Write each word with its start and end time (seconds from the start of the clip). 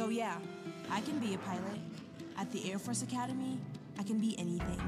So, 0.00 0.08
yeah, 0.08 0.38
I 0.90 1.02
can 1.02 1.18
be 1.18 1.34
a 1.34 1.38
pilot. 1.38 1.78
At 2.38 2.50
the 2.52 2.72
Air 2.72 2.78
Force 2.78 3.02
Academy, 3.02 3.58
I 3.98 4.02
can 4.02 4.18
be 4.18 4.34
anything. 4.38 4.80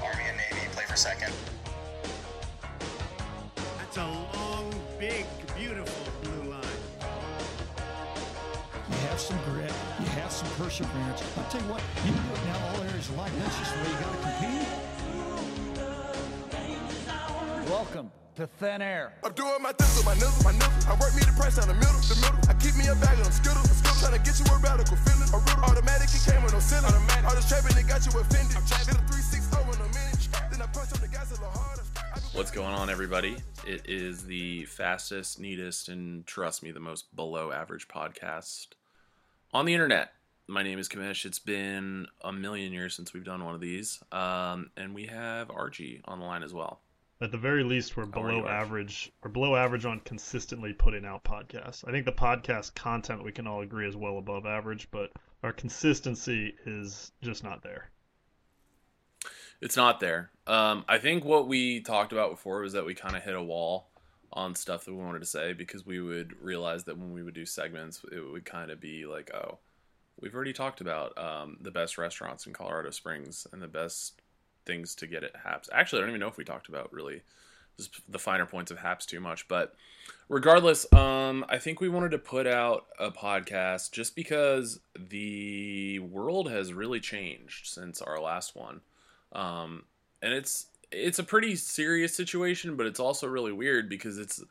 Army 0.00 0.22
and 0.28 0.36
Navy, 0.36 0.68
play 0.70 0.84
for 0.84 0.94
second. 0.94 1.32
That's 3.56 3.96
a 3.96 4.06
long, 4.06 4.72
big, 5.00 5.26
beautiful 5.58 6.12
blue 6.22 6.52
line. 6.52 6.62
You 8.88 8.96
have 9.08 9.18
some 9.18 9.40
grit. 9.46 9.72
You 9.98 10.06
have 10.20 10.30
some 10.30 10.48
perseverance. 10.50 11.24
I'll 11.36 11.50
tell 11.50 11.60
you 11.60 11.72
what, 11.72 11.82
you 12.06 12.12
can 12.12 12.22
do 12.22 12.34
it 12.34 12.44
now 12.46 12.68
all 12.68 12.82
areas 12.82 13.08
of 13.08 13.16
life. 13.16 13.32
That's 13.36 13.58
just 13.58 13.74
the 13.74 13.80
way 13.80 13.90
you 13.90 13.98
got 13.98 14.12
to 14.12 14.18
compete. 14.30 14.68
Welcome 17.68 18.12
to 18.40 18.46
Thin 18.46 18.80
Air. 18.80 19.12
I'm 19.22 19.34
doing 19.34 19.60
my 19.60 19.72
thizzle, 19.72 20.02
my 20.06 20.14
nizzle, 20.14 20.44
my 20.44 20.52
nizzle. 20.52 20.88
I 20.88 20.96
work 20.96 21.12
me 21.14 21.20
the 21.20 21.36
price 21.36 21.58
on 21.60 21.68
the 21.68 21.74
middle, 21.74 22.00
the 22.08 22.16
middle. 22.24 22.40
I 22.48 22.56
keep 22.56 22.74
me 22.74 22.88
a 22.88 22.96
bag 22.96 23.20
of 23.20 23.28
them 23.28 23.36
skittles, 23.36 23.68
the 23.68 23.76
skittles. 23.76 24.00
Trying 24.00 24.16
to 24.16 24.22
get 24.24 24.40
you 24.40 24.48
a 24.48 24.56
radical 24.64 24.96
feeling. 24.96 25.28
A 25.28 25.38
riddle. 25.44 25.64
Automatic, 25.68 26.08
it 26.08 26.24
came 26.24 26.40
with 26.40 26.56
no 26.56 26.60
ceiling. 26.60 26.88
Automatic. 26.88 27.24
All 27.28 27.36
this 27.36 27.44
trapping, 27.44 27.76
it 27.76 27.84
got 27.84 28.00
you 28.00 28.12
offended. 28.16 28.56
Did 28.88 28.96
a 28.96 29.04
360 29.12 29.44
in 29.44 29.76
a 29.76 29.88
minute. 29.92 30.24
Then 30.48 30.62
I 30.64 30.66
punched 30.72 30.96
on 30.96 31.04
the 31.04 31.12
gas 31.12 31.28
a 31.28 31.34
little 31.36 31.52
harder. 31.52 31.84
What's 32.32 32.50
going 32.50 32.72
on, 32.72 32.88
everybody? 32.88 33.36
It 33.68 33.84
is 33.84 34.24
the 34.24 34.64
fastest, 34.64 35.38
neatest, 35.38 35.90
and 35.90 36.24
trust 36.24 36.62
me, 36.62 36.72
the 36.72 36.80
most 36.80 37.14
below 37.14 37.52
average 37.52 37.88
podcast 37.88 38.68
on 39.52 39.66
the 39.66 39.74
internet. 39.74 40.16
My 40.48 40.62
name 40.62 40.78
is 40.78 40.88
Kamish. 40.88 41.26
It's 41.26 41.38
been 41.38 42.06
a 42.24 42.32
million 42.32 42.72
years 42.72 42.96
since 42.96 43.12
we've 43.12 43.24
done 43.24 43.44
one 43.44 43.54
of 43.54 43.60
these. 43.60 44.00
Um, 44.10 44.70
and 44.78 44.94
we 44.94 45.06
have 45.12 45.48
RG 45.48 46.00
on 46.06 46.20
the 46.20 46.24
line 46.24 46.42
as 46.42 46.54
well. 46.54 46.80
At 47.22 47.30
the 47.30 47.38
very 47.38 47.62
least, 47.62 47.98
we're 47.98 48.06
below 48.06 48.46
average. 48.46 49.12
We're 49.22 49.30
below 49.30 49.54
average 49.54 49.84
on 49.84 50.00
consistently 50.00 50.72
putting 50.72 51.04
out 51.04 51.22
podcasts. 51.22 51.86
I 51.86 51.90
think 51.90 52.06
the 52.06 52.12
podcast 52.12 52.74
content 52.74 53.22
we 53.22 53.32
can 53.32 53.46
all 53.46 53.60
agree 53.60 53.86
is 53.86 53.94
well 53.94 54.16
above 54.16 54.46
average, 54.46 54.88
but 54.90 55.12
our 55.42 55.52
consistency 55.52 56.54
is 56.64 57.12
just 57.20 57.44
not 57.44 57.62
there. 57.62 57.90
It's 59.60 59.76
not 59.76 60.00
there. 60.00 60.30
Um, 60.46 60.86
I 60.88 60.96
think 60.96 61.24
what 61.24 61.46
we 61.46 61.80
talked 61.80 62.12
about 62.12 62.30
before 62.30 62.62
was 62.62 62.72
that 62.72 62.86
we 62.86 62.94
kind 62.94 63.14
of 63.14 63.22
hit 63.22 63.34
a 63.34 63.42
wall 63.42 63.90
on 64.32 64.54
stuff 64.54 64.86
that 64.86 64.94
we 64.94 65.02
wanted 65.02 65.18
to 65.18 65.26
say 65.26 65.52
because 65.52 65.84
we 65.84 66.00
would 66.00 66.32
realize 66.40 66.84
that 66.84 66.96
when 66.96 67.12
we 67.12 67.22
would 67.22 67.34
do 67.34 67.44
segments, 67.44 68.02
it 68.10 68.20
would 68.20 68.46
kind 68.46 68.70
of 68.70 68.80
be 68.80 69.04
like, 69.04 69.30
oh, 69.34 69.58
we've 70.18 70.34
already 70.34 70.54
talked 70.54 70.80
about 70.80 71.18
um, 71.18 71.58
the 71.60 71.70
best 71.70 71.98
restaurants 71.98 72.46
in 72.46 72.54
Colorado 72.54 72.90
Springs 72.90 73.46
and 73.52 73.60
the 73.60 73.68
best 73.68 74.22
things 74.66 74.94
to 74.96 75.06
get 75.06 75.24
at 75.24 75.36
Haps. 75.44 75.68
Actually, 75.72 75.98
I 75.98 76.00
don't 76.02 76.10
even 76.10 76.20
know 76.20 76.28
if 76.28 76.36
we 76.36 76.44
talked 76.44 76.68
about 76.68 76.92
really 76.92 77.22
the 78.08 78.18
finer 78.18 78.44
points 78.44 78.70
of 78.70 78.78
Haps 78.78 79.06
too 79.06 79.20
much, 79.20 79.48
but 79.48 79.74
regardless, 80.28 80.90
um, 80.92 81.44
I 81.48 81.58
think 81.58 81.80
we 81.80 81.88
wanted 81.88 82.10
to 82.10 82.18
put 82.18 82.46
out 82.46 82.86
a 82.98 83.10
podcast 83.10 83.92
just 83.92 84.14
because 84.14 84.80
the 84.94 85.98
world 86.00 86.50
has 86.50 86.74
really 86.74 87.00
changed 87.00 87.68
since 87.68 88.02
our 88.02 88.20
last 88.20 88.54
one 88.54 88.82
um, 89.32 89.84
and 90.22 90.32
it's 90.32 90.66
it's 90.90 91.18
a 91.18 91.24
pretty 91.24 91.54
serious 91.54 92.14
situation, 92.14 92.76
but 92.76 92.86
it's 92.86 93.00
also 93.00 93.26
really 93.26 93.52
weird 93.52 93.88
because 93.88 94.18
it's 94.18 94.42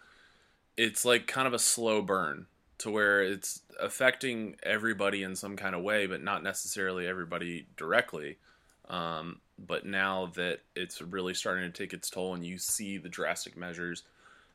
it's 0.78 1.04
like 1.04 1.28
kind 1.28 1.48
of 1.48 1.54
a 1.54 1.60
slow 1.60 2.02
burn 2.02 2.48
to 2.80 2.90
where 2.90 3.22
it's 3.22 3.62
affecting 3.80 4.56
everybody 4.64 5.22
in 5.24 5.36
some 5.36 5.58
kind 5.58 5.76
of 5.76 5.84
way, 5.84 6.08
but 6.08 6.24
not 6.24 6.44
necessarily 6.44 7.06
everybody 7.06 7.68
directly. 7.76 8.38
Um, 8.90 9.42
but 9.68 9.86
now 9.86 10.28
that 10.36 10.60
it's 10.76 11.02
really 11.02 11.34
starting 11.34 11.72
to 11.72 11.78
take 11.78 11.94
its 11.94 12.10
toll, 12.10 12.34
and 12.34 12.46
you 12.46 12.58
see 12.58 12.98
the 12.98 13.10
drastic 13.10 13.58
measures 13.58 14.04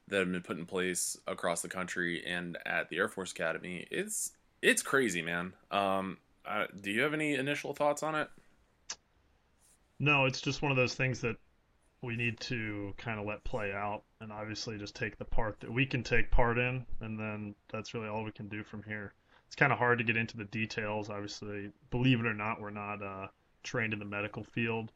that 0.08 0.18
have 0.18 0.30
been 0.30 0.42
put 0.42 0.58
in 0.58 0.66
place 0.66 1.16
across 1.26 1.62
the 1.62 1.68
country 1.68 2.24
and 2.26 2.58
at 2.66 2.88
the 2.88 2.98
Air 2.98 3.08
Force 3.08 3.32
Academy, 3.32 3.86
it's 3.90 4.32
it's 4.62 4.82
crazy, 4.82 5.22
man. 5.22 5.52
Um, 5.70 6.18
uh, 6.46 6.66
do 6.80 6.90
you 6.90 7.02
have 7.02 7.14
any 7.14 7.34
initial 7.34 7.74
thoughts 7.74 8.02
on 8.02 8.14
it? 8.14 8.28
No, 9.98 10.26
it's 10.26 10.40
just 10.40 10.62
one 10.62 10.70
of 10.70 10.76
those 10.76 10.94
things 10.94 11.20
that 11.20 11.36
we 12.02 12.16
need 12.16 12.38
to 12.40 12.92
kind 12.98 13.18
of 13.18 13.26
let 13.26 13.44
play 13.44 13.72
out 13.72 14.02
and 14.20 14.30
obviously 14.30 14.76
just 14.76 14.94
take 14.94 15.16
the 15.16 15.24
part 15.24 15.60
that 15.60 15.72
we 15.72 15.86
can 15.86 16.02
take 16.02 16.30
part 16.30 16.58
in, 16.58 16.84
and 17.00 17.18
then 17.18 17.54
that's 17.70 17.94
really 17.94 18.08
all 18.08 18.24
we 18.24 18.32
can 18.32 18.48
do 18.48 18.62
from 18.62 18.82
here. 18.82 19.14
It's 19.46 19.56
kind 19.56 19.72
of 19.72 19.78
hard 19.78 19.98
to 19.98 20.04
get 20.04 20.16
into 20.16 20.36
the 20.36 20.44
details. 20.44 21.10
Obviously, 21.10 21.70
believe 21.90 22.20
it 22.20 22.26
or 22.26 22.34
not, 22.34 22.60
we're 22.60 22.70
not 22.70 23.02
uh, 23.02 23.28
trained 23.64 23.92
in 23.92 23.98
the 23.98 24.04
medical 24.04 24.44
field, 24.44 24.92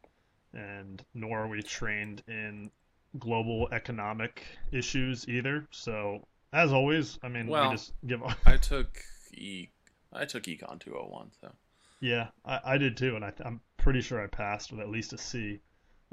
and 0.53 1.03
nor 1.13 1.39
are 1.41 1.47
we 1.47 1.61
trained 1.61 2.23
in 2.27 2.71
global 3.17 3.67
economic 3.71 4.43
issues 4.71 5.27
either. 5.27 5.67
So, 5.71 6.25
as 6.53 6.71
always, 6.71 7.19
I 7.23 7.27
mean, 7.27 7.47
Well, 7.47 7.69
we 7.69 7.75
just 7.75 7.93
give. 8.07 8.21
I 8.45 8.57
took 8.57 9.01
e 9.33 9.67
I 10.13 10.25
took 10.25 10.43
econ 10.43 10.79
201 10.79 11.31
so 11.41 11.51
Yeah, 11.99 12.29
I, 12.45 12.59
I 12.63 12.77
did 12.77 12.95
too, 12.97 13.15
and 13.15 13.25
I, 13.25 13.33
I'm 13.43 13.59
pretty 13.77 14.01
sure 14.01 14.23
I 14.23 14.27
passed 14.27 14.71
with 14.71 14.79
at 14.79 14.89
least 14.89 15.13
a 15.13 15.17
C. 15.17 15.59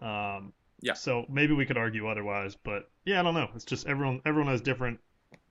Um, 0.01 0.53
Yeah. 0.83 0.95
So 0.95 1.25
maybe 1.29 1.55
we 1.55 1.65
could 1.67 1.79
argue 1.79 2.09
otherwise, 2.09 2.57
but 2.63 2.91
yeah, 3.05 3.21
I 3.21 3.23
don't 3.23 3.35
know. 3.35 3.49
It's 3.55 3.65
just 3.65 3.87
everyone 3.87 4.21
everyone 4.27 4.51
has 4.51 4.61
different 4.61 4.99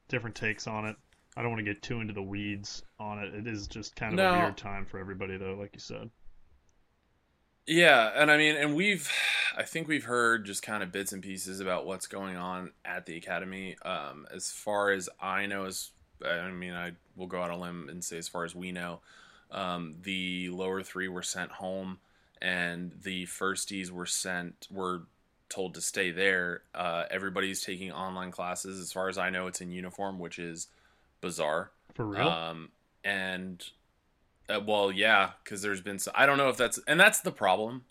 different 0.08 0.36
takes 0.36 0.68
on 0.68 0.86
it. 0.86 0.96
I 1.38 1.42
don't 1.42 1.52
want 1.52 1.66
to 1.66 1.74
get 1.74 1.82
too 1.82 2.00
into 2.00 2.14
the 2.14 2.22
weeds 2.24 2.84
on 3.00 3.20
it. 3.20 3.34
It 3.34 3.46
is 3.48 3.68
just 3.68 3.96
kind 3.96 4.14
of 4.14 4.18
No. 4.18 4.34
a 4.36 4.38
weird 4.44 4.58
time 4.58 4.86
for 4.86 5.00
everybody, 5.00 5.36
though, 5.38 5.56
like 5.56 5.72
you 5.74 5.80
said. 5.82 6.10
Yeah 7.68 8.12
and 8.16 8.30
I 8.32 8.38
mean 8.38 8.56
and 8.56 8.76
we've 8.76 9.12
I 9.58 9.64
think 9.64 9.88
we've 9.88 10.04
heard 10.04 10.46
just 10.46 10.62
kind 10.64 10.84
of 10.84 10.92
bits 10.92 11.14
and 11.14 11.24
pieces 11.24 11.62
about 11.62 11.86
what's 11.86 12.08
going 12.08 12.36
on 12.36 12.72
at 12.84 13.06
the 13.06 13.16
academy. 13.16 13.78
Um, 13.86 14.28
as 14.34 14.52
far 14.52 14.92
as 14.92 15.08
I 15.22 15.46
know 15.46 15.66
as 15.66 15.92
I 16.26 16.50
mean 16.50 16.74
I 16.74 16.92
will 17.16 17.28
go 17.28 17.42
out 17.42 17.52
on 17.52 17.60
a 17.60 17.62
limb 17.62 17.88
and 17.90 18.04
say 18.04 18.18
as 18.18 18.28
far 18.28 18.44
as 18.44 18.54
we 18.54 18.74
know 18.74 19.00
um, 19.52 19.96
the 20.04 20.50
lower 20.50 20.84
three 20.84 21.08
were 21.08 21.24
sent 21.24 21.52
home 21.52 22.00
and 22.42 22.92
the 23.04 23.26
firsties 23.28 23.92
were 23.92 24.06
sent 24.06 24.68
were 24.70 25.04
told 25.48 25.76
to 25.76 25.82
stay 25.82 26.12
there. 26.12 26.64
Uh, 26.74 27.06
everybody's 27.10 27.62
taking 27.62 27.92
online 27.92 28.32
classes. 28.32 28.80
As 28.80 28.92
far 28.92 29.08
as 29.08 29.18
I 29.18 29.30
know 29.30 29.48
it's 29.48 29.62
in 29.62 29.72
uniform 29.72 30.20
which 30.20 30.38
is 30.38 30.68
bizarre. 31.22 31.72
For 31.94 32.06
real? 32.06 32.28
Um, 32.28 32.70
and 33.06 33.64
uh, 34.50 34.60
well, 34.66 34.92
yeah, 34.92 35.32
because 35.44 35.62
there's 35.62 35.82
been 35.82 36.00
so, 36.00 36.12
I 36.14 36.26
don't 36.26 36.38
know 36.38 36.50
if 36.50 36.58
that's 36.58 36.80
and 36.88 37.00
that's 37.00 37.20
the 37.22 37.32
problem 37.32 37.86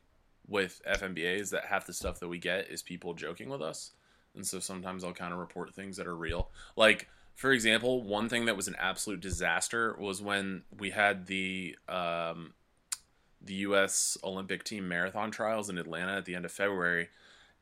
with 0.47 0.83
FNBA 0.87 1.41
is 1.41 1.51
that 1.51 1.67
half 1.67 1.87
the 1.87 1.93
stuff 1.93 2.21
that 2.21 2.29
we 2.29 2.39
get 2.39 2.71
is 2.71 2.83
people 2.83 3.15
joking 3.15 3.49
with 3.49 3.63
us, 3.63 3.93
and 4.35 4.47
so 4.47 4.61
sometimes 4.61 5.05
I'll 5.05 5.13
kind 5.13 5.33
of 5.33 5.39
report 5.39 5.75
things 5.75 5.97
that 5.97 6.07
are 6.07 6.17
real. 6.17 6.51
Like 6.77 7.09
for 7.35 7.53
example, 7.53 8.03
one 8.03 8.29
thing 8.29 8.45
that 8.45 8.57
was 8.57 8.69
an 8.69 8.77
absolute 8.79 9.21
disaster 9.21 9.97
was 9.99 10.23
when 10.23 10.63
we 10.79 10.91
had 10.91 11.27
the 11.27 11.77
um, 11.89 12.55
the 13.41 13.55
U.S. 13.55 14.17
Olympic 14.23 14.65
team 14.65 14.89
marathon 14.89 15.31
trials 15.31 15.69
in 15.69 15.77
Atlanta 15.77 16.17
at 16.17 16.25
the 16.25 16.37
end 16.37 16.45
of 16.45 16.53
February, 16.53 17.09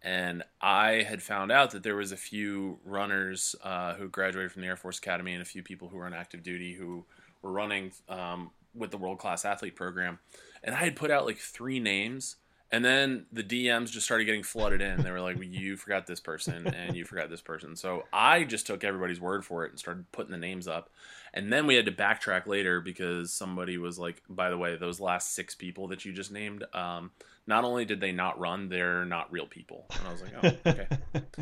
and 0.02 0.42
I 0.60 1.04
had 1.08 1.22
found 1.22 1.50
out 1.50 1.70
that 1.70 1.82
there 1.82 1.96
was 1.96 2.12
a 2.12 2.16
few 2.16 2.78
runners 2.84 3.56
uh, 3.64 3.94
who 3.94 4.08
graduated 4.08 4.52
from 4.52 4.62
the 4.62 4.68
Air 4.68 4.76
Force 4.76 4.98
Academy 4.98 5.32
and 5.32 5.42
a 5.42 5.46
few 5.46 5.62
people 5.62 5.88
who 5.88 5.96
were 5.96 6.06
on 6.06 6.14
active 6.14 6.42
duty 6.42 6.74
who 6.74 7.04
were 7.40 7.52
running 7.52 7.92
um, 8.08 8.50
with 8.74 8.90
the 8.90 8.98
World 8.98 9.18
Class 9.18 9.44
Athlete 9.44 9.76
Program, 9.76 10.18
and 10.62 10.74
I 10.74 10.78
had 10.78 10.96
put 10.96 11.10
out 11.10 11.26
like 11.26 11.38
three 11.38 11.80
names. 11.80 12.36
And 12.74 12.82
then 12.82 13.26
the 13.30 13.42
DMs 13.44 13.90
just 13.90 14.06
started 14.06 14.24
getting 14.24 14.42
flooded 14.42 14.80
in. 14.80 15.02
They 15.02 15.10
were 15.10 15.20
like, 15.20 15.36
well, 15.36 15.44
"You 15.44 15.76
forgot 15.76 16.06
this 16.06 16.20
person, 16.20 16.66
and 16.66 16.96
you 16.96 17.04
forgot 17.04 17.28
this 17.28 17.42
person." 17.42 17.76
So 17.76 18.04
I 18.14 18.44
just 18.44 18.66
took 18.66 18.82
everybody's 18.82 19.20
word 19.20 19.44
for 19.44 19.66
it 19.66 19.72
and 19.72 19.78
started 19.78 20.10
putting 20.10 20.32
the 20.32 20.38
names 20.38 20.66
up. 20.66 20.88
And 21.34 21.52
then 21.52 21.66
we 21.66 21.74
had 21.74 21.84
to 21.84 21.92
backtrack 21.92 22.46
later 22.46 22.80
because 22.80 23.30
somebody 23.30 23.76
was 23.76 23.98
like, 23.98 24.22
"By 24.26 24.48
the 24.48 24.56
way, 24.56 24.76
those 24.76 25.00
last 25.00 25.34
six 25.34 25.54
people 25.54 25.88
that 25.88 26.06
you 26.06 26.14
just 26.14 26.32
named, 26.32 26.64
um, 26.72 27.10
not 27.46 27.64
only 27.64 27.84
did 27.84 28.00
they 28.00 28.10
not 28.10 28.40
run, 28.40 28.70
they're 28.70 29.04
not 29.04 29.30
real 29.30 29.46
people." 29.46 29.84
And 29.90 30.08
I 30.08 30.12
was 30.12 30.22
like, 30.22 30.32
"Oh, 30.42 30.70
okay." 30.70 30.86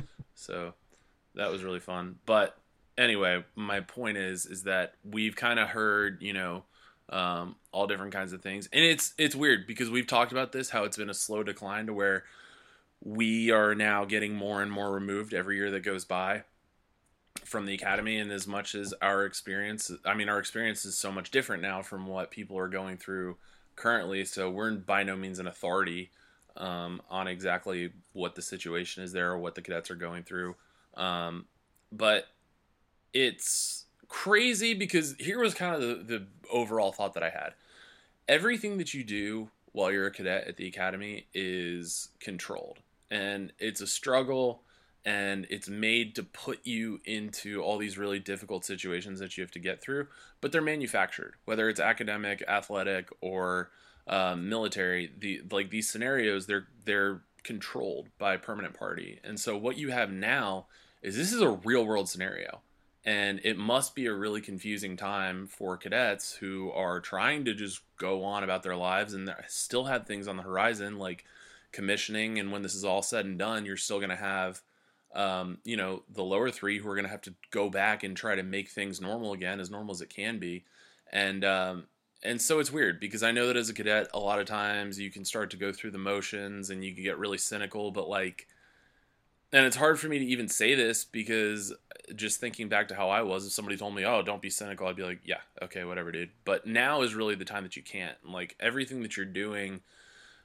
so 0.35 0.75
that 1.37 1.53
was 1.53 1.63
really 1.63 1.79
fun. 1.79 2.17
But 2.27 2.59
anyway, 2.99 3.45
my 3.55 3.81
point 3.81 4.17
is, 4.17 4.47
is 4.47 4.65
that 4.65 4.95
we've 5.05 5.37
kind 5.37 5.59
of 5.59 5.69
heard, 5.69 6.21
you 6.21 6.33
know, 6.33 6.65
um, 7.11 7.57
all 7.73 7.87
different 7.87 8.13
kinds 8.13 8.33
of 8.33 8.43
things, 8.43 8.69
and 8.73 8.85
it's 8.85 9.15
it's 9.19 9.35
weird 9.35 9.67
because 9.67 9.91
we've 9.91 10.07
talked 10.07 10.33
about 10.33 10.53
this 10.53 10.71
how 10.71 10.85
it's 10.85 10.97
been 10.97 11.11
a 11.11 11.15
slow 11.15 11.43
decline 11.43 11.87
to 11.87 11.93
where 11.93 12.25
we 13.03 13.51
are 13.51 13.75
now 13.75 14.05
getting 14.05 14.35
more 14.35 14.63
and 14.63 14.71
more 14.71 14.93
removed 14.93 15.35
every 15.35 15.57
year 15.57 15.71
that 15.71 15.81
goes 15.81 16.05
by 16.05 16.43
from 17.45 17.67
the 17.67 17.75
academy. 17.75 18.19
And 18.19 18.31
as 18.31 18.47
much 18.47 18.75
as 18.75 18.93
our 19.01 19.25
experience 19.25 19.91
i 20.05 20.15
mean 20.15 20.29
our 20.29 20.39
experience 20.39 20.85
is 20.85 20.97
so 20.97 21.11
much 21.11 21.31
different 21.31 21.63
now 21.63 21.83
from 21.83 22.07
what 22.07 22.31
people 22.31 22.59
are 22.59 22.69
going 22.69 22.97
through 22.97 23.37
currently. 23.81 24.25
So 24.25 24.51
we're 24.51 24.73
by 24.73 25.03
no 25.03 25.17
means 25.17 25.39
an 25.39 25.47
authority 25.47 26.11
um, 26.57 27.01
on 27.11 27.27
exactly 27.27 27.91
what 28.13 28.35
the 28.35 28.43
situation 28.43 29.03
is 29.03 29.13
there 29.13 29.33
or 29.33 29.39
what 29.39 29.55
the 29.55 29.63
cadets 29.63 29.91
are 29.91 29.97
going 29.97 30.23
through. 30.23 30.55
Um, 30.95 31.47
but 31.91 32.27
it's 33.13 33.87
crazy 34.11 34.75
because 34.75 35.15
here 35.19 35.39
was 35.41 35.55
kind 35.55 35.75
of 35.75 35.81
the, 35.81 36.19
the 36.19 36.27
overall 36.53 36.93
thought 36.93 37.15
that 37.15 37.23
I 37.23 37.31
had. 37.31 37.55
Everything 38.29 38.77
that 38.79 38.93
you 38.93 39.03
do 39.05 39.49
while 39.73 39.91
you're 39.91 40.07
a 40.07 40.11
cadet 40.11 40.47
at 40.47 40.57
the 40.59 40.67
academy 40.69 41.27
is 41.33 42.09
controlled, 42.21 42.81
and 43.11 43.53
it's 43.59 43.81
a 43.81 43.87
struggle. 43.87 44.63
and 45.05 45.47
it's 45.49 45.69
made 45.69 46.15
to 46.15 46.23
put 46.23 46.67
you 46.67 47.01
into 47.07 47.63
all 47.63 47.79
these 47.79 47.97
really 47.97 48.19
difficult 48.19 48.65
situations 48.67 49.19
that 49.19 49.37
you 49.37 49.43
have 49.43 49.51
to 49.51 49.59
get 49.59 49.81
through 49.81 50.07
but 50.43 50.53
they're 50.53 50.61
manufactured 50.61 51.35
whether 51.47 51.71
it's 51.71 51.81
academic 51.81 52.45
athletic 52.49 53.09
or 53.23 53.71
um, 54.09 54.49
military 54.49 55.11
the 55.19 55.41
like 55.51 55.71
these 55.71 55.89
scenarios 55.89 56.47
they're 56.47 56.67
they're 56.85 57.23
controlled 57.43 58.09
by 58.19 58.35
a 58.35 58.39
permanent 58.39 58.75
party 58.75 59.19
and 59.25 59.41
so 59.41 59.57
what 59.57 59.79
you 59.79 59.91
have 59.91 60.13
now 60.13 60.67
is 61.03 61.17
this 61.17 61.33
is 61.33 61.41
a 61.41 61.49
real 61.51 61.87
world 61.87 62.09
scenario 62.09 62.61
and 63.05 63.41
it 63.45 63.57
must 63.57 63.95
be 63.95 64.07
a 64.07 64.13
really 64.13 64.41
confusing 64.41 64.97
time 64.97 65.47
for 65.47 65.77
cadets 65.77 66.35
who 66.35 66.71
are 66.73 67.01
trying 67.01 67.45
to 67.45 67.55
just 67.55 67.81
go 67.97 68.25
on 68.25 68.45
about 68.45 68.63
their 68.63 68.77
lives 68.77 69.15
and 69.15 69.35
still 69.49 69.85
have 69.85 70.07
things 70.07 70.29
on 70.29 70.37
the 70.37 70.43
horizon 70.43 70.99
like 70.99 71.25
commissioning 71.73 72.39
and 72.39 72.53
when 72.53 72.63
this 72.63 72.75
is 72.75 72.85
all 72.85 73.03
said 73.03 73.25
and 73.25 73.39
done 73.39 73.65
you're 73.65 73.77
still 73.77 73.99
going 73.99 74.11
to 74.11 74.17
have 74.17 74.61
um, 75.15 75.59
you 75.65 75.77
know, 75.77 76.03
the 76.13 76.23
lower 76.23 76.51
three 76.51 76.79
who 76.79 76.89
are 76.89 76.95
going 76.95 77.05
to 77.05 77.11
have 77.11 77.23
to 77.23 77.35
go 77.51 77.69
back 77.69 78.05
and 78.05 78.17
try 78.17 78.35
to 78.35 78.43
make 78.43 78.69
things 78.69 79.01
normal 79.01 79.33
again, 79.33 79.61
as 79.61 79.71
normal 79.71 79.95
as 79.95 80.01
it 80.01 80.11
can 80.11 80.39
be. 80.39 80.65
And, 81.13 81.45
um, 81.45 81.85
and 82.23 82.41
so 82.41 82.61
it's 82.61 82.73
weird 82.73 83.01
because 83.01 83.23
I 83.23 83.33
know 83.33 83.49
that 83.49 83.57
as 83.57 83.69
a 83.69 83.75
cadet, 83.75 84.09
a 84.15 84.21
lot 84.21 84.39
of 84.39 84.47
times 84.47 85.01
you 85.01 85.11
can 85.11 85.25
start 85.25 85.51
to 85.51 85.57
go 85.57 85.73
through 85.73 85.91
the 85.93 85.99
motions 85.99 86.71
and 86.71 86.85
you 86.85 86.95
can 86.95 87.03
get 87.03 87.19
really 87.19 87.39
cynical, 87.39 87.91
but 87.91 88.09
like, 88.09 88.47
and 89.53 89.67
it's 89.67 89.77
hard 89.77 89.99
for 89.99 90.09
me 90.09 90.19
to 90.19 90.25
even 90.25 90.49
say 90.49 90.75
this 90.75 91.05
because 91.05 91.73
just 92.15 92.41
thinking 92.41 92.69
back 92.69 92.89
to 92.89 92.95
how 92.95 93.09
I 93.09 93.23
was, 93.23 93.47
if 93.47 93.53
somebody 93.53 93.77
told 93.77 93.95
me, 93.95 94.05
"Oh, 94.05 94.23
don't 94.23 94.43
be 94.43 94.51
cynical," 94.51 94.87
I'd 94.87 94.97
be 94.97 95.03
like, 95.03 95.21
"Yeah, 95.25 95.41
okay, 95.63 95.85
whatever, 95.85 96.13
dude." 96.13 96.31
But 96.45 96.67
now 96.67 97.03
is 97.03 97.15
really 97.15 97.35
the 97.35 97.45
time 97.45 97.63
that 97.63 97.77
you 97.77 97.83
can't. 97.83 98.17
Like 98.25 98.57
everything 98.61 99.03
that 99.03 99.17
you're 99.17 99.27
doing, 99.27 99.83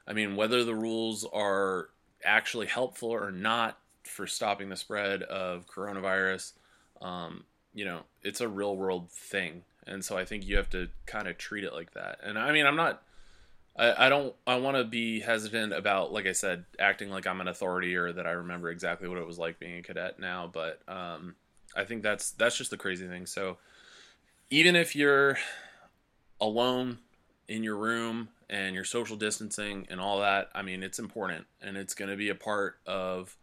I 0.06 0.12
mean, 0.12 0.36
whether 0.36 0.64
the 0.64 0.74
rules 0.74 1.24
are 1.32 1.90
actually 2.24 2.66
helpful 2.66 3.10
or 3.10 3.30
not, 3.30 3.78
for 4.04 4.26
stopping 4.26 4.68
the 4.68 4.76
spread 4.76 5.22
of 5.22 5.66
coronavirus. 5.66 6.52
Um, 7.00 7.44
you 7.74 7.84
know, 7.84 8.02
it's 8.22 8.40
a 8.40 8.48
real 8.48 8.76
world 8.76 9.10
thing, 9.10 9.62
and 9.86 10.04
so 10.04 10.16
I 10.16 10.24
think 10.24 10.46
you 10.46 10.56
have 10.56 10.70
to 10.70 10.88
kind 11.06 11.28
of 11.28 11.36
treat 11.36 11.64
it 11.64 11.72
like 11.72 11.92
that. 11.92 12.20
And 12.22 12.38
I 12.38 12.52
mean, 12.52 12.66
I'm 12.66 12.76
not. 12.76 13.02
I, 13.78 14.06
I 14.06 14.08
don't. 14.08 14.34
I 14.46 14.56
want 14.56 14.76
to 14.76 14.84
be 14.84 15.20
hesitant 15.20 15.72
about, 15.72 16.12
like 16.12 16.26
I 16.26 16.32
said, 16.32 16.64
acting 16.78 17.10
like 17.10 17.26
I'm 17.26 17.40
an 17.40 17.48
authority 17.48 17.94
or 17.96 18.12
that 18.12 18.26
I 18.26 18.32
remember 18.32 18.70
exactly 18.70 19.08
what 19.08 19.18
it 19.18 19.26
was 19.26 19.38
like 19.38 19.58
being 19.58 19.78
a 19.78 19.82
cadet 19.82 20.18
now. 20.18 20.50
But 20.52 20.80
um, 20.88 21.34
I 21.76 21.84
think 21.84 22.02
that's 22.02 22.30
that's 22.30 22.56
just 22.56 22.70
the 22.70 22.78
crazy 22.78 23.06
thing. 23.06 23.26
So 23.26 23.58
even 24.50 24.76
if 24.76 24.96
you're 24.96 25.38
alone 26.40 26.98
in 27.48 27.62
your 27.62 27.76
room 27.76 28.28
and 28.48 28.74
you're 28.74 28.84
social 28.84 29.16
distancing 29.16 29.86
and 29.90 30.00
all 30.00 30.20
that, 30.20 30.48
I 30.54 30.62
mean, 30.62 30.82
it's 30.82 30.98
important 30.98 31.46
and 31.60 31.76
it's 31.76 31.94
going 31.94 32.10
to 32.10 32.16
be 32.16 32.30
a 32.30 32.34
part 32.34 32.78
of 32.86 33.36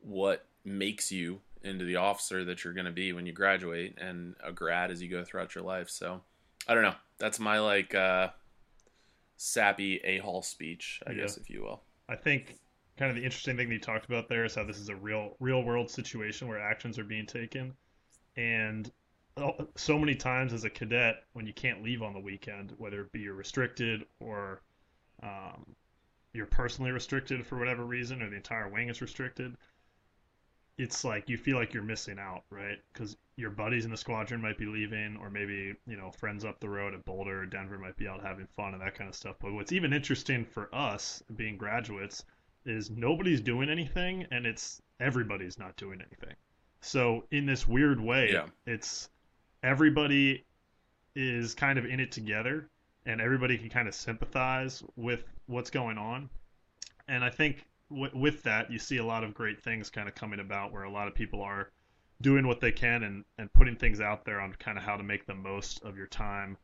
what 0.00 0.46
makes 0.64 1.10
you 1.10 1.40
into 1.62 1.84
the 1.84 1.96
officer 1.96 2.44
that 2.44 2.62
you're 2.62 2.74
going 2.74 2.86
to 2.86 2.92
be 2.92 3.12
when 3.12 3.26
you 3.26 3.32
graduate 3.32 3.96
and 4.00 4.36
a 4.44 4.52
grad 4.52 4.90
as 4.90 5.02
you 5.02 5.08
go 5.08 5.24
throughout 5.24 5.54
your 5.54 5.64
life. 5.64 5.90
So 5.90 6.20
I 6.66 6.74
don't 6.74 6.82
know. 6.82 6.94
That's 7.18 7.40
my 7.40 7.58
like 7.58 7.94
uh, 7.94 8.28
sappy 9.38 10.00
a 10.04 10.18
hall 10.18 10.42
speech, 10.42 11.00
I 11.06 11.12
yeah. 11.12 11.22
guess, 11.22 11.38
if 11.38 11.48
you 11.48 11.62
will. 11.62 11.82
I 12.08 12.16
think 12.16 12.58
kind 12.98 13.10
of 13.10 13.16
the 13.16 13.24
interesting 13.24 13.56
thing 13.56 13.68
that 13.68 13.74
you 13.74 13.80
talked 13.80 14.06
about 14.06 14.28
there 14.28 14.44
is 14.44 14.54
how 14.54 14.64
this 14.64 14.78
is 14.78 14.90
a 14.90 14.96
real 14.96 15.36
real 15.40 15.62
world 15.62 15.90
situation 15.90 16.48
where 16.48 16.60
actions 16.60 16.98
are 16.98 17.04
being 17.04 17.26
taken, 17.26 17.72
and 18.36 18.90
so 19.76 19.96
many 19.98 20.16
times 20.16 20.52
as 20.52 20.64
a 20.64 20.70
cadet 20.70 21.22
when 21.32 21.46
you 21.46 21.52
can't 21.52 21.82
leave 21.82 22.02
on 22.02 22.12
the 22.12 22.20
weekend, 22.20 22.74
whether 22.76 23.02
it 23.02 23.12
be 23.12 23.20
you're 23.20 23.34
restricted 23.34 24.04
or 24.18 24.62
um, 25.22 25.64
you're 26.32 26.46
personally 26.46 26.90
restricted 26.90 27.46
for 27.46 27.56
whatever 27.56 27.84
reason, 27.84 28.20
or 28.20 28.28
the 28.28 28.36
entire 28.36 28.68
wing 28.68 28.88
is 28.88 29.00
restricted 29.00 29.56
it's 30.78 31.04
like 31.04 31.28
you 31.28 31.36
feel 31.36 31.56
like 31.56 31.74
you're 31.74 31.82
missing 31.82 32.18
out, 32.18 32.44
right? 32.50 32.78
Because 32.92 33.16
your 33.36 33.50
buddies 33.50 33.84
in 33.84 33.90
the 33.90 33.96
squadron 33.96 34.40
might 34.40 34.56
be 34.56 34.66
leaving, 34.66 35.18
or 35.20 35.28
maybe 35.28 35.74
you 35.86 35.96
know 35.96 36.10
friends 36.12 36.44
up 36.44 36.60
the 36.60 36.68
road 36.68 36.94
at 36.94 37.04
Boulder 37.04 37.42
or 37.42 37.46
Denver 37.46 37.78
might 37.78 37.96
be 37.96 38.06
out 38.06 38.22
having 38.22 38.46
fun 38.56 38.74
and 38.74 38.82
that 38.82 38.94
kind 38.94 39.08
of 39.08 39.16
stuff. 39.16 39.36
But 39.40 39.52
what's 39.52 39.72
even 39.72 39.92
interesting 39.92 40.44
for 40.44 40.72
us 40.74 41.22
being 41.36 41.56
graduates 41.56 42.24
is 42.64 42.90
nobody's 42.90 43.40
doing 43.40 43.68
anything, 43.68 44.26
and 44.30 44.46
it's 44.46 44.80
everybody's 45.00 45.58
not 45.58 45.76
doing 45.76 46.00
anything. 46.00 46.36
So 46.80 47.24
in 47.32 47.44
this 47.44 47.66
weird 47.66 48.00
way, 48.00 48.30
yeah. 48.32 48.46
it's 48.64 49.10
everybody 49.64 50.44
is 51.16 51.54
kind 51.54 51.78
of 51.78 51.86
in 51.86 51.98
it 51.98 52.12
together, 52.12 52.70
and 53.04 53.20
everybody 53.20 53.58
can 53.58 53.68
kind 53.68 53.88
of 53.88 53.94
sympathize 53.94 54.84
with 54.94 55.24
what's 55.46 55.70
going 55.70 55.98
on. 55.98 56.30
And 57.08 57.24
I 57.24 57.30
think 57.30 57.64
w- 57.90 58.18
with 58.18 58.42
that, 58.42 58.70
you 58.70 58.78
see 58.78 58.98
a 58.98 59.04
lot 59.04 59.24
of 59.24 59.34
great 59.34 59.62
things 59.62 59.90
kind 59.90 60.08
of 60.08 60.14
coming 60.14 60.40
about 60.40 60.72
where 60.72 60.84
a 60.84 60.90
lot 60.90 61.08
of 61.08 61.14
people 61.14 61.42
are 61.42 61.70
doing 62.20 62.46
what 62.46 62.60
they 62.60 62.72
can 62.72 63.02
and, 63.04 63.24
and 63.38 63.52
putting 63.52 63.76
things 63.76 64.00
out 64.00 64.24
there 64.24 64.40
on 64.40 64.52
kind 64.54 64.76
of 64.76 64.84
how 64.84 64.96
to 64.96 65.02
make 65.02 65.26
the 65.26 65.34
most 65.34 65.82
of 65.84 65.96
your 65.96 66.06
time, 66.06 66.56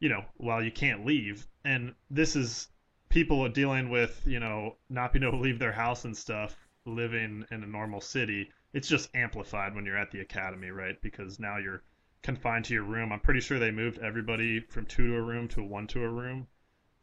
you 0.00 0.08
know, 0.08 0.24
while 0.36 0.62
you 0.62 0.70
can't 0.70 1.06
leave. 1.06 1.46
And 1.64 1.94
this 2.10 2.36
is 2.36 2.68
people 3.08 3.44
are 3.44 3.48
dealing 3.48 3.88
with, 3.88 4.20
you 4.26 4.40
know, 4.40 4.76
not 4.90 5.12
being 5.12 5.22
able 5.22 5.38
to 5.38 5.44
leave 5.44 5.58
their 5.58 5.72
house 5.72 6.04
and 6.04 6.16
stuff, 6.16 6.68
living 6.84 7.44
in 7.50 7.62
a 7.62 7.66
normal 7.66 8.00
city. 8.00 8.50
It's 8.72 8.88
just 8.88 9.14
amplified 9.14 9.74
when 9.74 9.86
you're 9.86 9.96
at 9.96 10.10
the 10.10 10.20
academy, 10.20 10.70
right? 10.70 11.00
Because 11.00 11.40
now 11.40 11.56
you're 11.56 11.82
confined 12.22 12.66
to 12.66 12.74
your 12.74 12.84
room. 12.84 13.12
I'm 13.12 13.20
pretty 13.20 13.40
sure 13.40 13.58
they 13.58 13.70
moved 13.70 13.98
everybody 13.98 14.60
from 14.60 14.84
two 14.84 15.08
to 15.08 15.16
a 15.16 15.22
room 15.22 15.48
to 15.48 15.62
one 15.62 15.86
to 15.88 16.02
a 16.02 16.08
room 16.08 16.46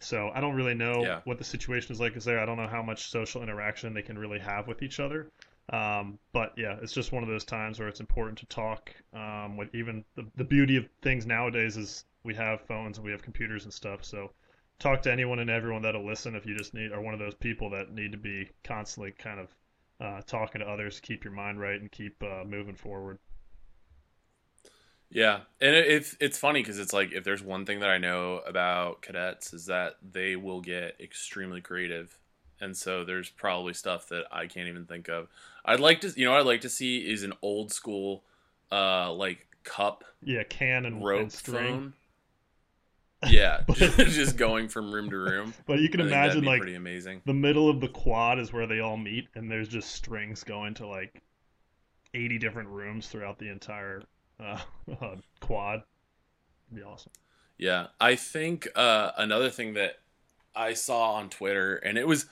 so 0.04 0.32
I 0.34 0.42
don't 0.42 0.56
really 0.56 0.74
know 0.74 1.04
yeah. 1.04 1.22
what 1.24 1.38
the 1.38 1.44
situation 1.44 1.92
is 1.92 2.00
like 2.00 2.16
is 2.16 2.26
there. 2.26 2.40
I 2.40 2.46
don't 2.46 2.58
know 2.58 2.68
how 2.68 2.84
much 2.84 3.10
social 3.10 3.42
interaction 3.42 3.94
they 3.94 4.02
can 4.02 4.18
really 4.18 4.40
have 4.40 4.68
with 4.68 4.82
each 4.84 5.00
other. 5.00 5.32
Um, 5.70 6.20
but 6.34 6.54
yeah, 6.58 6.78
it's 6.82 6.92
just 6.92 7.12
one 7.12 7.24
of 7.24 7.30
those 7.30 7.46
times 7.46 7.80
where 7.80 7.88
it's 7.88 8.02
important 8.02 8.38
to 8.40 8.46
talk. 8.48 8.94
Um, 9.14 9.58
with 9.58 9.74
even 9.74 10.04
the, 10.16 10.26
the 10.36 10.44
beauty 10.44 10.76
of 10.78 10.86
things 11.02 11.26
nowadays 11.26 11.78
is 11.78 12.06
we 12.24 12.36
have 12.36 12.62
phones 12.62 12.98
and 12.98 13.06
we 13.06 13.12
have 13.12 13.22
computers 13.22 13.64
and 13.64 13.74
stuff. 13.74 14.04
So 14.04 14.32
talk 14.80 15.02
to 15.04 15.12
anyone 15.12 15.40
and 15.40 15.50
everyone 15.50 15.82
that'll 15.84 16.06
listen 16.06 16.36
if 16.36 16.46
you 16.46 16.58
just 16.58 16.74
need 16.74 16.92
are 16.92 17.02
one 17.02 17.14
of 17.14 17.20
those 17.20 17.36
people 17.36 17.70
that 17.72 17.92
need 17.92 18.12
to 18.12 18.18
be 18.18 18.50
constantly 18.64 19.12
kind 19.12 19.40
of 19.40 19.56
uh, 20.02 20.22
talking 20.28 20.60
to 20.60 20.68
others, 20.68 21.00
keep 21.00 21.24
your 21.24 21.34
mind 21.34 21.60
right 21.60 21.80
and 21.80 21.92
keep 21.92 22.22
uh, 22.24 22.44
moving 22.46 22.76
forward. 22.76 23.20
Yeah, 25.14 25.42
and 25.62 25.76
it, 25.76 25.88
it's 25.88 26.18
it's 26.20 26.40
funny 26.40 26.62
because 26.62 26.80
it's 26.80 26.92
like 26.92 27.12
if 27.12 27.24
there's 27.24 27.44
one 27.44 27.68
thing 27.68 27.82
that 27.82 27.90
I 27.90 28.00
know 28.00 28.42
about 28.48 29.04
cadets 29.04 29.54
is 29.54 29.68
that 29.68 29.98
they 30.02 30.36
will 30.36 30.60
get 30.60 30.96
extremely 31.00 31.62
creative, 31.62 32.18
and 32.60 32.76
so 32.76 33.04
there's 33.04 33.30
probably 33.30 33.74
stuff 33.74 34.10
that 34.10 34.26
I 34.32 34.48
can't 34.48 34.68
even 34.68 34.86
think 34.86 35.10
of. 35.10 35.28
I'd 35.64 35.80
like 35.80 36.02
to, 36.02 36.12
you 36.16 36.26
know, 36.26 36.36
I'd 36.36 36.48
like 36.48 36.62
to 36.62 36.70
see 36.70 36.98
is 36.98 37.22
an 37.22 37.34
old 37.44 37.72
school, 37.72 38.24
uh, 38.72 39.14
like 39.14 39.46
cup. 39.64 40.04
Yeah, 40.24 40.42
can 40.44 40.86
and 40.86 41.06
rope 41.06 41.22
and 41.22 41.32
string. 41.32 41.94
Yeah, 43.30 43.62
just 43.76 44.36
going 44.36 44.68
from 44.68 44.92
room 44.92 45.12
to 45.12 45.18
room. 45.18 45.54
But 45.68 45.80
you 45.80 45.90
can 45.90 46.00
imagine 46.00 46.44
like 46.44 46.62
pretty 46.62 46.76
amazing. 46.76 47.22
The 47.26 47.36
middle 47.36 47.70
of 47.70 47.82
the 47.82 47.88
quad 47.88 48.40
is 48.40 48.52
where 48.52 48.66
they 48.66 48.80
all 48.80 48.98
meet, 48.98 49.28
and 49.36 49.50
there's 49.50 49.68
just 49.68 49.92
strings 49.92 50.44
going 50.44 50.74
to 50.76 50.88
like 50.88 51.22
eighty 52.16 52.40
different 52.40 52.70
rooms 52.70 53.10
throughout 53.10 53.38
the 53.38 53.50
entire 53.50 54.02
uh, 55.02 55.16
quad. 55.40 55.84
It'd 56.68 56.84
be 56.84 56.84
awesome. 56.84 57.12
Yeah, 57.58 57.88
I 58.00 58.16
think 58.16 58.68
uh, 58.76 59.12
another 59.18 59.50
thing 59.50 59.74
that 59.76 60.00
I 60.56 60.74
saw 60.74 61.14
on 61.14 61.30
Twitter, 61.30 61.76
and 61.76 61.98
it 61.98 62.08
was, 62.08 62.26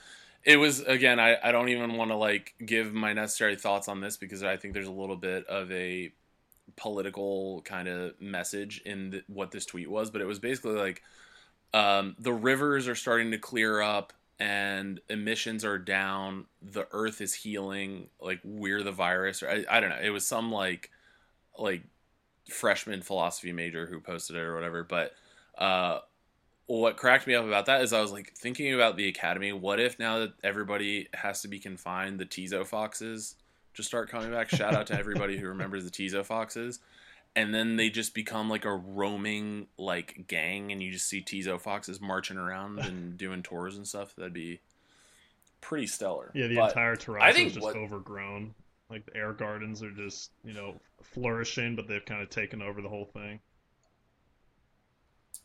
it 0.43 0.57
was 0.57 0.81
again, 0.81 1.19
I, 1.19 1.37
I 1.43 1.51
don't 1.51 1.69
even 1.69 1.93
want 1.93 2.11
to 2.11 2.15
like 2.15 2.53
give 2.65 2.93
my 2.93 3.13
necessary 3.13 3.55
thoughts 3.55 3.87
on 3.87 4.01
this 4.01 4.17
because 4.17 4.43
I 4.43 4.57
think 4.57 4.73
there's 4.73 4.87
a 4.87 4.91
little 4.91 5.15
bit 5.15 5.45
of 5.45 5.71
a 5.71 6.11
political 6.75 7.61
kind 7.61 7.87
of 7.87 8.19
message 8.19 8.81
in 8.85 9.11
the, 9.11 9.23
what 9.27 9.51
this 9.51 9.65
tweet 9.65 9.89
was, 9.89 10.09
but 10.09 10.21
it 10.21 10.25
was 10.25 10.39
basically 10.39 10.73
like 10.73 11.01
um, 11.73 12.15
the 12.19 12.33
rivers 12.33 12.87
are 12.87 12.95
starting 12.95 13.31
to 13.31 13.37
clear 13.37 13.81
up 13.81 14.13
and 14.39 14.99
emissions 15.07 15.63
are 15.63 15.77
down. 15.77 16.45
The 16.61 16.87
Earth 16.91 17.21
is 17.21 17.33
healing. 17.33 18.07
Like 18.19 18.39
we're 18.43 18.81
the 18.81 18.91
virus, 18.91 19.43
or 19.43 19.49
I, 19.49 19.65
I 19.69 19.79
don't 19.79 19.91
know. 19.91 19.99
It 20.01 20.09
was 20.09 20.25
some 20.25 20.51
like 20.51 20.89
like 21.57 21.83
freshman 22.51 23.01
philosophy 23.01 23.51
major 23.51 23.86
who 23.86 24.00
posted 24.00 24.36
it 24.36 24.39
or 24.39 24.53
whatever. 24.55 24.84
But 24.84 25.13
uh, 25.58 26.00
what 26.67 26.98
cracked 26.98 27.27
me 27.27 27.36
up 27.36 27.46
about 27.46 27.65
that 27.65 27.81
is 27.81 27.93
I 27.93 28.01
was 28.01 28.12
like 28.12 28.34
thinking 28.34 28.74
about 28.74 28.96
the 28.96 29.08
academy. 29.08 29.51
What 29.51 29.79
if 29.79 30.00
now 30.00 30.20
that 30.20 30.34
everybody 30.43 31.10
has 31.13 31.41
to 31.41 31.48
be 31.48 31.60
confined, 31.60 32.20
the 32.20 32.25
Tizo 32.25 32.65
Foxes 32.65 33.36
just 33.74 33.89
start 33.89 34.10
coming 34.10 34.31
back? 34.31 34.50
Shout 34.50 34.74
out 34.74 34.88
to 34.88 34.98
everybody 34.98 35.38
who 35.38 35.48
remembers 35.48 35.84
the 35.84 35.91
Tizo 35.91 36.25
Foxes. 36.25 36.79
And 37.36 37.53
then 37.53 37.77
they 37.77 37.89
just 37.89 38.13
become 38.13 38.50
like 38.50 38.65
a 38.65 38.75
roaming 38.75 39.67
like 39.77 40.25
gang, 40.27 40.72
and 40.72 40.84
you 40.84 40.91
just 40.91 41.08
see 41.08 41.22
Tizo 41.22 41.60
Foxes 41.60 42.01
marching 42.01 42.38
around 42.38 42.79
and 42.79 43.17
doing 43.17 43.41
tours 43.41 43.77
and 43.77 43.88
stuff. 43.88 44.13
That'd 44.17 44.34
be 44.34 44.60
pretty 45.62 45.88
stellar. 45.88 46.31
Yeah, 46.34 46.48
the 46.48 46.55
but 46.55 46.70
entire 46.70 46.96
terrain 46.98 47.36
is 47.36 47.53
just 47.53 47.63
what, 47.63 47.77
overgrown. 47.77 48.53
Like 48.91 49.05
the 49.05 49.15
air 49.15 49.33
gardens 49.33 49.81
are 49.81 49.91
just 49.91 50.31
you 50.43 50.53
know 50.53 50.75
flourishing, 51.01 51.75
but 51.75 51.88
they've 51.88 52.05
kind 52.05 52.21
of 52.21 52.29
taken 52.29 52.62
over 52.62 52.81
the 52.81 52.89
whole 52.89 53.05
thing. 53.05 53.39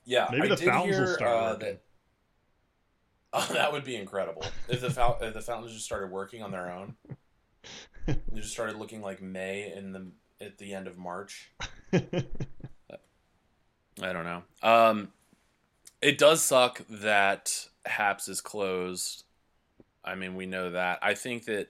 Yeah, 0.04 0.28
maybe 0.30 0.44
I 0.44 0.48
the 0.48 0.56
fountains 0.56 0.96
hear, 0.96 1.06
will 1.06 1.14
start 1.14 1.30
uh, 1.30 1.50
working. 1.52 1.68
That, 1.68 1.82
oh, 3.32 3.48
that 3.52 3.72
would 3.72 3.84
be 3.84 3.96
incredible 3.96 4.44
if 4.68 4.80
the 4.80 5.16
if 5.20 5.34
the 5.34 5.40
fountains 5.40 5.72
just 5.72 5.84
started 5.84 6.10
working 6.10 6.42
on 6.42 6.50
their 6.50 6.70
own. 6.70 6.96
they 8.06 8.16
just 8.34 8.52
started 8.52 8.76
looking 8.76 9.00
like 9.00 9.22
May 9.22 9.72
in 9.72 9.92
the 9.92 10.10
at 10.40 10.58
the 10.58 10.74
end 10.74 10.86
of 10.86 10.98
March. 10.98 11.52
I 14.02 14.12
don't 14.12 14.24
know. 14.24 14.42
Um, 14.62 15.08
it 16.02 16.18
does 16.18 16.42
suck 16.42 16.82
that 16.88 17.68
Haps 17.86 18.28
is 18.28 18.40
closed. 18.40 19.24
I 20.04 20.14
mean, 20.14 20.36
we 20.36 20.46
know 20.46 20.70
that. 20.70 20.98
I 21.02 21.14
think 21.14 21.46
that, 21.46 21.68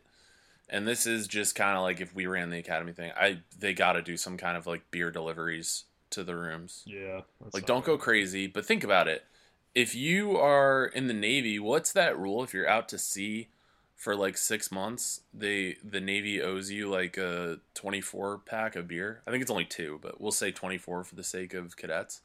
and 0.69 0.87
this 0.87 1.07
is 1.07 1.27
just 1.27 1.55
kind 1.55 1.77
of 1.77 1.83
like 1.83 2.01
if 2.01 2.15
we 2.15 2.27
ran 2.27 2.51
the 2.51 2.59
academy 2.59 2.93
thing. 2.93 3.13
I 3.17 3.41
they 3.59 3.75
got 3.75 3.93
to 3.93 4.03
do 4.03 4.17
some 4.17 4.37
kind 4.37 4.57
of 4.57 4.67
like 4.67 4.91
beer 4.91 5.11
deliveries 5.11 5.85
to 6.11 6.25
the 6.25 6.37
rooms. 6.37 6.83
yeah. 6.87 7.23
Like, 7.53 7.67
don't 7.67 7.85
go 7.85 7.99
crazy, 7.99 8.47
but 8.47 8.65
think 8.65 8.85
about 8.85 9.09
it. 9.09 9.25
If 9.75 9.95
you 9.95 10.37
are 10.37 10.87
in 10.87 11.07
the 11.07 11.15
Navy, 11.15 11.59
what's 11.59 11.93
that 11.93 12.19
rule? 12.19 12.43
If 12.43 12.55
you're 12.55 12.69
out 12.69 12.89
to 12.91 12.99
sea 12.99 13.49
for 13.95 14.17
like 14.17 14.37
six 14.37 14.73
months, 14.73 15.21
they 15.35 15.77
the 15.85 16.01
Navy 16.01 16.41
owes 16.41 16.71
you 16.71 16.89
like 16.89 17.17
a 17.17 17.59
24 17.75 18.39
pack 18.39 18.77
of 18.77 18.89
beer. 18.89 19.23
I 19.27 19.31
think 19.31 19.43
it's 19.43 19.51
only 19.51 19.65
two, 19.65 19.99
but 20.03 20.21
we'll 20.21 20.33
say 20.33 20.51
24 20.51 21.05
for 21.05 21.15
the 21.15 21.25
sake 21.25 21.55
of 21.55 21.77
cadets. 21.77 22.23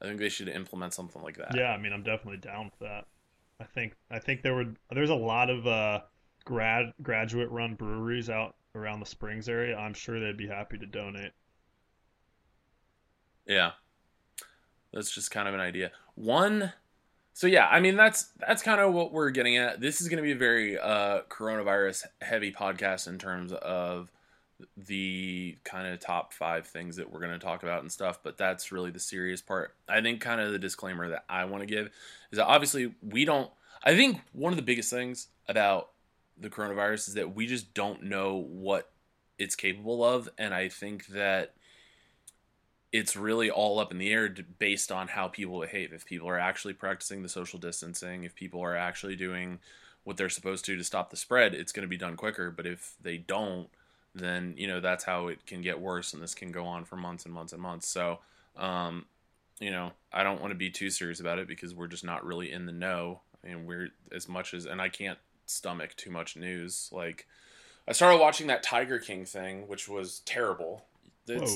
I 0.00 0.06
think 0.06 0.18
they 0.18 0.28
should 0.28 0.48
implement 0.48 0.94
something 0.94 1.22
like 1.22 1.36
that. 1.36 1.54
Yeah, 1.56 1.70
I 1.70 1.78
mean, 1.78 1.92
I'm 1.92 2.02
definitely 2.02 2.38
down 2.38 2.66
with 2.66 2.78
that. 2.80 3.06
I 3.60 3.64
think 3.64 3.94
I 4.10 4.18
think 4.18 4.42
there 4.42 4.54
would 4.54 4.76
there's 4.90 5.10
a 5.10 5.14
lot 5.14 5.48
of 5.48 5.66
uh, 5.66 6.00
grad 6.44 6.92
graduate 7.02 7.50
run 7.50 7.74
breweries 7.74 8.30
out 8.30 8.54
around 8.74 9.00
the 9.00 9.06
Springs 9.06 9.48
area. 9.48 9.76
I'm 9.76 9.94
sure 9.94 10.20
they'd 10.20 10.36
be 10.36 10.48
happy 10.48 10.78
to 10.78 10.86
donate. 10.86 11.32
Yeah. 13.46 13.72
That's 14.92 15.14
just 15.14 15.30
kind 15.30 15.48
of 15.48 15.54
an 15.54 15.60
idea. 15.60 15.90
One 16.14 16.72
so 17.34 17.46
yeah, 17.46 17.66
I 17.66 17.80
mean 17.80 17.96
that's 17.96 18.30
that's 18.46 18.62
kind 18.62 18.80
of 18.80 18.92
what 18.92 19.12
we're 19.12 19.30
getting 19.30 19.56
at. 19.56 19.80
This 19.80 20.00
is 20.00 20.08
going 20.08 20.18
to 20.18 20.22
be 20.22 20.32
a 20.32 20.36
very 20.36 20.78
uh 20.78 21.22
coronavirus 21.28 22.04
heavy 22.20 22.52
podcast 22.52 23.08
in 23.08 23.18
terms 23.18 23.52
of 23.52 24.10
the 24.76 25.56
kind 25.64 25.88
of 25.88 25.98
top 25.98 26.32
5 26.32 26.66
things 26.66 26.96
that 26.96 27.10
we're 27.10 27.18
going 27.18 27.32
to 27.32 27.38
talk 27.38 27.64
about 27.64 27.80
and 27.80 27.90
stuff, 27.90 28.20
but 28.22 28.38
that's 28.38 28.70
really 28.70 28.92
the 28.92 29.00
serious 29.00 29.42
part. 29.42 29.74
I 29.88 30.00
think 30.02 30.20
kind 30.20 30.40
of 30.40 30.52
the 30.52 30.58
disclaimer 30.58 31.08
that 31.08 31.24
I 31.28 31.46
want 31.46 31.62
to 31.62 31.66
give 31.66 31.86
is 32.30 32.36
that 32.36 32.46
obviously 32.46 32.94
we 33.02 33.24
don't 33.24 33.50
I 33.82 33.96
think 33.96 34.20
one 34.32 34.52
of 34.52 34.56
the 34.56 34.62
biggest 34.62 34.90
things 34.90 35.28
about 35.48 35.88
the 36.42 36.50
coronavirus 36.50 37.08
is 37.08 37.14
that 37.14 37.34
we 37.34 37.46
just 37.46 37.72
don't 37.74 38.02
know 38.02 38.36
what 38.36 38.90
it's 39.38 39.56
capable 39.56 40.04
of 40.04 40.28
and 40.38 40.52
I 40.52 40.68
think 40.68 41.06
that 41.08 41.54
it's 42.92 43.16
really 43.16 43.50
all 43.50 43.78
up 43.80 43.90
in 43.90 43.98
the 43.98 44.12
air 44.12 44.28
based 44.58 44.92
on 44.92 45.08
how 45.08 45.26
people 45.26 45.60
behave. 45.60 45.92
If 45.92 46.04
people 46.04 46.28
are 46.28 46.38
actually 46.38 46.74
practicing 46.74 47.22
the 47.22 47.28
social 47.28 47.58
distancing, 47.58 48.24
if 48.24 48.34
people 48.34 48.60
are 48.60 48.76
actually 48.76 49.16
doing 49.16 49.60
what 50.04 50.16
they're 50.16 50.28
supposed 50.28 50.64
to 50.66 50.76
to 50.76 50.84
stop 50.84 51.10
the 51.10 51.16
spread, 51.16 51.54
it's 51.54 51.72
going 51.72 51.84
to 51.84 51.88
be 51.88 51.96
done 51.96 52.16
quicker. 52.16 52.50
But 52.50 52.66
if 52.66 52.94
they 53.00 53.16
don't, 53.16 53.68
then 54.14 54.54
you 54.58 54.68
know 54.68 54.80
that's 54.80 55.04
how 55.04 55.28
it 55.28 55.46
can 55.46 55.62
get 55.62 55.80
worse, 55.80 56.12
and 56.12 56.22
this 56.22 56.34
can 56.34 56.52
go 56.52 56.66
on 56.66 56.84
for 56.84 56.96
months 56.96 57.24
and 57.24 57.32
months 57.32 57.54
and 57.54 57.62
months. 57.62 57.88
So, 57.88 58.18
um, 58.58 59.06
you 59.58 59.70
know, 59.70 59.92
I 60.12 60.22
don't 60.22 60.40
want 60.40 60.50
to 60.50 60.58
be 60.58 60.68
too 60.68 60.90
serious 60.90 61.18
about 61.18 61.38
it 61.38 61.48
because 61.48 61.74
we're 61.74 61.86
just 61.86 62.04
not 62.04 62.26
really 62.26 62.52
in 62.52 62.66
the 62.66 62.72
know, 62.72 63.22
and 63.42 63.66
we're 63.66 63.88
as 64.14 64.28
much 64.28 64.52
as, 64.52 64.66
and 64.66 64.82
I 64.82 64.90
can't 64.90 65.18
stomach 65.46 65.96
too 65.96 66.10
much 66.10 66.36
news. 66.36 66.88
Like, 66.92 67.26
I 67.86 67.92
started 67.92 68.18
watching 68.20 68.46
that 68.46 68.62
Tiger 68.62 68.98
King 68.98 69.24
thing, 69.24 69.68
which 69.68 69.88
was 69.88 70.20
terrible. 70.20 70.84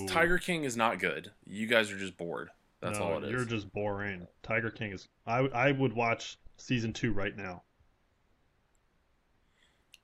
Tiger 0.06 0.38
King 0.38 0.64
is 0.64 0.76
not 0.76 0.98
good. 0.98 1.32
You 1.44 1.66
guys 1.66 1.90
are 1.90 1.98
just 1.98 2.16
bored. 2.16 2.50
That's 2.80 2.98
no, 2.98 3.04
all 3.04 3.18
it 3.18 3.24
is. 3.24 3.30
You're 3.30 3.44
just 3.44 3.72
boring. 3.72 4.26
Tiger 4.42 4.70
King 4.70 4.92
is. 4.92 5.08
I 5.26 5.38
I 5.38 5.72
would 5.72 5.92
watch 5.92 6.38
season 6.56 6.92
two 6.92 7.12
right 7.12 7.36
now. 7.36 7.62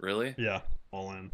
Really? 0.00 0.34
Yeah, 0.36 0.62
all 0.90 1.12
in. 1.12 1.30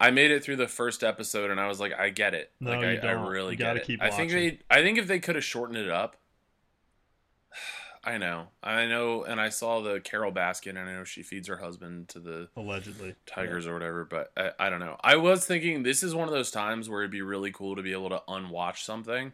I 0.00 0.10
made 0.10 0.30
it 0.30 0.44
through 0.44 0.56
the 0.56 0.68
first 0.68 1.02
episode 1.02 1.50
and 1.50 1.60
I 1.60 1.66
was 1.66 1.80
like, 1.80 1.92
I 1.92 2.10
get 2.10 2.32
it. 2.32 2.52
No, 2.60 2.70
like 2.70 2.84
I, 2.84 2.96
don't. 2.96 3.04
I 3.04 3.28
really 3.28 3.52
You 3.52 3.56
get 3.58 3.64
gotta 3.64 3.80
it. 3.80 3.86
keep 3.86 4.02
I 4.02 4.10
think 4.10 4.30
they 4.30 4.60
I 4.70 4.80
think 4.82 4.96
if 4.96 5.06
they 5.06 5.18
could 5.18 5.34
have 5.34 5.44
shortened 5.44 5.78
it 5.78 5.90
up. 5.90 6.16
I 8.08 8.16
know. 8.16 8.48
I 8.62 8.86
know 8.86 9.22
and 9.24 9.38
I 9.38 9.50
saw 9.50 9.80
the 9.82 10.00
Carole 10.00 10.32
Baskin, 10.32 10.70
and 10.70 10.88
I 10.88 10.94
know 10.94 11.04
she 11.04 11.22
feeds 11.22 11.46
her 11.48 11.58
husband 11.58 12.08
to 12.08 12.20
the 12.20 12.48
Allegedly. 12.56 13.14
Tigers 13.26 13.66
or 13.66 13.74
whatever, 13.74 14.06
but 14.06 14.32
I, 14.34 14.52
I 14.66 14.70
don't 14.70 14.80
know. 14.80 14.96
I 15.02 15.16
was 15.16 15.44
thinking 15.44 15.82
this 15.82 16.02
is 16.02 16.14
one 16.14 16.26
of 16.26 16.32
those 16.32 16.50
times 16.50 16.88
where 16.88 17.02
it'd 17.02 17.10
be 17.10 17.20
really 17.20 17.52
cool 17.52 17.76
to 17.76 17.82
be 17.82 17.92
able 17.92 18.08
to 18.08 18.22
unwatch 18.26 18.82
something 18.82 19.32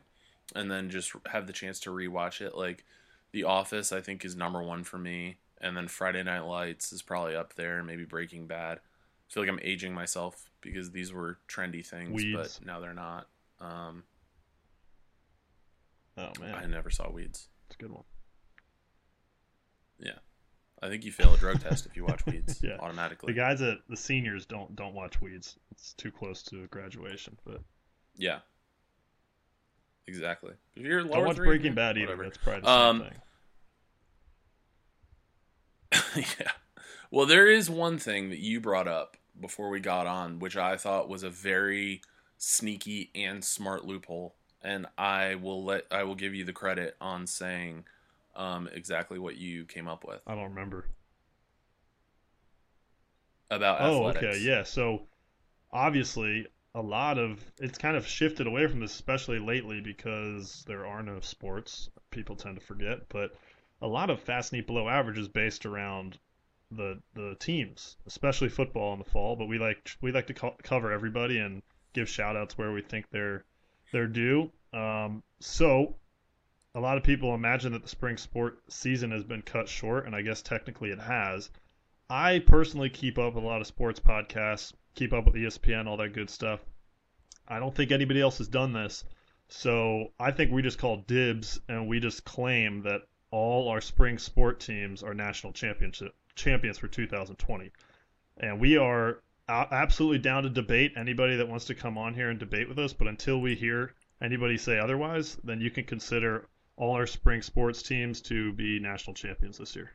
and 0.57 0.71
then 0.71 0.91
just 0.91 1.13
have 1.27 1.47
the 1.47 1.53
chance 1.53 1.79
to 1.81 1.91
rewatch 1.91 2.41
it. 2.41 2.57
Like 2.57 2.85
The 3.31 3.45
Office, 3.45 3.93
I 3.93 4.01
think, 4.01 4.25
is 4.25 4.35
number 4.35 4.61
one 4.63 4.83
for 4.83 4.99
me. 4.99 5.37
And 5.61 5.77
then 5.77 5.87
Friday 5.87 6.25
Night 6.25 6.41
Lights 6.45 6.93
is 6.93 7.01
probably 7.01 7.37
up 7.37 7.55
there, 7.55 7.85
maybe 7.85 8.05
Breaking 8.05 8.47
Bad. 8.49 8.79
I 8.79 9.33
feel 9.33 9.45
like 9.45 9.51
I'm 9.51 9.61
aging 9.63 9.95
myself 9.95 10.51
because 10.61 10.91
these 10.91 11.13
were 11.13 11.39
trendy 11.49 11.87
things, 11.87 12.11
Weeds. 12.11 12.59
but 12.59 12.67
now 12.67 12.81
they're 12.81 12.93
not. 12.93 13.29
Um, 13.61 14.03
Oh 16.17 16.31
man, 16.41 16.55
I 16.55 16.67
never 16.67 16.91
saw 16.91 17.11
Weeds. 17.11 17.49
it's 17.69 17.77
a 17.77 17.83
good 17.83 17.91
one. 17.93 18.05
Yeah. 19.99 20.19
I 20.83 20.89
think 20.89 21.05
you 21.05 21.13
fail 21.13 21.33
a 21.33 21.39
drug 21.39 21.61
test 21.61 21.87
if 21.87 21.97
you 21.97 22.05
watch 22.05 22.27
Weeds 22.27 22.61
Yeah. 22.65 22.77
automatically. 22.81 23.33
The 23.33 23.39
guys 23.39 23.63
at 23.63 23.79
the 23.89 23.97
seniors 23.97 24.45
don't 24.47 24.75
don't 24.77 24.95
watch 24.95 25.21
Weeds. 25.21 25.57
It's 25.71 25.93
too 25.95 26.11
close 26.11 26.43
to 26.45 26.67
graduation. 26.69 27.39
But 27.47 27.63
Yeah. 28.17 28.41
Exactly. 30.07 30.53
If 30.77 30.83
you're 30.85 31.03
don't 31.05 31.25
watch 31.25 31.37
three, 31.37 31.47
Breaking 31.49 31.75
Bad 31.75 31.97
either. 31.97 32.09
whatever. 32.09 32.25
That's 32.25 32.37
probably 32.39 32.61
the 32.63 32.67
same 32.67 33.01
Um, 33.03 33.11
thing. 36.13 36.25
yeah. 36.41 36.51
Well, 37.11 37.27
there 37.27 37.47
is 37.47 37.71
one 37.71 37.99
thing 37.99 38.31
that 38.31 38.39
you 38.41 38.61
brought 38.61 38.89
up 38.89 39.17
before 39.41 39.69
we 39.69 39.81
got 39.81 40.07
on, 40.07 40.39
which 40.39 40.57
I 40.57 40.77
thought 40.77 41.09
was 41.09 41.23
a 41.23 41.31
very 41.31 42.03
sneaky 42.37 43.11
and 43.15 43.45
smart 43.45 43.85
loophole, 43.85 44.35
and 44.63 44.87
I 44.99 45.37
will 45.37 45.65
let 45.65 45.87
I 45.91 46.03
will 46.03 46.15
give 46.17 46.35
you 46.35 46.45
the 46.45 46.53
credit 46.53 46.97
on 47.01 47.27
saying 47.27 47.85
um, 48.37 48.69
exactly 48.73 49.19
what 49.19 49.37
you 49.37 49.65
came 49.67 49.89
up 49.89 50.05
with 50.05 50.21
I 50.27 50.35
don't 50.35 50.51
remember. 50.51 50.87
about 53.51 53.81
Oh, 53.81 54.07
athletics. 54.07 54.17
okay, 54.19 54.39
yeah. 54.39 54.63
So 54.65 55.07
obviously, 55.73 56.47
a 56.75 56.83
lot 56.83 57.19
of 57.19 57.53
it's 57.59 57.79
kind 57.79 57.97
of 57.97 58.07
shifted 58.07 58.47
away 58.47 58.67
from 58.67 58.81
this, 58.81 58.95
especially 58.95 59.39
lately, 59.39 59.81
because 59.81 60.65
there 60.67 60.87
are 60.87 61.03
no 61.03 61.21
sports. 61.21 61.91
People 62.11 62.37
tend 62.37 62.59
to 62.59 62.65
forget, 62.67 63.09
but 63.09 63.35
a 63.83 63.89
lot 63.89 64.11
of 64.11 64.21
fast 64.21 64.53
neat 64.53 64.67
below 64.67 64.89
average 64.89 65.19
is 65.19 65.29
based 65.29 65.67
around 65.67 66.19
the 66.71 67.01
the 67.15 67.37
teams, 67.41 67.97
especially 68.07 68.49
football 68.49 68.93
in 68.95 68.99
the 68.99 69.05
fall. 69.05 69.37
But 69.37 69.47
we 69.47 69.59
like 69.59 69.97
we 70.01 70.13
like 70.13 70.27
to 70.29 70.35
co- 70.35 70.57
cover 70.63 70.93
everybody 70.93 71.39
and 71.39 71.63
give 71.95 72.09
shout 72.09 72.37
outs 72.37 72.59
where 72.59 72.73
we 72.73 72.83
think 72.83 73.11
they're 73.11 73.45
they're 73.93 74.09
due. 74.09 74.51
Um, 74.73 75.23
so 75.41 75.97
a 76.75 76.81
lot 76.81 76.97
of 76.97 77.05
people 77.05 77.35
imagine 77.35 77.73
that 77.73 77.83
the 77.83 77.89
spring 77.89 78.17
sport 78.17 78.59
season 78.69 79.13
has 79.13 79.23
been 79.23 79.43
cut 79.43 79.69
short, 79.69 80.07
and 80.07 80.15
I 80.15 80.23
guess 80.23 80.43
technically 80.43 80.91
it 80.91 80.99
has. 80.99 81.51
I 82.11 82.41
personally 82.41 82.91
keep 82.91 83.19
up 83.19 83.35
with 83.35 83.45
a 83.45 83.47
lot 83.47 83.61
of 83.61 83.67
sports 83.67 84.01
podcasts, 84.01 84.73
keep 84.95 85.13
up 85.13 85.25
with 85.25 85.35
ESPN, 85.35 85.87
all 85.87 85.97
that 85.99 86.13
good 86.13 86.29
stuff. 86.29 86.61
I 87.47 87.61
don't 87.61 87.75
think 87.75 87.93
anybody 87.93 88.21
else 88.21 88.39
has 88.39 88.49
done 88.49 88.73
this. 88.73 89.05
So 89.49 90.13
I 90.19 90.33
think 90.33 90.51
we 90.51 90.63
just 90.63 90.79
call 90.79 90.99
dibs 91.07 91.61
and 91.69 91.87
we 91.87 92.01
just 92.01 92.25
claim 92.25 92.83
that 92.83 93.03
all 93.31 93.69
our 93.69 93.81
spring 93.81 94.19
sport 94.19 94.59
teams 94.61 95.03
are 95.03 95.15
national 95.15 95.53
championship 95.53 96.15
champions 96.35 96.79
for 96.79 96.89
2020. 96.89 97.71
And 98.39 98.61
we 98.61 98.77
are 98.77 99.23
absolutely 99.49 100.19
down 100.19 100.43
to 100.43 100.51
debate 100.51 100.95
anybody 100.97 101.37
that 101.37 101.49
wants 101.49 101.67
to 101.67 101.75
come 101.75 101.99
on 101.99 102.15
here 102.15 102.31
and 102.31 102.39
debate 102.39 102.69
with 102.69 102.79
us, 102.79 102.93
but 102.93 103.07
until 103.07 103.41
we 103.41 103.55
hear 103.55 103.95
anybody 104.21 104.57
say 104.57 104.79
otherwise, 104.79 105.37
then 105.45 105.61
you 105.61 105.71
can 105.71 105.85
consider 105.85 106.49
all 106.77 106.95
our 106.95 107.07
spring 107.07 107.43
sports 107.43 107.83
teams 107.83 108.21
to 108.23 108.53
be 108.53 108.79
national 108.79 109.15
champions 109.15 109.59
this 109.59 109.77
year. 109.77 109.93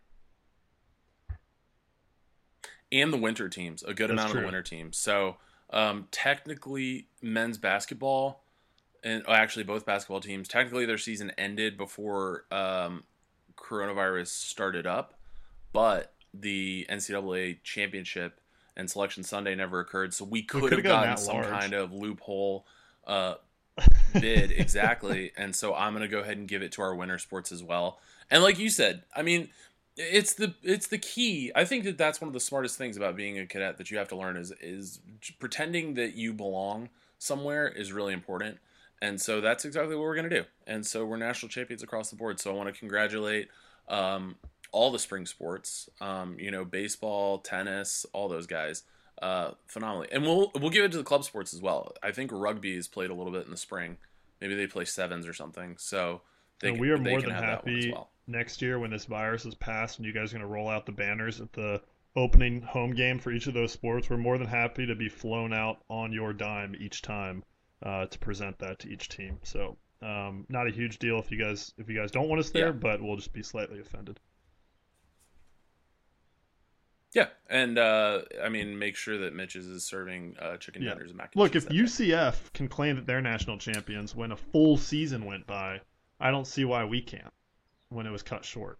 and 2.92 3.14
the 3.14 3.18
winter 3.18 3.50
teams, 3.50 3.84
a 3.84 3.94
good 3.94 4.10
That's 4.10 4.20
amount 4.20 4.32
of 4.32 4.38
the 4.38 4.46
winter 4.46 4.64
teams. 4.64 4.98
So 4.98 5.38
um, 5.70 6.08
technically, 6.12 7.08
men's 7.22 7.58
basketball 7.58 8.44
and 9.04 9.24
oh, 9.28 9.34
actually 9.34 9.64
both 9.64 9.86
basketball 9.86 10.22
teams, 10.22 10.48
technically 10.48 10.86
their 10.86 10.98
season 10.98 11.32
ended 11.38 11.78
before 11.78 12.46
um, 12.52 13.04
coronavirus 13.56 14.28
started 14.28 14.86
up, 14.86 15.14
but 15.72 16.14
the 16.34 16.86
NCAA 16.90 17.60
championship 17.64 18.42
and 18.76 18.90
selection 18.90 19.24
Sunday 19.24 19.56
never 19.56 19.80
occurred, 19.80 20.14
so 20.14 20.26
we 20.26 20.42
could 20.42 20.64
have 20.64 20.70
could've 20.70 20.84
gotten 20.84 21.10
gotten 21.12 21.24
some 21.24 21.36
large. 21.36 21.48
kind 21.48 21.74
of 21.74 21.94
loophole. 21.94 22.66
Uh, 23.06 23.36
bid 24.14 24.52
exactly. 24.52 25.32
And 25.38 25.56
so 25.56 25.74
i'm 25.74 25.94
going 25.94 26.02
to 26.02 26.08
go 26.08 26.20
ahead 26.20 26.38
and 26.38 26.48
give 26.48 26.62
it 26.62 26.72
to 26.74 26.82
our 26.82 26.96
winter 26.96 27.18
sports 27.18 27.52
as 27.52 27.64
well. 27.64 28.00
And 28.32 28.44
like 28.44 28.60
you 28.60 28.70
said 28.70 29.04
i 29.16 29.22
mean 29.22 29.50
it's 30.00 30.34
the 30.34 30.54
it's 30.64 30.88
the 30.88 30.98
key. 30.98 31.52
I 31.54 31.66
think 31.66 31.84
that 31.84 31.98
that's 31.98 32.22
one 32.22 32.30
of 32.30 32.34
the 32.34 32.40
smartest 32.40 32.78
things 32.78 32.96
about 32.96 33.18
being 33.18 33.38
a 33.38 33.46
cadet 33.46 33.78
that 33.78 33.92
you 33.92 33.98
have 33.98 34.08
to 34.10 34.16
learn 34.16 34.38
is 34.38 34.54
is 34.62 35.00
pretending 35.40 35.96
that 35.96 36.16
you 36.16 36.34
belong 36.34 36.90
somewhere 37.18 37.68
is 37.68 37.92
really 37.92 38.14
important. 38.14 38.60
And 39.02 39.20
so 39.20 39.42
that's 39.42 39.66
exactly 39.66 39.96
what 39.96 40.04
we're 40.04 40.16
going 40.16 40.30
to 40.30 40.42
do. 40.42 40.46
And 40.68 40.86
so 40.86 41.06
we're 41.06 41.18
national 41.18 41.50
champions 41.50 41.84
across 41.84 42.10
the 42.10 42.16
board. 42.16 42.40
So 42.40 42.50
i 42.50 42.54
want 42.54 42.74
to 42.74 42.80
congratulate 42.80 43.50
um, 43.90 44.36
all 44.72 44.92
the 44.92 45.00
spring 45.00 45.26
sports 45.26 45.90
um, 46.00 46.38
you 46.40 46.52
know 46.52 46.64
baseball 46.64 47.40
tennis 47.40 48.06
all 48.14 48.30
those 48.30 48.48
guys 48.48 48.84
uh, 49.22 49.52
phenomenally. 49.68 50.08
And 50.12 50.24
we'll 50.24 50.52
we'll 50.56 50.70
give 50.70 50.86
it 50.86 50.92
to 50.94 50.98
the 50.98 51.04
club 51.04 51.24
sports 51.24 51.54
as 51.54 51.62
well. 51.62 51.94
I 52.04 52.12
think 52.12 52.32
rugby 52.34 52.76
is 52.76 52.88
played 52.88 53.10
a 53.10 53.14
little 53.14 53.32
bit 53.34 53.46
in 53.46 53.52
the 53.52 53.58
spring. 53.58 53.98
Maybe 54.42 54.56
they 54.56 54.68
play 54.68 54.86
sevens 54.86 55.28
or 55.28 55.34
something. 55.34 55.76
So 55.78 56.22
they 56.62 56.72
can- 56.72 56.80
we 56.80 56.90
are 56.90 56.98
they 56.98 57.10
more 57.10 57.22
than 57.22 57.32
have 57.32 57.42
that 57.42 57.66
one 57.66 57.76
as 57.76 57.84
happy 57.86 57.92
well. 57.94 58.10
next 58.28 58.62
year 58.62 58.80
when 58.80 58.92
this 58.92 59.06
virus 59.06 59.46
is 59.46 59.56
passed 59.56 59.98
and 59.98 60.06
you 60.06 60.14
guys 60.14 60.32
are 60.32 60.38
going 60.38 60.48
to 60.48 60.54
roll 60.54 60.70
out 60.70 60.86
the 60.86 60.92
banners 60.92 61.42
at 61.42 61.52
the 61.54 61.82
opening 62.16 62.62
home 62.62 62.94
game 62.96 63.20
for 63.20 63.32
each 63.32 63.48
of 63.48 63.54
those 63.54 63.72
sports. 63.72 64.10
We're 64.10 64.18
more 64.18 64.38
than 64.38 64.48
happy 64.48 64.86
to 64.86 64.96
be 64.96 65.10
flown 65.10 65.54
out 65.54 65.84
on 65.90 66.12
your 66.12 66.34
dime 66.34 66.76
each 66.80 67.02
time 67.02 67.44
uh, 67.84 68.06
to 68.08 68.20
present 68.20 68.58
that 68.60 68.80
to 68.80 68.90
each 68.90 69.10
team. 69.10 69.40
So 69.44 69.78
um, 70.02 70.46
not 70.50 70.68
a 70.68 70.72
huge 70.72 70.98
deal 71.00 71.20
if 71.20 71.30
you 71.32 71.38
guys 71.38 71.74
if 71.78 71.90
you 71.90 71.96
guys 71.98 72.12
don't 72.12 72.30
want 72.30 72.40
us 72.40 72.50
there, 72.52 72.68
Yeah. 72.68 72.72
but 72.72 73.02
we'll 73.02 73.16
just 73.18 73.34
be 73.34 73.44
slightly 73.44 73.80
offended. 73.80 74.20
Yeah, 77.14 77.28
and 77.50 77.80
uh, 77.80 78.22
I 78.44 78.50
mean, 78.50 78.78
make 78.78 78.96
sure 78.96 79.18
that 79.20 79.34
Mitch's 79.34 79.66
is 79.66 79.84
serving 79.84 80.36
uh, 80.40 80.58
chicken 80.58 80.84
Yeah. 80.84 80.90
tenders 80.90 81.10
and 81.10 81.18
mac 81.18 81.32
and 81.34 81.42
Look, 81.42 81.56
if 81.56 81.64
that 81.66 81.74
day. 81.74 81.80
UCF 81.80 82.54
can 82.54 82.68
claim 82.68 82.96
that 82.98 83.08
they're 83.08 83.22
national 83.22 83.58
champions 83.58 84.16
when 84.16 84.32
a 84.32 84.38
full 84.38 84.78
season 84.78 85.26
went 85.26 85.48
by, 85.48 85.82
I 86.20 86.30
don't 86.30 86.46
see 86.46 86.66
why 86.66 86.86
we 86.86 87.02
can't 87.02 87.34
when 87.90 88.06
it 88.06 88.12
was 88.12 88.22
cut 88.22 88.46
short. 88.46 88.78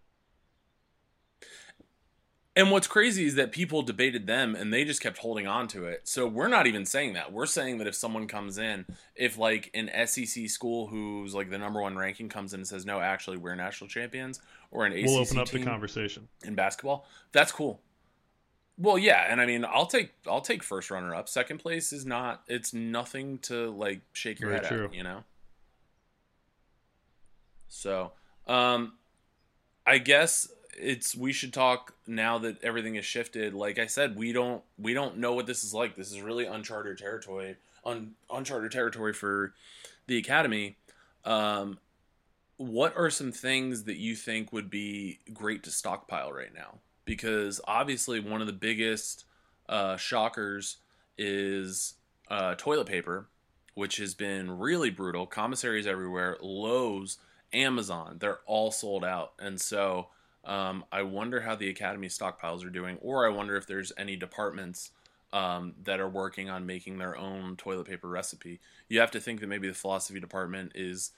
And 2.56 2.70
what's 2.72 2.88
crazy 2.88 3.24
is 3.26 3.36
that 3.36 3.52
people 3.52 3.82
debated 3.82 4.26
them 4.26 4.54
and 4.56 4.72
they 4.72 4.84
just 4.84 5.00
kept 5.00 5.18
holding 5.18 5.46
on 5.46 5.68
to 5.68 5.84
it. 5.84 6.02
So 6.08 6.26
we're 6.26 6.48
not 6.48 6.66
even 6.66 6.84
saying 6.84 7.12
that. 7.14 7.32
We're 7.32 7.46
saying 7.46 7.78
that 7.78 7.86
if 7.86 7.94
someone 7.94 8.26
comes 8.26 8.58
in, 8.58 8.84
if 9.14 9.38
like 9.38 9.70
an 9.72 9.88
SEC 10.06 10.48
school 10.50 10.88
who's 10.88 11.32
like 11.32 11.48
the 11.50 11.58
number 11.58 11.80
one 11.80 11.96
ranking 11.96 12.28
comes 12.28 12.52
in 12.52 12.60
and 12.60 12.66
says, 12.66 12.84
no, 12.84 13.00
actually, 13.00 13.36
we're 13.38 13.54
national 13.54 13.88
champions, 13.88 14.40
or 14.72 14.84
an 14.84 14.92
ACC 14.92 15.06
We'll 15.06 15.18
open 15.18 15.38
up 15.38 15.46
team 15.48 15.60
the 15.60 15.66
conversation. 15.66 16.28
in 16.44 16.54
basketball, 16.56 17.06
that's 17.32 17.52
cool. 17.52 17.80
Well, 18.80 18.96
yeah, 18.96 19.26
and 19.28 19.42
I 19.42 19.46
mean, 19.46 19.66
I'll 19.66 19.84
take 19.84 20.12
I'll 20.26 20.40
take 20.40 20.62
first 20.62 20.90
runner 20.90 21.14
up. 21.14 21.28
Second 21.28 21.58
place 21.58 21.92
is 21.92 22.06
not. 22.06 22.42
It's 22.48 22.72
nothing 22.72 23.36
to 23.40 23.70
like 23.70 24.00
shake 24.14 24.40
your 24.40 24.48
Very 24.48 24.62
head 24.62 24.68
true. 24.68 24.84
at, 24.86 24.94
you 24.94 25.02
know. 25.02 25.24
So, 27.68 28.12
um, 28.46 28.94
I 29.86 29.98
guess 29.98 30.50
it's 30.78 31.14
we 31.14 31.30
should 31.30 31.52
talk 31.52 31.92
now 32.06 32.38
that 32.38 32.64
everything 32.64 32.94
has 32.94 33.04
shifted. 33.04 33.52
Like 33.52 33.78
I 33.78 33.84
said, 33.84 34.16
we 34.16 34.32
don't 34.32 34.62
we 34.78 34.94
don't 34.94 35.18
know 35.18 35.34
what 35.34 35.46
this 35.46 35.62
is 35.62 35.74
like. 35.74 35.94
This 35.94 36.10
is 36.10 36.22
really 36.22 36.46
uncharted 36.46 36.96
territory, 36.96 37.56
un, 37.84 38.12
uncharted 38.30 38.72
territory 38.72 39.12
for 39.12 39.52
the 40.06 40.16
academy. 40.16 40.76
Um, 41.26 41.78
what 42.56 42.96
are 42.96 43.10
some 43.10 43.30
things 43.30 43.84
that 43.84 43.98
you 43.98 44.16
think 44.16 44.54
would 44.54 44.70
be 44.70 45.18
great 45.34 45.64
to 45.64 45.70
stockpile 45.70 46.32
right 46.32 46.54
now? 46.54 46.78
Because 47.10 47.60
obviously, 47.66 48.20
one 48.20 48.40
of 48.40 48.46
the 48.46 48.52
biggest 48.52 49.24
uh, 49.68 49.96
shockers 49.96 50.76
is 51.18 51.94
uh, 52.30 52.54
toilet 52.54 52.86
paper, 52.86 53.26
which 53.74 53.96
has 53.96 54.14
been 54.14 54.58
really 54.58 54.90
brutal. 54.90 55.26
Commissaries 55.26 55.88
everywhere, 55.88 56.36
Lowe's, 56.40 57.18
Amazon, 57.52 58.18
they're 58.20 58.38
all 58.46 58.70
sold 58.70 59.04
out. 59.04 59.32
And 59.40 59.60
so 59.60 60.06
um, 60.44 60.84
I 60.92 61.02
wonder 61.02 61.40
how 61.40 61.56
the 61.56 61.68
Academy 61.68 62.06
stockpiles 62.06 62.64
are 62.64 62.70
doing, 62.70 62.96
or 63.00 63.26
I 63.26 63.30
wonder 63.30 63.56
if 63.56 63.66
there's 63.66 63.92
any 63.98 64.14
departments 64.14 64.92
um, 65.32 65.74
that 65.82 65.98
are 65.98 66.08
working 66.08 66.48
on 66.48 66.64
making 66.64 66.98
their 66.98 67.16
own 67.16 67.56
toilet 67.56 67.88
paper 67.88 68.06
recipe. 68.06 68.60
You 68.88 69.00
have 69.00 69.10
to 69.10 69.20
think 69.20 69.40
that 69.40 69.48
maybe 69.48 69.66
the 69.66 69.74
philosophy 69.74 70.20
department 70.20 70.72
is 70.76 71.10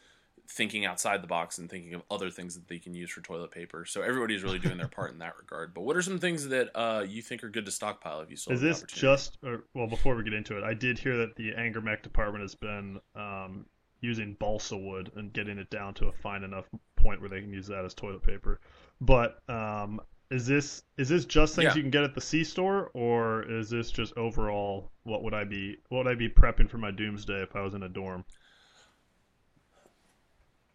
thinking 0.49 0.85
outside 0.85 1.23
the 1.23 1.27
box 1.27 1.59
and 1.59 1.71
thinking 1.71 1.95
of 1.95 2.03
other 2.11 2.31
things 2.31 2.55
that 2.55 2.69
they 2.69 2.79
can 2.79 2.95
use 2.95 3.11
for 3.11 3.21
toilet 3.21 3.51
paper. 3.51 3.85
So 3.85 4.03
everybody's 4.03 4.43
really 4.43 4.59
doing 4.59 4.77
their 4.77 4.89
part 4.89 5.13
in 5.13 5.19
that 5.19 5.37
regard. 5.39 5.73
But 5.75 5.83
what 5.83 5.97
are 5.97 6.03
some 6.03 6.19
things 6.19 6.49
that 6.49 6.71
uh, 6.75 7.05
you 7.07 7.23
think 7.23 7.43
are 7.43 7.49
good 7.49 7.65
to 7.67 7.73
stockpile 7.73 8.21
if 8.21 8.31
you 8.31 8.37
still 8.37 8.53
Is 8.53 8.61
this 8.61 8.83
just, 8.83 9.39
or, 9.43 9.65
well, 9.75 9.87
before 9.87 10.15
we 10.15 10.25
get 10.25 10.35
into 10.35 10.59
it, 10.59 10.65
I 10.65 10.75
did 10.75 10.99
hear 10.99 11.17
that 11.19 11.37
the 11.37 11.55
Anger 11.57 11.81
Mech 11.81 12.03
department 12.03 12.43
has 12.43 12.55
been 12.55 13.01
um, 13.15 13.67
using 14.01 14.37
balsa 14.41 14.77
wood 14.77 15.13
and 15.17 15.33
getting 15.33 15.59
it 15.59 15.71
down 15.71 15.95
to 15.95 16.09
a 16.09 16.13
fine 16.13 16.43
enough 16.43 16.67
point 16.97 17.21
where 17.21 17.31
they 17.31 17.41
can 17.41 17.53
use 17.53 17.67
that 17.69 17.85
as 17.85 17.95
toilet 17.95 18.23
paper. 18.23 18.61
But 19.01 19.39
um, 19.49 20.01
is 20.31 20.47
this 20.47 20.83
is 20.99 21.09
this 21.09 21.25
just 21.25 21.57
things 21.57 21.67
Yeah. 21.67 21.75
you 21.75 21.83
can 21.83 21.91
get 21.91 22.05
at 22.05 22.15
the 22.15 22.21
C 22.21 22.45
store, 22.45 22.91
or 22.95 23.43
is 23.51 23.71
this 23.71 23.91
just 23.91 24.17
overall? 24.17 24.91
What 25.05 25.23
would 25.23 25.35
I 25.35 25.45
be? 25.45 25.77
What 25.89 26.05
would 26.05 26.13
I 26.13 26.15
be 26.15 26.29
prepping 26.29 26.69
for 26.69 26.79
my 26.79 26.91
doomsday 26.91 27.43
if 27.43 27.55
I 27.57 27.61
was 27.61 27.75
in 27.75 27.83
a 27.83 27.89
dorm? 27.89 28.25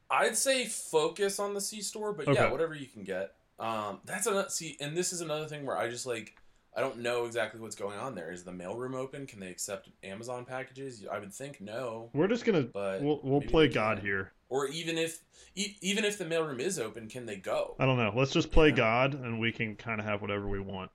I'd 0.10 0.38
say 0.38 0.66
focus 0.66 1.40
on 1.40 1.54
the 1.54 1.62
C 1.62 1.82
store, 1.82 2.14
but 2.14 2.34
yeah, 2.34 2.52
whatever 2.52 2.76
you 2.76 2.88
can 2.88 3.04
get. 3.04 3.34
Um, 3.60 4.00
that's 4.06 4.28
another 4.28 4.50
see, 4.50 4.78
and 4.80 4.96
this 4.96 5.12
is 5.12 5.22
another 5.22 5.46
thing 5.46 5.66
where 5.66 5.78
I 5.78 5.90
just 5.90 6.06
like 6.06 6.36
I 6.76 6.82
don't 6.82 7.00
know 7.00 7.26
exactly 7.26 7.60
what's 7.60 7.76
going 7.76 7.98
on 7.98 8.14
there. 8.14 8.32
Is 8.32 8.44
the 8.44 8.52
mailroom 8.52 8.94
open? 8.94 9.26
Can 9.26 9.40
they 9.40 9.50
accept 9.50 9.90
Amazon 10.04 10.46
packages? 10.46 11.04
I 11.12 11.18
would 11.18 11.34
think 11.34 11.60
no. 11.60 12.12
We're 12.14 12.28
just 12.28 12.46
gonna 12.46 12.64
But 12.64 13.02
we'll 13.02 13.20
we'll 13.24 13.42
play 13.42 13.68
God 13.68 14.00
here. 14.00 14.32
Or 14.50 14.68
even 14.68 14.98
if 14.98 15.24
e- 15.56 15.76
even 15.82 16.06
if 16.06 16.20
the 16.20 16.26
mailroom 16.26 16.60
is 16.60 16.78
open, 16.78 17.10
can 17.10 17.26
they 17.26 17.36
go? 17.36 17.76
I 17.80 17.86
don't 17.86 17.98
know. 17.98 18.14
Let's 18.16 18.32
just 18.32 18.52
play 18.52 18.70
Yeah. 18.70 18.76
God, 18.76 19.14
and 19.16 19.40
we 19.40 19.52
can 19.52 19.76
kind 19.76 20.00
of 20.00 20.06
have 20.06 20.22
whatever 20.22 20.48
we 20.48 20.60
want, 20.60 20.92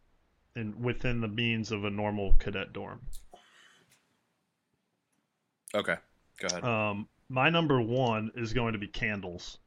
and 0.54 0.82
within 0.82 1.20
the 1.20 1.28
means 1.28 1.72
of 1.72 1.84
a 1.84 1.90
normal 1.90 2.34
cadet 2.38 2.72
dorm. 2.72 3.00
Okay, 5.74 5.96
go 6.38 6.46
ahead. 6.46 6.64
Um, 6.64 7.08
my 7.32 7.48
number 7.48 7.80
one 7.80 8.30
is 8.34 8.52
going 8.52 8.74
to 8.74 8.78
be 8.78 8.86
candles. 8.86 9.58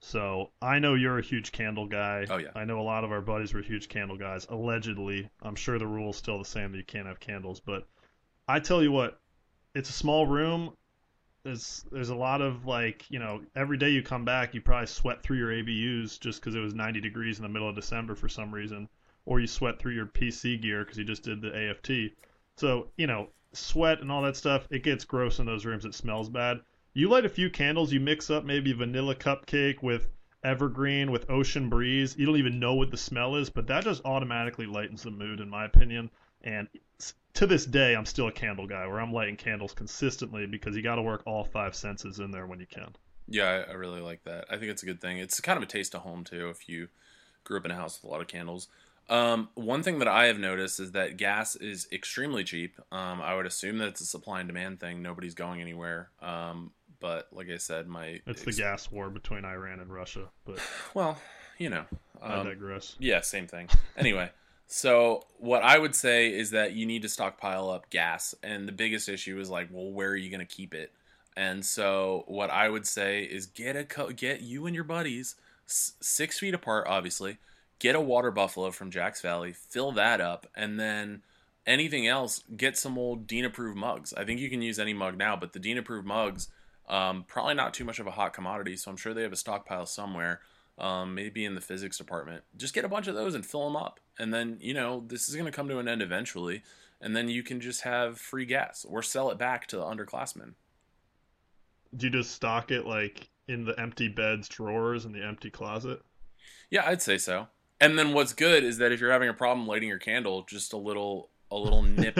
So 0.00 0.52
I 0.62 0.78
know 0.78 0.94
you're 0.94 1.18
a 1.18 1.22
huge 1.22 1.52
candle 1.52 1.86
guy. 1.86 2.26
Oh, 2.30 2.38
yeah. 2.38 2.48
I 2.54 2.64
know 2.64 2.80
a 2.80 2.82
lot 2.82 3.04
of 3.04 3.12
our 3.12 3.20
buddies 3.20 3.52
were 3.52 3.60
huge 3.60 3.90
candle 3.90 4.16
guys. 4.16 4.46
Allegedly, 4.48 5.28
I'm 5.42 5.54
sure 5.54 5.78
the 5.78 5.86
rule's 5.86 6.16
still 6.16 6.38
the 6.38 6.46
same 6.46 6.72
that 6.72 6.78
you 6.78 6.84
can't 6.84 7.06
have 7.06 7.20
candles. 7.20 7.60
But 7.60 7.86
I 8.48 8.58
tell 8.58 8.82
you 8.82 8.90
what, 8.90 9.20
it's 9.74 9.90
a 9.90 9.92
small 9.92 10.26
room. 10.26 10.72
There's 11.42 11.84
there's 11.92 12.08
a 12.08 12.14
lot 12.14 12.40
of 12.40 12.64
like 12.64 13.04
you 13.10 13.18
know 13.18 13.42
every 13.54 13.76
day 13.76 13.90
you 13.90 14.02
come 14.02 14.24
back 14.24 14.54
you 14.54 14.62
probably 14.62 14.86
sweat 14.86 15.22
through 15.22 15.38
your 15.38 15.50
ABUs 15.50 16.18
just 16.18 16.40
because 16.40 16.54
it 16.54 16.60
was 16.60 16.74
90 16.74 17.00
degrees 17.02 17.38
in 17.38 17.42
the 17.42 17.48
middle 17.50 17.68
of 17.68 17.74
December 17.74 18.14
for 18.14 18.28
some 18.30 18.50
reason, 18.50 18.88
or 19.26 19.40
you 19.40 19.46
sweat 19.46 19.78
through 19.78 19.92
your 19.92 20.06
PC 20.06 20.60
gear 20.60 20.84
because 20.84 20.96
you 20.96 21.04
just 21.04 21.22
did 21.22 21.42
the 21.42 21.70
AFT. 21.70 22.16
So 22.56 22.88
you 22.96 23.06
know 23.06 23.28
sweat 23.52 24.00
and 24.00 24.10
all 24.10 24.22
that 24.22 24.36
stuff 24.36 24.66
it 24.70 24.82
gets 24.82 25.04
gross 25.04 25.38
in 25.38 25.44
those 25.44 25.66
rooms. 25.66 25.84
It 25.84 25.94
smells 25.94 26.30
bad. 26.30 26.60
You 26.92 27.08
light 27.08 27.24
a 27.24 27.28
few 27.28 27.50
candles, 27.50 27.92
you 27.92 28.00
mix 28.00 28.30
up 28.30 28.44
maybe 28.44 28.72
vanilla 28.72 29.14
cupcake 29.14 29.82
with 29.82 30.08
evergreen 30.42 31.10
with 31.10 31.30
ocean 31.30 31.68
breeze. 31.68 32.16
You 32.16 32.26
don't 32.26 32.38
even 32.38 32.58
know 32.58 32.74
what 32.74 32.90
the 32.90 32.96
smell 32.96 33.36
is, 33.36 33.50
but 33.50 33.66
that 33.68 33.84
just 33.84 34.04
automatically 34.04 34.66
lightens 34.66 35.02
the 35.02 35.10
mood, 35.10 35.40
in 35.40 35.48
my 35.48 35.64
opinion. 35.64 36.10
And 36.42 36.68
to 37.34 37.46
this 37.46 37.64
day, 37.64 37.94
I'm 37.94 38.06
still 38.06 38.28
a 38.28 38.32
candle 38.32 38.66
guy, 38.66 38.86
where 38.86 39.00
I'm 39.00 39.12
lighting 39.12 39.36
candles 39.36 39.72
consistently 39.72 40.46
because 40.46 40.74
you 40.74 40.82
got 40.82 40.96
to 40.96 41.02
work 41.02 41.22
all 41.26 41.44
five 41.44 41.74
senses 41.74 42.18
in 42.18 42.30
there 42.30 42.46
when 42.46 42.60
you 42.60 42.66
can. 42.66 42.88
Yeah, 43.28 43.64
I, 43.68 43.74
really 43.74 44.00
like 44.00 44.24
that. 44.24 44.46
I 44.50 44.56
think 44.56 44.72
it's 44.72 44.82
a 44.82 44.86
good 44.86 45.00
thing. 45.00 45.18
It's 45.18 45.40
kind 45.40 45.56
of 45.56 45.62
a 45.62 45.66
taste 45.66 45.94
of 45.94 46.00
home 46.00 46.24
too. 46.24 46.48
If 46.48 46.68
you 46.68 46.88
grew 47.44 47.58
up 47.58 47.64
in 47.64 47.70
a 47.70 47.76
house 47.76 48.00
with 48.00 48.10
a 48.10 48.12
lot 48.12 48.20
of 48.20 48.26
candles. 48.26 48.68
Um, 49.08 49.48
one 49.54 49.82
thing 49.82 49.98
that 49.98 50.08
I 50.08 50.26
have 50.26 50.38
noticed 50.38 50.78
is 50.78 50.92
that 50.92 51.16
gas 51.16 51.56
is 51.56 51.88
extremely 51.90 52.44
cheap. 52.44 52.78
Um, 52.92 53.20
I 53.20 53.34
would 53.34 53.46
assume 53.46 53.78
that 53.78 53.88
it's 53.88 54.00
a 54.00 54.06
supply 54.06 54.40
and 54.40 54.48
demand 54.48 54.80
thing. 54.80 55.02
Nobody's 55.02 55.34
going 55.34 55.60
anywhere. 55.60 56.10
Um, 56.20 56.70
but 57.00 57.28
like 57.32 57.48
I 57.50 57.56
said, 57.56 57.86
my 57.88 58.20
It's 58.26 58.42
the 58.44 58.52
gas 58.52 58.90
war 58.90 59.10
between 59.10 59.44
Iran 59.44 59.80
and 59.80 59.92
Russia, 59.92 60.28
but 60.44 60.58
well, 60.94 61.18
you 61.58 61.70
know, 61.70 61.84
I 62.22 62.34
um, 62.34 62.46
digress. 62.46 62.96
yeah, 62.98 63.20
same 63.20 63.46
thing. 63.46 63.68
Anyway, 63.96 64.30
so 64.66 65.22
what 65.38 65.62
I 65.62 65.78
would 65.78 65.94
say 65.94 66.28
is 66.32 66.50
that 66.52 66.72
you 66.72 66.86
need 66.86 67.02
to 67.02 67.08
stockpile 67.08 67.68
up 67.68 67.90
gas, 67.90 68.34
and 68.42 68.66
the 68.66 68.72
biggest 68.72 69.08
issue 69.08 69.38
is 69.38 69.50
like, 69.50 69.68
well, 69.70 69.90
where 69.90 70.10
are 70.10 70.16
you 70.16 70.30
going 70.30 70.46
to 70.46 70.46
keep 70.54 70.72
it? 70.74 70.92
And 71.36 71.64
so 71.64 72.24
what 72.28 72.50
I 72.50 72.68
would 72.68 72.86
say 72.86 73.22
is 73.22 73.46
get 73.46 73.76
a 73.76 73.84
co- 73.84 74.10
get 74.10 74.40
you 74.40 74.66
and 74.66 74.74
your 74.74 74.84
buddies 74.84 75.36
s- 75.68 75.92
six 76.00 76.38
feet 76.38 76.54
apart, 76.54 76.86
obviously. 76.88 77.38
Get 77.78 77.94
a 77.94 78.00
water 78.00 78.30
buffalo 78.30 78.70
from 78.70 78.90
Jack's 78.90 79.20
Valley, 79.22 79.52
fill 79.52 79.92
that 79.92 80.20
up, 80.20 80.46
and 80.54 80.78
then 80.78 81.22
anything 81.66 82.06
else, 82.06 82.42
get 82.56 82.76
some 82.76 82.98
old 82.98 83.26
Dean 83.26 83.44
approved 83.44 83.76
mugs. 83.76 84.12
I 84.14 84.24
think 84.24 84.40
you 84.40 84.50
can 84.50 84.60
use 84.62 84.78
any 84.78 84.92
mug 84.92 85.16
now, 85.16 85.36
but 85.36 85.52
the 85.52 85.58
Dean 85.58 85.78
approved 85.78 86.06
mugs, 86.06 86.48
um, 86.90 87.24
probably 87.26 87.54
not 87.54 87.72
too 87.72 87.84
much 87.84 87.98
of 87.98 88.06
a 88.06 88.10
hot 88.10 88.34
commodity, 88.34 88.76
so 88.76 88.90
I'm 88.90 88.96
sure 88.96 89.14
they 89.14 89.22
have 89.22 89.32
a 89.32 89.36
stockpile 89.36 89.86
somewhere 89.86 90.40
um, 90.80 91.14
maybe 91.14 91.44
in 91.44 91.54
the 91.54 91.60
physics 91.60 91.98
department. 91.98 92.42
Just 92.56 92.74
get 92.74 92.84
a 92.84 92.88
bunch 92.88 93.06
of 93.06 93.14
those 93.14 93.34
and 93.34 93.46
fill 93.46 93.64
them 93.64 93.76
up. 93.76 94.00
And 94.18 94.32
then, 94.32 94.58
you 94.60 94.74
know, 94.74 95.04
this 95.06 95.28
is 95.28 95.34
going 95.34 95.46
to 95.46 95.52
come 95.52 95.68
to 95.68 95.78
an 95.78 95.88
end 95.88 96.02
eventually. 96.02 96.62
And 97.00 97.14
then 97.14 97.28
you 97.28 97.42
can 97.42 97.60
just 97.60 97.82
have 97.82 98.18
free 98.18 98.44
gas 98.44 98.84
or 98.88 99.02
sell 99.02 99.30
it 99.30 99.38
back 99.38 99.66
to 99.68 99.76
the 99.76 99.82
underclassmen. 99.82 100.54
Do 101.96 102.06
you 102.06 102.12
just 102.12 102.32
stock 102.32 102.70
it 102.70 102.86
like 102.86 103.28
in 103.46 103.64
the 103.64 103.78
empty 103.78 104.08
beds 104.08 104.48
drawers 104.48 105.04
in 105.04 105.12
the 105.12 105.24
empty 105.24 105.50
closet? 105.50 106.02
Yeah, 106.70 106.84
I'd 106.86 107.02
say 107.02 107.18
so. 107.18 107.48
And 107.80 107.98
then 107.98 108.12
what's 108.12 108.32
good 108.32 108.64
is 108.64 108.78
that 108.78 108.92
if 108.92 109.00
you're 109.00 109.12
having 109.12 109.28
a 109.28 109.34
problem 109.34 109.66
lighting 109.66 109.88
your 109.88 109.98
candle, 109.98 110.44
just 110.48 110.72
a 110.72 110.76
little 110.76 111.30
a 111.50 111.56
little 111.56 111.82
nip 111.82 112.16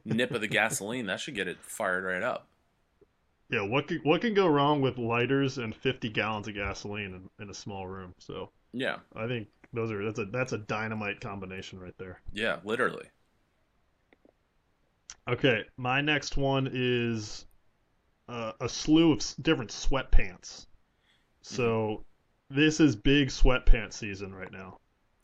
nip 0.04 0.30
of 0.32 0.40
the 0.40 0.48
gasoline, 0.48 1.06
that 1.06 1.20
should 1.20 1.34
get 1.34 1.46
it 1.46 1.58
fired 1.62 2.04
right 2.04 2.22
up. 2.22 2.48
Yeah, 3.54 3.62
what 3.62 3.86
can, 3.86 4.00
what 4.02 4.20
can 4.20 4.34
go 4.34 4.48
wrong 4.48 4.80
with 4.80 4.98
lighters 4.98 5.58
and 5.58 5.72
50 5.76 6.08
gallons 6.08 6.48
of 6.48 6.54
gasoline 6.54 7.28
in, 7.38 7.44
in 7.44 7.50
a 7.50 7.54
small 7.54 7.86
room? 7.86 8.12
So 8.18 8.50
Yeah. 8.72 8.96
I 9.14 9.28
think 9.28 9.46
those 9.72 9.92
are 9.92 10.04
that's 10.04 10.18
a 10.18 10.24
that's 10.24 10.52
a 10.52 10.58
dynamite 10.58 11.20
combination 11.20 11.78
right 11.78 11.96
there. 11.96 12.20
Yeah, 12.32 12.58
literally. 12.64 13.06
Okay, 15.28 15.64
my 15.76 16.00
next 16.00 16.36
one 16.36 16.68
is 16.72 17.46
uh, 18.28 18.52
a 18.60 18.68
slew 18.68 19.12
of 19.12 19.24
different 19.40 19.70
sweatpants. 19.70 20.66
So 21.42 22.04
this 22.50 22.80
is 22.80 22.96
big 22.96 23.28
sweatpants 23.28 23.92
season 23.92 24.34
right 24.34 24.50
now. 24.50 24.78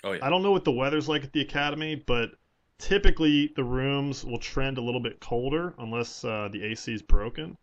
Oh 0.05 0.13
yeah. 0.13 0.25
I 0.25 0.31
don't 0.31 0.45
know 0.45 0.53
what 0.53 0.65
the 0.65 0.73
weather's 0.73 1.09
like 1.09 1.25
at 1.25 1.33
the 1.33 1.41
academy, 1.41 1.97
but 1.97 2.31
typically 2.79 3.53
the 3.57 3.65
rooms 3.65 4.25
will 4.25 4.39
trend 4.39 4.79
a 4.79 4.83
little 4.83 5.01
bit 5.01 5.19
colder 5.19 5.75
unless 5.79 6.25
uh, 6.25 6.49
the 6.53 6.63
AC 6.63 6.95
is 6.95 7.03
broken. 7.03 7.57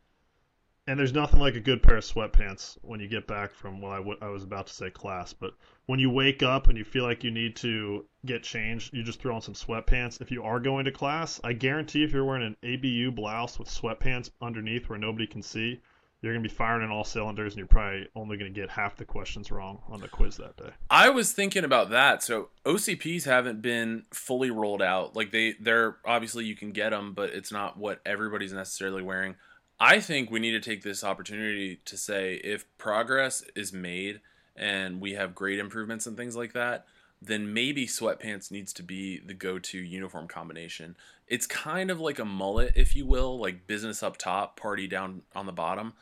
And 0.88 0.98
there's 0.98 1.14
nothing 1.14 1.42
like 1.42 1.56
a 1.56 1.60
good 1.60 1.84
pair 1.84 1.98
of 1.98 2.06
sweatpants 2.06 2.78
when 2.82 3.02
you 3.02 3.10
get 3.10 3.28
back 3.28 3.54
from 3.54 3.82
well, 3.82 3.92
I, 3.92 3.98
w- 3.98 4.18
I 4.22 4.30
was 4.30 4.44
about 4.44 4.68
to 4.68 4.74
say 4.74 4.90
class, 4.90 5.34
but 5.34 5.54
when 5.86 6.00
you 6.00 6.10
wake 6.10 6.42
up 6.44 6.70
and 6.70 6.78
you 6.78 6.86
feel 6.86 7.04
like 7.04 7.26
you 7.26 7.32
need 7.32 7.58
to 7.58 8.06
get 8.26 8.42
changed, 8.42 8.94
you 8.94 9.04
just 9.04 9.22
throw 9.22 9.36
on 9.36 9.42
some 9.42 9.54
sweatpants. 9.54 10.22
If 10.22 10.32
you 10.32 10.44
are 10.44 10.62
going 10.62 10.86
to 10.86 10.92
class, 10.92 11.42
I 11.44 11.52
guarantee 11.52 12.06
if 12.06 12.14
you're 12.14 12.24
wearing 12.24 12.56
an 12.64 12.74
ABU 12.74 13.12
blouse 13.12 13.60
with 13.60 13.68
sweatpants 13.68 14.30
underneath 14.42 14.88
where 14.88 14.98
nobody 14.98 15.28
can 15.28 15.42
see, 15.42 15.82
you're 16.22 16.34
going 16.34 16.42
to 16.42 16.50
be 16.50 16.56
firing 16.56 16.84
in 16.84 16.92
all 16.92 17.04
cylinders 17.04 17.54
and 17.54 17.60
you're 17.60 17.68
probably 17.68 18.08
only 18.16 18.38
going 18.38 18.52
to 18.52 18.60
get 18.60 18.70
half 18.70 18.96
the 18.96 19.06
questions 19.06 19.52
wrong 19.52 19.80
on 19.90 20.00
the 20.00 20.08
quiz 20.08 20.38
that 20.38 20.58
day. 20.58 20.72
I 20.90 21.10
was 21.10 21.32
thinking 21.32 21.64
about 21.64 21.90
that. 21.92 22.24
So 22.24 22.50
OCPs 22.66 23.26
haven't 23.26 23.62
been 23.62 24.06
fully 24.12 24.50
rolled 24.52 24.82
out. 24.82 25.16
Like 25.16 25.32
they, 25.32 25.54
they're 25.60 25.98
obviously 26.06 26.46
you 26.46 26.56
can 26.56 26.72
get 26.72 26.90
them, 26.90 27.14
but 27.14 27.32
it's 27.32 27.52
not 27.52 27.78
what 27.78 28.00
everybody's 28.06 28.54
necessarily 28.54 29.04
wearing. 29.04 29.36
I 29.80 30.00
think 30.00 30.32
we 30.32 30.40
need 30.40 30.52
to 30.52 30.60
take 30.60 30.84
this 30.84 31.04
opportunity 31.04 31.80
to 31.86 31.98
say 31.98 32.36
if 32.36 32.66
progress 32.78 33.44
is 33.56 33.72
made 33.72 34.22
and 34.56 35.00
we 35.00 35.14
have 35.14 35.36
great 35.36 35.60
improvements 35.60 36.08
and 36.08 36.18
things 36.18 36.36
like 36.36 36.54
that, 36.54 36.86
then 37.22 37.54
maybe 37.54 37.86
sweatpants 37.88 38.52
needs 38.52 38.74
to 38.74 38.84
be 38.84 39.20
the 39.20 39.34
go-to 39.34 39.78
uniform 39.78 40.28
combination. 40.28 40.96
It's 41.28 41.48
kind 41.48 41.92
of 41.92 42.00
like 42.00 42.20
a 42.20 42.26
mullet, 42.26 42.74
if 42.76 42.96
you 42.96 43.06
will, 43.06 43.40
like 43.40 43.68
business 43.68 44.02
up 44.02 44.18
top, 44.18 44.60
party 44.60 44.88
down 44.88 45.24
on 45.36 45.46
the 45.46 45.52
bottom. 45.52 45.94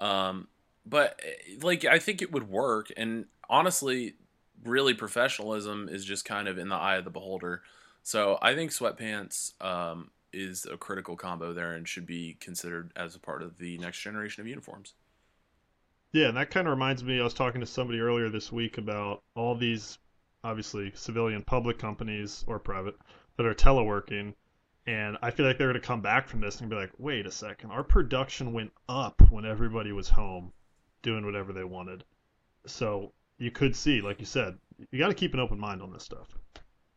Um, 0.00 0.48
but 0.86 1.20
eh, 1.24 1.56
like 1.62 1.84
I 1.84 1.98
think 1.98 2.22
it 2.22 2.32
would 2.32 2.48
work, 2.48 2.92
and 2.96 3.26
honestly, 3.48 4.14
really 4.64 4.94
professionalism 4.94 5.88
is 5.88 6.04
just 6.04 6.24
kind 6.24 6.48
of 6.48 6.58
in 6.58 6.68
the 6.68 6.76
eye 6.76 6.96
of 6.96 7.04
the 7.04 7.10
beholder. 7.10 7.62
So 8.02 8.38
I 8.42 8.54
think 8.54 8.70
sweatpants 8.70 9.52
um, 9.64 10.10
is 10.34 10.66
a 10.66 10.76
critical 10.76 11.16
combo 11.16 11.52
there 11.52 11.72
and 11.72 11.88
should 11.88 12.06
be 12.06 12.36
considered 12.40 12.92
as 12.96 13.14
a 13.14 13.20
part 13.20 13.42
of 13.42 13.58
the 13.58 13.78
next 13.78 14.00
generation 14.00 14.40
of 14.40 14.46
uniforms. 14.46 14.94
Yeah, 16.12 16.28
and 16.28 16.36
that 16.36 16.50
kind 16.50 16.66
of 16.66 16.72
reminds 16.72 17.02
me. 17.02 17.20
I 17.20 17.24
was 17.24 17.34
talking 17.34 17.60
to 17.60 17.66
somebody 17.66 18.00
earlier 18.00 18.28
this 18.28 18.52
week 18.52 18.78
about 18.78 19.22
all 19.34 19.56
these, 19.56 19.98
obviously, 20.44 20.92
civilian 20.94 21.42
public 21.42 21.78
companies 21.78 22.44
or 22.46 22.58
private 22.58 22.96
that 23.36 23.46
are 23.46 23.54
teleworking, 23.54 24.34
and 24.86 25.18
I 25.22 25.30
feel 25.30 25.44
like 25.46 25.58
they're 25.58 25.70
going 25.70 25.80
to 25.80 25.86
come 25.86 26.02
back 26.02 26.28
from 26.28 26.40
this 26.40 26.60
and 26.60 26.70
be 26.70 26.76
like, 26.76 26.92
"Wait 26.98 27.26
a 27.26 27.32
second, 27.32 27.70
our 27.70 27.82
production 27.82 28.52
went 28.52 28.72
up 28.88 29.20
when 29.30 29.44
everybody 29.44 29.90
was 29.90 30.08
home, 30.08 30.52
doing 31.02 31.24
whatever 31.24 31.52
they 31.52 31.64
wanted." 31.64 32.04
So 32.66 33.12
you 33.38 33.50
could 33.50 33.74
see, 33.74 34.00
like 34.00 34.20
you 34.20 34.26
said, 34.26 34.56
you 34.90 34.98
got 34.98 35.08
to 35.08 35.14
keep 35.14 35.34
an 35.34 35.40
open 35.40 35.58
mind 35.58 35.82
on 35.82 35.92
this 35.92 36.04
stuff. 36.04 36.28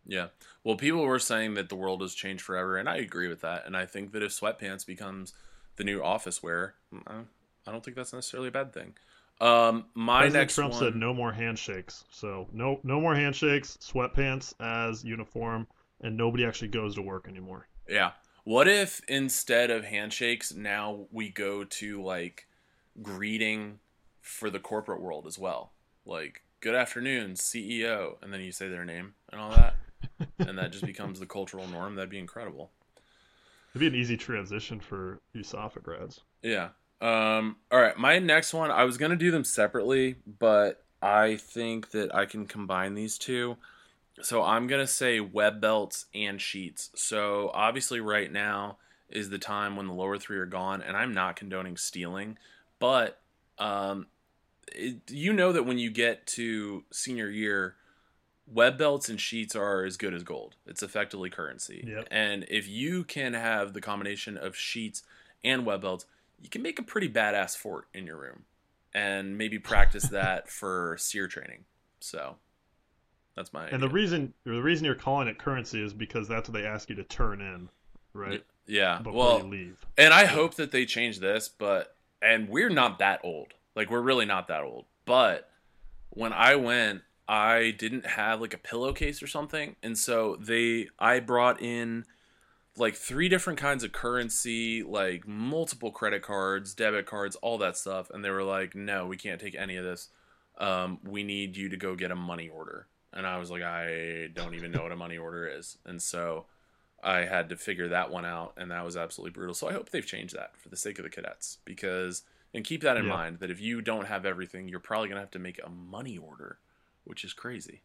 Yeah. 0.07 0.27
Well, 0.63 0.75
people 0.75 1.01
were 1.01 1.19
saying 1.19 1.55
that 1.55 1.69
the 1.69 1.75
world 1.75 2.01
has 2.01 2.15
changed 2.15 2.43
forever, 2.43 2.77
and 2.77 2.89
I 2.89 2.97
agree 2.97 3.27
with 3.27 3.41
that. 3.41 3.65
And 3.65 3.75
I 3.75 3.85
think 3.85 4.13
that 4.13 4.23
if 4.23 4.31
sweatpants 4.31 4.85
becomes 4.85 5.33
the 5.75 5.83
new 5.83 6.01
office 6.01 6.41
wear, 6.41 6.75
I 7.05 7.21
I 7.67 7.71
don't 7.71 7.83
think 7.83 7.97
that's 7.97 8.13
necessarily 8.13 8.47
a 8.47 8.51
bad 8.51 8.73
thing. 8.73 8.93
Um, 9.39 9.85
my 9.93 10.21
President 10.21 10.41
next 10.41 10.55
Trump 10.55 10.73
one, 10.73 10.79
said 10.81 10.95
no 10.95 11.13
more 11.13 11.31
handshakes. 11.31 12.05
So 12.09 12.47
no, 12.53 12.79
no 12.83 12.99
more 12.99 13.13
handshakes. 13.13 13.77
Sweatpants 13.81 14.53
as 14.59 15.03
uniform, 15.03 15.67
and 16.01 16.17
nobody 16.17 16.45
actually 16.45 16.69
goes 16.69 16.95
to 16.95 17.01
work 17.01 17.27
anymore. 17.27 17.67
Yeah. 17.87 18.11
What 18.45 18.67
if 18.67 19.01
instead 19.09 19.69
of 19.69 19.83
handshakes, 19.83 20.53
now 20.53 21.07
we 21.11 21.29
go 21.29 21.65
to 21.65 22.01
like 22.01 22.47
greeting 23.01 23.79
for 24.21 24.49
the 24.49 24.59
corporate 24.59 25.01
world 25.01 25.27
as 25.27 25.37
well? 25.37 25.73
Like, 26.05 26.43
good 26.61 26.73
afternoon, 26.73 27.33
CEO, 27.33 28.15
and 28.21 28.33
then 28.33 28.41
you 28.41 28.53
say 28.53 28.69
their 28.69 28.85
name 28.85 29.13
and 29.31 29.41
all 29.41 29.51
that. 29.51 29.75
And 30.39 30.57
that 30.57 30.71
just 30.71 30.85
becomes 30.85 31.19
the 31.19 31.25
cultural 31.25 31.67
norm. 31.67 31.95
That'd 31.95 32.09
be 32.09 32.19
incredible. 32.19 32.71
It'd 33.71 33.79
be 33.79 33.87
an 33.87 34.01
easy 34.01 34.17
transition 34.17 34.79
for 34.79 35.19
USAFA 35.35 35.83
grads. 35.83 36.21
Yeah. 36.41 36.69
Um, 37.01 37.57
all 37.71 37.79
right. 37.79 37.97
My 37.97 38.19
next 38.19 38.53
one, 38.53 38.71
I 38.71 38.83
was 38.83 38.97
going 38.97 39.11
to 39.11 39.17
do 39.17 39.31
them 39.31 39.43
separately, 39.43 40.15
but 40.39 40.83
I 41.01 41.35
think 41.35 41.91
that 41.91 42.13
I 42.13 42.25
can 42.25 42.47
combine 42.47 42.95
these 42.95 43.17
two. 43.17 43.57
So 44.21 44.43
I'm 44.43 44.65
going 44.65 44.81
to 44.81 44.91
say 44.91 45.19
web 45.19 45.61
belts 45.61 46.05
and 46.15 46.41
sheets. 46.41 46.89
So 46.95 47.51
obviously, 47.53 47.99
right 47.99 48.31
now 48.31 48.77
is 49.09 49.29
the 49.29 49.37
time 49.37 49.75
when 49.75 49.87
the 49.87 49.93
lower 49.93 50.17
three 50.17 50.37
are 50.37 50.47
gone, 50.47 50.81
and 50.81 50.97
I'm 50.97 51.13
not 51.13 51.35
condoning 51.35 51.77
stealing, 51.77 52.37
but 52.79 53.19
um, 53.59 54.07
it, 54.73 54.97
you 55.09 55.33
know 55.33 55.51
that 55.51 55.63
when 55.63 55.77
you 55.77 55.89
get 55.91 56.25
to 56.27 56.83
senior 56.91 57.29
year, 57.29 57.75
web 58.51 58.77
belts 58.77 59.09
and 59.09 59.19
sheets 59.19 59.55
are 59.55 59.83
as 59.83 59.97
good 59.97 60.13
as 60.13 60.23
gold. 60.23 60.55
It's 60.65 60.81
effectively 60.81 61.29
currency. 61.29 61.83
Yep. 61.87 62.07
And 62.09 62.45
if 62.49 62.67
you 62.67 63.03
can 63.03 63.33
have 63.33 63.73
the 63.73 63.81
combination 63.81 64.37
of 64.37 64.55
sheets 64.55 65.03
and 65.43 65.65
web 65.65 65.81
belts, 65.81 66.05
you 66.41 66.49
can 66.49 66.61
make 66.61 66.79
a 66.79 66.83
pretty 66.83 67.09
badass 67.09 67.57
fort 67.57 67.87
in 67.93 68.05
your 68.05 68.17
room 68.17 68.43
and 68.93 69.37
maybe 69.37 69.59
practice 69.59 70.07
that 70.09 70.49
for 70.49 70.95
SERE 70.99 71.27
training. 71.27 71.65
So 71.99 72.37
that's 73.35 73.51
my 73.53 73.67
And 73.67 73.81
the 73.81 73.87
idea. 73.87 73.95
reason 73.95 74.33
the 74.45 74.61
reason 74.61 74.85
you're 74.85 74.95
calling 74.95 75.27
it 75.27 75.37
currency 75.37 75.83
is 75.83 75.93
because 75.93 76.27
that's 76.27 76.47
what 76.49 76.53
they 76.59 76.65
ask 76.65 76.89
you 76.89 76.95
to 76.95 77.03
turn 77.03 77.41
in, 77.41 77.69
right? 78.13 78.43
yeah. 78.65 78.99
Before 78.99 79.13
Well, 79.13 79.37
you 79.39 79.45
leave. 79.49 79.85
And 79.97 80.13
I 80.13 80.25
hope 80.25 80.55
that 80.55 80.71
they 80.71 80.85
change 80.85 81.19
this, 81.19 81.49
but 81.49 81.95
and 82.21 82.47
we're 82.49 82.69
not 82.69 82.99
that 82.99 83.19
old. 83.23 83.53
Like 83.75 83.89
we're 83.91 84.01
really 84.01 84.25
not 84.25 84.47
that 84.47 84.63
old. 84.63 84.85
But 85.05 85.49
when 86.11 86.33
I 86.33 86.55
went, 86.55 87.01
I 87.27 87.71
didn't 87.71 88.05
have 88.05 88.41
like 88.41 88.53
a 88.53 88.57
pillowcase 88.57 89.21
or 89.21 89.27
something, 89.27 89.75
and 89.83 89.97
so 89.97 90.37
they 90.39 90.89
I 90.99 91.19
brought 91.19 91.61
in 91.61 92.05
like 92.77 92.95
three 92.95 93.29
different 93.29 93.59
kinds 93.59 93.83
of 93.83 93.91
currency, 93.91 94.83
like 94.83 95.27
multiple 95.27 95.91
credit 95.91 96.21
cards, 96.23 96.73
debit 96.73 97.05
cards, 97.07 97.35
all 97.37 97.57
that 97.59 97.77
stuff, 97.77 98.09
and 98.11 98.23
they 98.23 98.29
were 98.29 98.43
like, 98.43 98.75
"No, 98.75 99.07
we 99.07 99.17
can't 99.17 99.41
take 99.41 99.55
any 99.55 99.77
of 99.77 99.83
this. 99.85 100.09
Um, 100.57 100.99
we 101.03 101.23
need 101.23 101.57
you 101.57 101.69
to 101.69 101.77
go 101.77 101.95
get 101.95 102.11
a 102.11 102.15
money 102.15 102.49
order." 102.49 102.87
And 103.13 103.25
I 103.27 103.37
was 103.37 103.51
like, 103.51 103.63
"I 103.63 104.27
don't 104.33 104.55
even 104.55 104.71
know 104.71 104.83
what 104.83 104.91
a 104.91 104.95
money 104.95 105.17
order 105.17 105.47
is," 105.47 105.77
and 105.85 106.01
so 106.01 106.47
I 107.03 107.19
had 107.25 107.49
to 107.49 107.57
figure 107.57 107.87
that 107.89 108.11
one 108.11 108.25
out, 108.25 108.53
and 108.57 108.71
that 108.71 108.85
was 108.85 108.97
absolutely 108.97 109.31
brutal. 109.31 109.53
So 109.55 109.67
I 109.67 109.73
hope 109.73 109.89
they've 109.89 110.05
changed 110.05 110.35
that 110.35 110.57
for 110.57 110.69
the 110.69 110.77
sake 110.77 110.99
of 110.99 111.03
the 111.03 111.09
cadets, 111.09 111.59
because 111.65 112.23
and 112.53 112.63
keep 112.65 112.81
that 112.81 112.97
in 112.97 113.05
Yeah. 113.05 113.07
mind 113.07 113.39
that 113.39 113.51
if 113.51 113.59
you 113.61 113.81
don't 113.81 114.07
have 114.07 114.25
everything, 114.25 114.67
you're 114.67 114.79
probably 114.79 115.09
gonna 115.09 115.21
have 115.21 115.31
to 115.31 115.39
make 115.39 115.59
a 115.63 115.69
money 115.69 116.17
order, 116.17 116.59
which 117.07 117.23
is 117.23 117.33
crazy. 117.33 117.81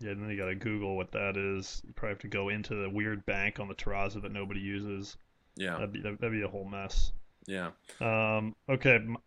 Yeah, 0.00 0.10
and 0.10 0.22
then 0.22 0.30
you 0.30 0.36
gotta 0.36 0.54
Google 0.54 0.96
what 0.96 1.12
that 1.12 1.36
is. 1.36 1.82
You 1.86 1.92
probably 1.92 2.14
have 2.14 2.18
to 2.20 2.28
go 2.28 2.48
into 2.48 2.74
the 2.74 2.90
weird 2.90 3.24
bank 3.26 3.60
on 3.60 3.68
the 3.68 3.74
Terrazzo 3.74 4.20
that 4.22 4.32
nobody 4.32 4.60
uses. 4.60 5.16
Yeah, 5.56 5.74
That'd 5.74 5.92
be 5.92 6.00
that'd 6.00 6.32
be 6.32 6.42
a 6.42 6.48
whole 6.48 6.64
mess. 6.64 7.12
yeah. 7.46 7.70
Um, 8.00 8.56
okay, 8.68 8.96
m- 8.96 9.18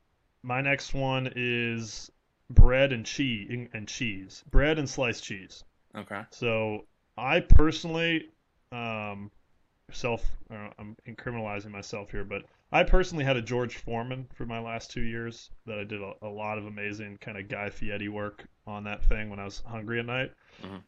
my 0.44 0.60
next 0.62 0.94
one 0.94 1.32
is 1.36 2.12
bread 2.50 2.92
and 2.92 3.06
cheese 3.06 3.70
and 3.74 3.88
cheese. 3.88 4.44
Bread 4.52 4.78
and 4.78 4.90
sliced 4.90 5.24
cheese. 5.24 5.64
Okay. 5.96 6.22
So 6.32 6.86
I 7.18 7.40
personally, 7.40 8.30
um, 8.74 9.32
self, 9.92 10.24
uh, 10.52 10.70
I'm 10.78 10.98
criminalizing 11.16 11.72
myself 11.72 12.12
here, 12.12 12.26
but 12.26 12.44
I 12.72 12.84
personally 12.84 13.24
had 13.24 13.38
a 13.38 13.42
George 13.42 13.78
Foreman 13.78 14.28
for 14.34 14.46
my 14.46 14.60
last 14.60 14.92
two 14.92 15.02
years 15.02 15.50
that 15.66 15.80
I 15.80 15.84
did 15.84 16.02
a, 16.02 16.14
a 16.22 16.28
lot 16.28 16.58
of 16.58 16.66
amazing 16.66 17.18
kind 17.20 17.38
of 17.38 17.48
Guy 17.48 17.70
Fieri 17.70 18.10
work 18.10 18.46
on 18.66 18.84
that 18.84 19.06
thing 19.06 19.30
when 19.30 19.40
I 19.40 19.46
was 19.46 19.64
hungry 19.66 20.00
at 20.00 20.06
night. 20.06 20.32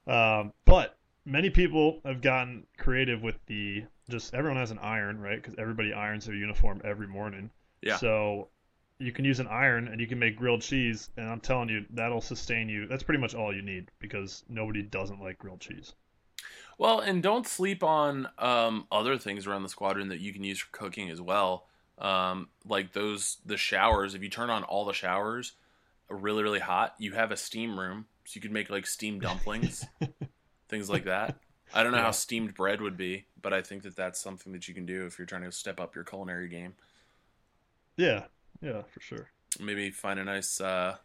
Um, 0.08 0.54
but 0.65 0.98
many 1.26 1.50
people 1.50 2.02
have 2.04 2.22
gotten 2.22 2.65
creative 2.78 3.22
with 3.22 3.36
the 3.46 3.86
just 4.10 4.34
everyone 4.34 4.58
has 4.58 4.72
an 4.72 4.80
iron, 4.80 5.20
right? 5.20 5.42
Because 5.42 5.56
everybody 5.58 5.94
irons 5.94 6.26
their 6.26 6.36
uniform 6.36 6.82
every 6.84 7.08
morning. 7.08 7.50
Yeah. 7.82 7.98
So 7.98 8.50
you 8.98 9.12
can 9.13 9.24
use 9.24 9.39
an 9.39 9.48
iron 9.48 9.88
and 9.88 10.02
you 10.02 10.08
can 10.08 10.20
make 10.20 10.36
grilled 10.36 10.62
cheese, 10.62 11.10
and 11.15 11.30
I'm 11.30 11.39
telling 11.39 11.70
you 11.70 11.86
that'll 11.92 12.22
sustain 12.22 12.68
you. 12.68 12.88
That's 12.88 13.04
pretty 13.04 13.22
much 13.22 13.36
all 13.36 13.56
you 13.56 13.62
need 13.62 13.89
because 14.00 14.44
nobody 14.50 14.82
doesn't 14.82 15.22
like 15.22 15.38
grilled 15.38 15.62
cheese. 15.62 15.94
Well, 16.80 17.02
and 17.02 17.22
don't 17.22 17.46
sleep 17.46 17.84
on 17.84 18.30
um, 18.39 18.88
other 18.92 19.18
things 19.20 19.46
around 19.46 19.63
the 19.63 19.70
squadron 19.70 20.08
that 20.08 20.22
you 20.22 20.34
can 20.34 20.44
use 20.46 20.60
for 20.60 20.72
cooking 20.72 21.12
as 21.12 21.22
well. 21.22 21.68
Um, 22.00 22.48
like 22.65 22.94
those 22.94 23.38
the 23.46 23.58
showers. 23.58 24.15
If 24.15 24.24
you 24.24 24.30
turn 24.30 24.50
on 24.50 24.63
all 24.63 24.86
the 24.86 24.94
showers 24.94 25.54
really 26.10 26.42
really 26.42 26.60
hot, 26.60 26.96
you 26.98 27.12
have 27.12 27.32
a 27.32 27.38
steam 27.38 27.78
room, 27.80 28.08
so 28.26 28.38
you 28.38 28.42
could 28.42 28.54
make 28.54 28.70
like 28.70 28.88
steamed 28.88 29.22
dumplings, 29.24 29.89
things 30.70 30.89
like 30.89 31.04
that. 31.04 31.36
I 31.74 31.84
don't 31.84 31.92
know 31.92 31.98
Yeah. 31.98 32.06
how 32.06 32.12
steamed 32.12 32.56
bread 32.56 32.82
would 32.82 32.98
be, 32.98 33.26
but 33.42 33.54
I 33.54 33.62
think 33.62 33.84
that 33.84 33.96
that's 33.98 34.20
something 34.20 34.54
that 34.54 34.68
you 34.68 34.74
can 34.74 34.86
do 34.86 35.06
if 35.06 35.20
you're 35.20 35.26
trying 35.28 35.44
to 35.44 35.52
step 35.52 35.80
up 35.82 35.96
your 35.96 36.06
culinary 36.06 36.48
game. 36.48 36.76
Yeah, 37.98 38.26
yeah, 38.62 38.84
for 38.84 39.02
sure. 39.02 39.30
Maybe 39.60 39.92
find 39.92 40.20
a 40.20 40.24
nice 40.24 40.62
uh, 40.62 40.98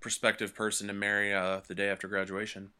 prospective 0.00 0.54
person 0.54 0.86
to 0.88 0.92
marry 0.92 1.32
uh, 1.34 1.60
the 1.66 1.74
day 1.74 1.88
after 1.88 2.08
graduation. 2.08 2.70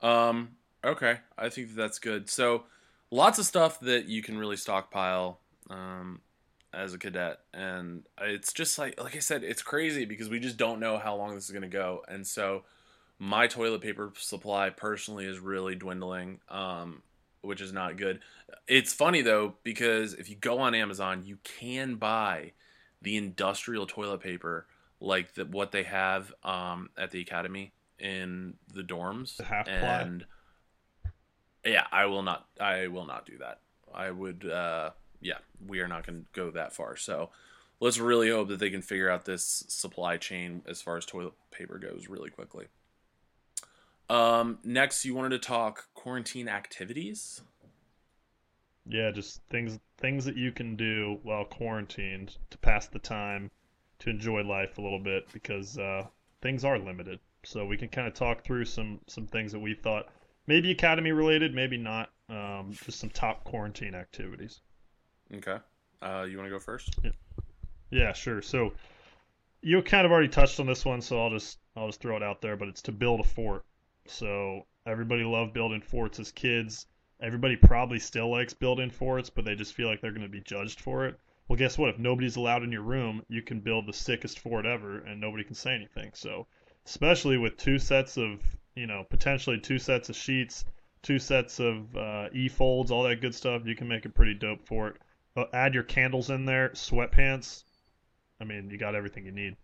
Um, 0.00 0.56
okay, 0.84 1.18
I 1.38 1.48
think 1.48 1.68
that 1.68 1.76
that's 1.76 1.98
good. 1.98 2.28
So 2.28 2.64
lots 3.10 3.38
of 3.38 3.46
stuff 3.46 3.80
that 3.80 4.06
you 4.06 4.22
can 4.22 4.38
really 4.38 4.56
stockpile 4.56 5.40
um, 5.70 6.20
as 6.72 6.94
a 6.94 6.98
cadet, 6.98 7.40
and 7.52 8.04
it's 8.20 8.52
just 8.52 8.78
like 8.78 9.00
like 9.02 9.16
I 9.16 9.20
said, 9.20 9.42
it's 9.44 9.62
crazy 9.62 10.04
because 10.04 10.28
we 10.28 10.40
just 10.40 10.56
don't 10.56 10.80
know 10.80 10.98
how 10.98 11.16
long 11.16 11.34
this 11.34 11.44
is 11.44 11.50
going 11.50 11.62
to 11.62 11.68
go, 11.68 12.02
and 12.08 12.26
so 12.26 12.64
my 13.18 13.46
toilet 13.46 13.80
paper 13.80 14.12
supply 14.18 14.70
personally 14.70 15.24
is 15.24 15.38
really 15.38 15.74
dwindling, 15.74 16.40
um, 16.48 17.02
which 17.42 17.60
is 17.60 17.72
not 17.72 17.96
good. 17.96 18.20
It's 18.66 18.92
funny 18.92 19.22
though 19.22 19.54
because 19.62 20.14
if 20.14 20.28
you 20.28 20.36
go 20.36 20.58
on 20.58 20.74
Amazon, 20.74 21.22
you 21.24 21.38
can 21.44 21.94
buy 21.94 22.52
the 23.02 23.16
industrial 23.16 23.86
toilet 23.86 24.20
paper 24.20 24.66
like 25.00 25.34
the, 25.34 25.44
what 25.44 25.70
they 25.70 25.82
have 25.82 26.32
um, 26.42 26.88
at 26.96 27.10
the 27.10 27.20
academy 27.20 27.72
in 27.98 28.54
the 28.72 28.82
dorms, 28.82 29.36
The 29.36 29.70
and 29.70 30.24
yeah, 31.64 31.86
I 31.92 32.06
will 32.06 32.22
not. 32.22 32.46
I 32.60 32.88
will 32.88 33.06
not 33.06 33.26
do 33.26 33.38
that. 33.38 33.60
I 33.94 34.10
would. 34.10 34.48
Uh, 34.48 34.90
yeah, 35.20 35.38
we 35.66 35.80
are 35.80 35.88
not 35.88 36.06
going 36.06 36.20
to 36.20 36.26
go 36.32 36.50
that 36.50 36.72
far. 36.72 36.96
So 36.96 37.30
let's 37.80 37.98
really 37.98 38.30
hope 38.30 38.48
that 38.48 38.58
they 38.58 38.70
can 38.70 38.82
figure 38.82 39.10
out 39.10 39.24
this 39.24 39.64
supply 39.68 40.16
chain 40.16 40.62
as 40.66 40.82
far 40.82 40.96
as 40.96 41.06
toilet 41.06 41.32
paper 41.50 41.78
goes 41.78 42.08
really 42.08 42.30
quickly. 42.30 42.66
Um, 44.10 44.58
next, 44.64 45.04
you 45.04 45.14
wanted 45.14 45.30
to 45.30 45.38
talk 45.38 45.86
quarantine 45.94 46.48
activities. 46.48 47.40
Yeah, 48.86 49.10
just 49.10 49.40
things 49.48 49.78
things 49.96 50.26
that 50.26 50.36
you 50.36 50.52
can 50.52 50.76
do 50.76 51.18
while 51.22 51.44
quarantined 51.44 52.36
to 52.50 52.58
pass 52.58 52.86
the 52.86 52.98
time, 52.98 53.50
to 54.00 54.10
enjoy 54.10 54.42
life 54.42 54.76
a 54.76 54.82
little 54.82 54.98
bit 54.98 55.26
because 55.32 55.78
uh, 55.78 56.06
things 56.42 56.64
are 56.64 56.78
limited. 56.78 57.18
So 57.44 57.64
we 57.64 57.78
can 57.78 57.88
kind 57.88 58.06
of 58.06 58.14
talk 58.14 58.44
through 58.44 58.66
some 58.66 59.00
some 59.06 59.26
things 59.26 59.52
that 59.52 59.60
we 59.60 59.74
thought 59.74 60.08
maybe 60.46 60.70
academy 60.70 61.12
related, 61.12 61.54
maybe 61.54 61.76
not. 61.76 62.10
Um, 62.28 62.70
just 62.72 62.98
some 62.98 63.10
top 63.10 63.44
quarantine 63.44 63.94
activities. 63.94 64.60
Okay. 65.32 65.58
Uh, 66.00 66.26
you 66.28 66.36
want 66.36 66.46
to 66.46 66.50
go 66.50 66.58
first? 66.58 66.98
Yeah, 67.90 68.12
sure. 68.12 68.42
So 68.42 68.72
you 69.62 69.82
kind 69.82 70.06
of 70.06 70.12
already 70.12 70.28
touched 70.28 70.60
on 70.60 70.66
this 70.66 70.84
one, 70.84 71.00
so 71.00 71.22
I'll 71.22 71.30
just 71.30 71.58
I'll 71.76 71.88
just 71.88 72.00
throw 72.00 72.16
it 72.16 72.22
out 72.22 72.40
there. 72.40 72.56
But 72.56 72.68
it's 72.68 72.82
to 72.82 72.92
build 72.92 73.20
a 73.20 73.24
fort. 73.24 73.64
So 74.06 74.66
everybody 74.86 75.24
loved 75.24 75.54
building 75.54 75.80
forts 75.80 76.18
as 76.18 76.32
kids. 76.32 76.86
Everybody 77.20 77.56
probably 77.56 77.98
still 77.98 78.30
likes 78.30 78.52
building 78.52 78.90
forts, 78.90 79.30
but 79.30 79.44
they 79.44 79.54
just 79.54 79.74
feel 79.74 79.88
like 79.88 80.00
they're 80.00 80.10
going 80.10 80.22
to 80.22 80.28
be 80.28 80.40
judged 80.40 80.80
for 80.80 81.06
it. 81.06 81.18
Well, 81.48 81.58
guess 81.58 81.78
what? 81.78 81.90
If 81.90 81.98
nobody's 81.98 82.36
allowed 82.36 82.62
in 82.62 82.72
your 82.72 82.82
room, 82.82 83.22
you 83.28 83.42
can 83.42 83.60
build 83.60 83.86
the 83.86 83.92
sickest 83.92 84.38
fort 84.38 84.66
ever, 84.66 84.98
and 84.98 85.20
nobody 85.20 85.44
can 85.44 85.54
say 85.54 85.74
anything. 85.74 86.10
So, 86.14 86.46
especially 86.86 87.36
with 87.36 87.56
two 87.56 87.78
sets 87.78 88.16
of, 88.16 88.40
you 88.74 88.86
know, 88.86 89.04
potentially 89.08 89.58
two 89.58 89.78
sets 89.78 90.08
of 90.08 90.16
sheets, 90.16 90.64
two 91.02 91.18
sets 91.18 91.60
of 91.60 91.96
uh, 91.96 92.28
e 92.32 92.48
folds, 92.48 92.90
all 92.90 93.04
that 93.04 93.20
good 93.20 93.34
stuff, 93.34 93.62
you 93.64 93.76
can 93.76 93.88
make 93.88 94.04
a 94.04 94.08
pretty 94.08 94.34
dope 94.34 94.66
fort. 94.66 95.00
Uh, 95.36 95.44
add 95.52 95.74
your 95.74 95.82
candles 95.82 96.30
in 96.30 96.44
there, 96.44 96.70
sweatpants. 96.70 97.64
I 98.40 98.44
mean, 98.44 98.70
you 98.70 98.78
got 98.78 98.94
everything 98.94 99.26
you 99.26 99.32
need. 99.32 99.56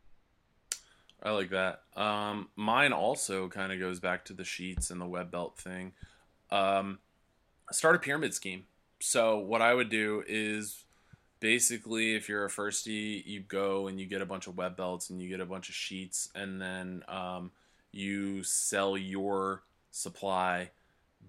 I 1.22 1.32
like 1.32 1.50
that. 1.50 1.82
Um, 1.96 2.48
mine 2.56 2.92
also 2.92 3.48
kind 3.48 3.72
of 3.72 3.78
goes 3.78 4.00
back 4.00 4.24
to 4.26 4.32
the 4.32 4.44
sheets 4.44 4.90
and 4.90 5.00
the 5.00 5.06
web 5.06 5.30
belt 5.30 5.58
thing. 5.58 5.92
Um, 6.50 6.98
start 7.70 7.96
a 7.96 7.98
pyramid 7.98 8.34
scheme. 8.34 8.64
So 9.00 9.38
what 9.38 9.62
I 9.62 9.74
would 9.74 9.90
do 9.90 10.24
is 10.26 10.84
basically, 11.38 12.14
if 12.14 12.28
you're 12.28 12.44
a 12.44 12.50
firstie, 12.50 13.24
you 13.26 13.40
go 13.40 13.86
and 13.86 14.00
you 14.00 14.06
get 14.06 14.22
a 14.22 14.26
bunch 14.26 14.46
of 14.46 14.56
web 14.56 14.76
belts 14.76 15.10
and 15.10 15.20
you 15.20 15.28
get 15.28 15.40
a 15.40 15.46
bunch 15.46 15.68
of 15.68 15.74
sheets, 15.74 16.30
and 16.34 16.60
then 16.60 17.02
um, 17.08 17.50
you 17.92 18.42
sell 18.42 18.96
your 18.96 19.62
supply 19.90 20.70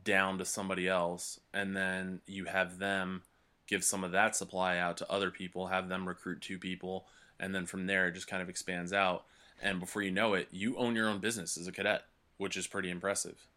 down 0.04 0.38
to 0.38 0.46
somebody 0.46 0.88
else, 0.88 1.40
and 1.54 1.76
then 1.76 2.22
you 2.26 2.46
have 2.46 2.80
them 2.80 3.24
give 3.68 3.84
some 3.84 4.04
of 4.04 4.12
that 4.12 4.36
supply 4.36 4.78
out 4.78 4.98
to 4.98 5.12
other 5.12 5.32
people, 5.32 5.68
have 5.68 5.90
them 5.90 6.08
recruit 6.08 6.42
two 6.42 6.60
people, 6.60 7.06
and 7.40 7.54
then 7.54 7.66
from 7.66 7.88
there 7.88 8.08
it 8.08 8.14
just 8.14 8.28
kind 8.28 8.42
of 8.42 8.50
expands 8.50 8.94
out. 8.94 9.26
And 9.62 9.80
before 9.80 10.02
you 10.02 10.12
know 10.12 10.34
it, 10.34 10.48
you 10.52 10.76
own 10.78 10.96
your 10.96 11.08
own 11.08 11.20
business 11.20 11.58
as 11.58 11.68
a 11.68 11.72
cadet, 11.72 12.04
which 12.38 12.58
is 12.58 12.68
pretty 12.68 12.90
impressive. 12.90 13.48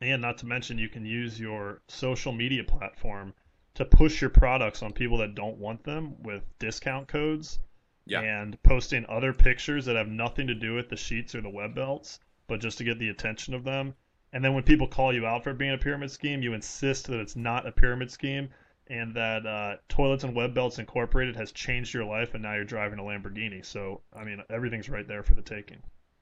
And 0.00 0.22
not 0.22 0.38
to 0.38 0.46
mention, 0.46 0.78
you 0.78 0.88
can 0.88 1.04
use 1.04 1.40
your 1.40 1.80
social 1.88 2.32
media 2.32 2.64
platform 2.64 3.34
to 3.74 3.84
push 3.84 4.20
your 4.20 4.30
products 4.30 4.82
on 4.82 4.92
people 4.92 5.18
that 5.18 5.34
don't 5.34 5.58
want 5.58 5.82
them 5.84 6.14
with 6.22 6.42
discount 6.58 7.08
codes 7.08 7.58
Yeah. 8.06 8.20
and 8.20 8.62
posting 8.62 9.06
other 9.08 9.32
pictures 9.32 9.86
that 9.86 9.96
have 9.96 10.08
nothing 10.08 10.46
to 10.48 10.54
do 10.54 10.74
with 10.74 10.90
the 10.90 10.96
sheets 10.96 11.34
or 11.34 11.40
the 11.40 11.48
web 11.48 11.74
belts, 11.74 12.20
but 12.46 12.60
just 12.60 12.78
to 12.78 12.84
get 12.84 12.98
the 12.98 13.08
attention 13.08 13.54
of 13.54 13.64
them. 13.64 13.94
And 14.32 14.44
then 14.44 14.52
when 14.52 14.64
people 14.64 14.88
call 14.88 15.14
you 15.14 15.26
out 15.26 15.44
for 15.44 15.54
being 15.54 15.72
a 15.72 15.78
pyramid 15.78 16.10
scheme, 16.10 16.42
you 16.42 16.54
insist 16.54 17.06
that 17.06 17.20
it's 17.20 17.36
not 17.36 17.66
a 17.66 17.72
pyramid 17.72 18.10
scheme 18.10 18.50
and 18.88 19.14
that 19.14 19.46
uh, 19.46 19.76
Toilets 19.88 20.24
and 20.24 20.34
Web 20.34 20.54
Belts 20.54 20.78
Incorporated 20.78 21.36
has 21.36 21.52
changed 21.52 21.94
your 21.94 22.04
life 22.04 22.34
and 22.34 22.42
now 22.42 22.54
you're 22.54 22.64
driving 22.64 22.98
a 22.98 23.02
Lamborghini. 23.02 23.64
So, 23.64 24.02
I 24.14 24.24
mean, 24.24 24.42
everything's 24.50 24.88
right 24.88 25.06
there 25.06 25.22
for 25.22 25.34
the 25.34 25.42
taking. 25.42 25.78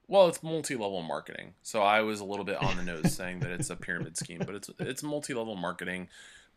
Well, 0.08 0.28
it's 0.28 0.42
multi-level 0.42 1.02
marketing. 1.02 1.54
So 1.62 1.82
I 1.82 2.02
was 2.02 2.20
a 2.20 2.24
little 2.24 2.44
bit 2.44 2.62
on 2.62 2.76
the 2.76 2.82
nose 2.82 3.14
saying 3.14 3.40
that 3.40 3.50
it's 3.50 3.70
a 3.70 3.76
pyramid 3.76 4.16
scheme, 4.16 4.42
but 4.44 4.54
it's 4.54 4.70
it's 4.78 5.02
multi-level 5.02 5.56
marketing. 5.56 6.08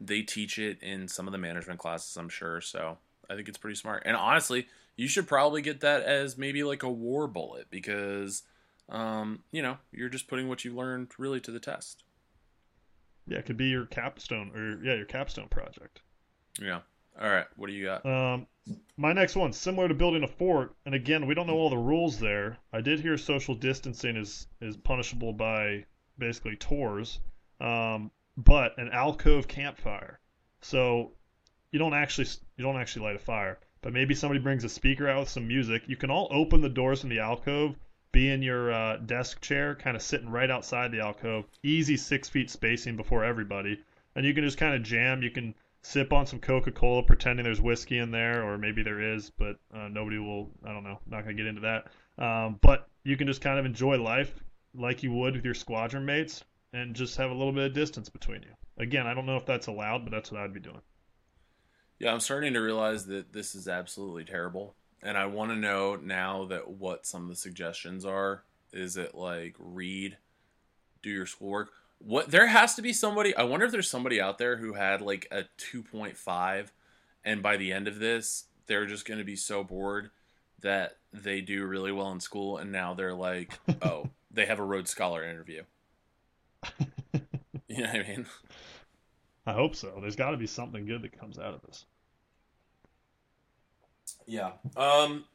They 0.01 0.23
teach 0.23 0.59
it 0.59 0.83
in 0.83 1.07
some 1.07 1.25
of 1.25 1.31
the 1.31 1.37
management 1.37 1.79
classes, 1.79 2.17
I'm 2.17 2.27
sure. 2.27 2.59
So 2.59 2.97
I 3.29 3.35
think 3.35 3.47
it's 3.47 3.57
pretty 3.57 3.75
smart. 3.75 4.03
And 4.05 4.15
honestly, 4.15 4.67
you 4.95 5.07
should 5.07 5.27
probably 5.27 5.61
get 5.61 5.81
that 5.81 6.03
as 6.03 6.37
maybe 6.37 6.63
like 6.63 6.83
a 6.83 6.89
war 6.89 7.27
bullet 7.27 7.67
because 7.69 8.43
um, 8.89 9.43
you 9.51 9.61
know, 9.61 9.77
you're 9.91 10.09
just 10.09 10.27
putting 10.27 10.47
what 10.47 10.63
you 10.63 10.75
learned 10.75 11.11
really 11.17 11.39
to 11.41 11.51
the 11.51 11.59
test. 11.59 12.03
Yeah, 13.27 13.39
it 13.39 13.45
could 13.45 13.57
be 13.57 13.65
your 13.65 13.85
capstone 13.85 14.51
or, 14.55 14.83
yeah, 14.83 14.95
your 14.95 15.05
capstone 15.05 15.47
project. 15.47 16.01
Yeah. 16.61 16.81
All 17.19 17.29
right, 17.29 17.47
what 17.55 17.67
do 17.67 17.73
you 17.73 17.85
got? 17.85 18.05
Um, 18.05 18.45
my 18.97 19.13
next 19.13 19.35
one, 19.35 19.53
similar 19.53 19.87
to 19.87 19.93
building 19.93 20.23
a 20.23 20.27
fort, 20.27 20.75
and 20.85 20.93
again, 20.93 21.25
we 21.25 21.33
don't 21.33 21.47
know 21.47 21.55
all 21.55 21.69
the 21.69 21.77
rules 21.77 22.19
there. 22.19 22.57
I 22.73 22.81
did 22.81 22.99
hear 22.99 23.17
social 23.17 23.55
distancing 23.55 24.17
is 24.17 24.47
is 24.59 24.75
punishable 24.75 25.31
by 25.31 25.85
basically 26.17 26.57
tours, 26.57 27.19
um, 27.61 28.11
but 28.35 28.77
an 28.77 28.89
alcove 28.91 29.47
campfire. 29.47 30.19
So 30.61 31.13
you 31.75 31.79
don't 31.79 31.93
actually 31.93 32.29
you 32.55 32.63
don't 32.63 32.77
actually 32.77 33.05
light 33.05 33.17
a 33.17 33.19
fire, 33.19 33.59
but 33.81 33.91
maybe 33.91 34.15
somebody 34.15 34.39
brings 34.39 34.63
a 34.63 34.69
speaker 34.69 35.09
out 35.09 35.19
with 35.19 35.29
some 35.29 35.45
music. 35.45 35.83
You 35.87 35.97
can 35.97 36.09
all 36.09 36.29
open 36.31 36.61
the 36.61 36.69
doors 36.69 37.01
from 37.01 37.09
the 37.09 37.19
alcove, 37.19 37.75
be 38.13 38.29
in 38.29 38.41
your 38.41 38.71
uh, 38.71 38.95
desk 38.95 39.41
chair, 39.41 39.75
kind 39.75 39.97
of 39.97 40.01
sitting 40.01 40.29
right 40.29 40.49
outside 40.49 40.93
the 40.93 41.01
alcove, 41.01 41.43
easy 41.63 41.97
six 41.97 42.29
feet 42.29 42.49
spacing 42.49 42.95
before 42.95 43.25
everybody, 43.25 43.77
and 44.15 44.25
you 44.25 44.33
can 44.33 44.45
just 44.45 44.57
kind 44.57 44.73
of 44.73 44.83
jam. 44.83 45.21
You 45.21 45.31
can 45.31 45.53
sip 45.81 46.13
on 46.13 46.25
some 46.25 46.39
Coca 46.39 46.71
Cola, 46.71 47.03
pretending 47.03 47.43
there's 47.43 47.59
whiskey 47.59 47.97
in 47.97 48.09
there, 48.09 48.45
or 48.45 48.57
maybe 48.57 48.81
there 48.81 49.01
is, 49.01 49.29
but 49.31 49.57
uh, 49.73 49.89
nobody 49.89 50.17
will. 50.17 50.49
I 50.63 50.71
don't 50.71 50.85
know. 50.85 51.01
Not 51.07 51.23
gonna 51.23 51.33
get 51.33 51.45
into 51.45 51.59
that. 51.59 51.87
Um, 52.17 52.57
but 52.61 52.87
you 53.03 53.17
can 53.17 53.27
just 53.27 53.41
kind 53.41 53.59
of 53.59 53.65
enjoy 53.65 54.01
life 54.01 54.33
like 54.73 55.03
you 55.03 55.11
would 55.11 55.35
with 55.35 55.43
your 55.43 55.53
squadron 55.53 56.05
mates, 56.05 56.41
and 56.71 56.95
just 56.95 57.17
have 57.17 57.31
a 57.31 57.33
little 57.33 57.51
bit 57.51 57.65
of 57.65 57.73
distance 57.73 58.07
between 58.07 58.43
you. 58.43 58.55
Again, 58.77 59.07
I 59.07 59.13
don't 59.13 59.25
know 59.25 59.35
if 59.35 59.45
that's 59.45 59.67
allowed, 59.67 60.05
but 60.05 60.11
that's 60.11 60.31
what 60.31 60.39
I'd 60.39 60.53
be 60.53 60.61
doing. 60.61 60.79
Yeah, 61.99 62.11
I'm 62.11 62.19
starting 62.19 62.53
to 62.53 62.59
realize 62.59 63.05
that 63.07 63.33
this 63.33 63.55
is 63.55 63.67
absolutely 63.67 64.25
terrible. 64.25 64.75
And 65.01 65.17
I 65.17 65.27
want 65.27 65.51
to 65.51 65.55
know 65.55 65.95
now 65.95 66.45
that 66.45 66.69
what 66.69 67.05
some 67.05 67.23
of 67.23 67.29
the 67.29 67.35
suggestions 67.35 68.05
are. 68.05 68.43
Is 68.73 68.97
it 68.97 69.15
like 69.15 69.55
read, 69.59 70.17
do 71.01 71.09
your 71.09 71.25
schoolwork? 71.25 71.71
What 71.99 72.29
there 72.29 72.47
has 72.47 72.75
to 72.75 72.81
be 72.81 72.91
somebody. 72.91 73.35
I 73.35 73.43
wonder 73.43 73.65
if 73.65 73.71
there's 73.71 73.89
somebody 73.89 74.19
out 74.19 74.37
there 74.37 74.57
who 74.57 74.73
had 74.73 75.01
like 75.01 75.27
a 75.31 75.43
2.5, 75.57 76.67
and 77.23 77.41
by 77.41 77.55
the 77.55 77.71
end 77.71 77.87
of 77.87 77.99
this, 77.99 78.45
they're 78.67 78.85
just 78.85 79.05
going 79.05 79.19
to 79.19 79.23
be 79.23 79.35
so 79.35 79.63
bored 79.63 80.09
that 80.61 80.97
they 81.13 81.39
do 81.41 81.65
really 81.65 81.91
well 81.91 82.11
in 82.11 82.19
school, 82.19 82.57
and 82.57 82.71
now 82.71 82.93
they're 82.93 83.13
like, 83.13 83.57
oh, 83.81 84.09
they 84.31 84.45
have 84.45 84.59
a 84.59 84.63
Rhodes 84.63 84.91
Scholar 84.91 85.23
interview. 85.23 85.63
you 87.67 87.83
know 87.83 87.87
what 87.87 87.95
I 87.95 88.03
mean? 88.03 88.25
I 89.45 89.53
hope 89.53 89.75
so. 89.75 89.97
There's 90.01 90.15
got 90.15 90.31
to 90.31 90.37
be 90.37 90.47
something 90.47 90.85
good 90.85 91.01
that 91.03 91.19
comes 91.19 91.37
out 91.37 91.53
of 91.53 91.61
this. 91.61 91.85
Yeah. 94.27 94.51
Um 94.75 95.25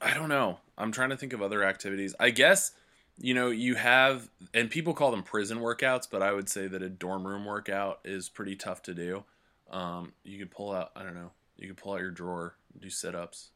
I 0.00 0.14
don't 0.14 0.28
know. 0.28 0.58
I'm 0.76 0.92
trying 0.92 1.10
to 1.10 1.16
think 1.16 1.32
of 1.32 1.42
other 1.42 1.64
activities. 1.64 2.14
I 2.20 2.30
guess 2.30 2.72
you 3.20 3.34
know, 3.34 3.50
you 3.50 3.74
have 3.74 4.28
and 4.54 4.70
people 4.70 4.94
call 4.94 5.10
them 5.10 5.22
prison 5.22 5.58
workouts, 5.58 6.08
but 6.10 6.22
I 6.22 6.32
would 6.32 6.48
say 6.48 6.68
that 6.68 6.82
a 6.82 6.88
dorm 6.88 7.26
room 7.26 7.44
workout 7.44 8.00
is 8.04 8.28
pretty 8.28 8.56
tough 8.56 8.82
to 8.82 8.94
do. 8.94 9.24
Um 9.70 10.12
you 10.24 10.38
could 10.38 10.50
pull 10.50 10.72
out, 10.72 10.92
I 10.96 11.02
don't 11.02 11.14
know. 11.14 11.32
You 11.56 11.66
could 11.68 11.76
pull 11.76 11.94
out 11.94 12.00
your 12.00 12.12
drawer, 12.12 12.56
do 12.80 12.88
sit-ups. 12.88 13.50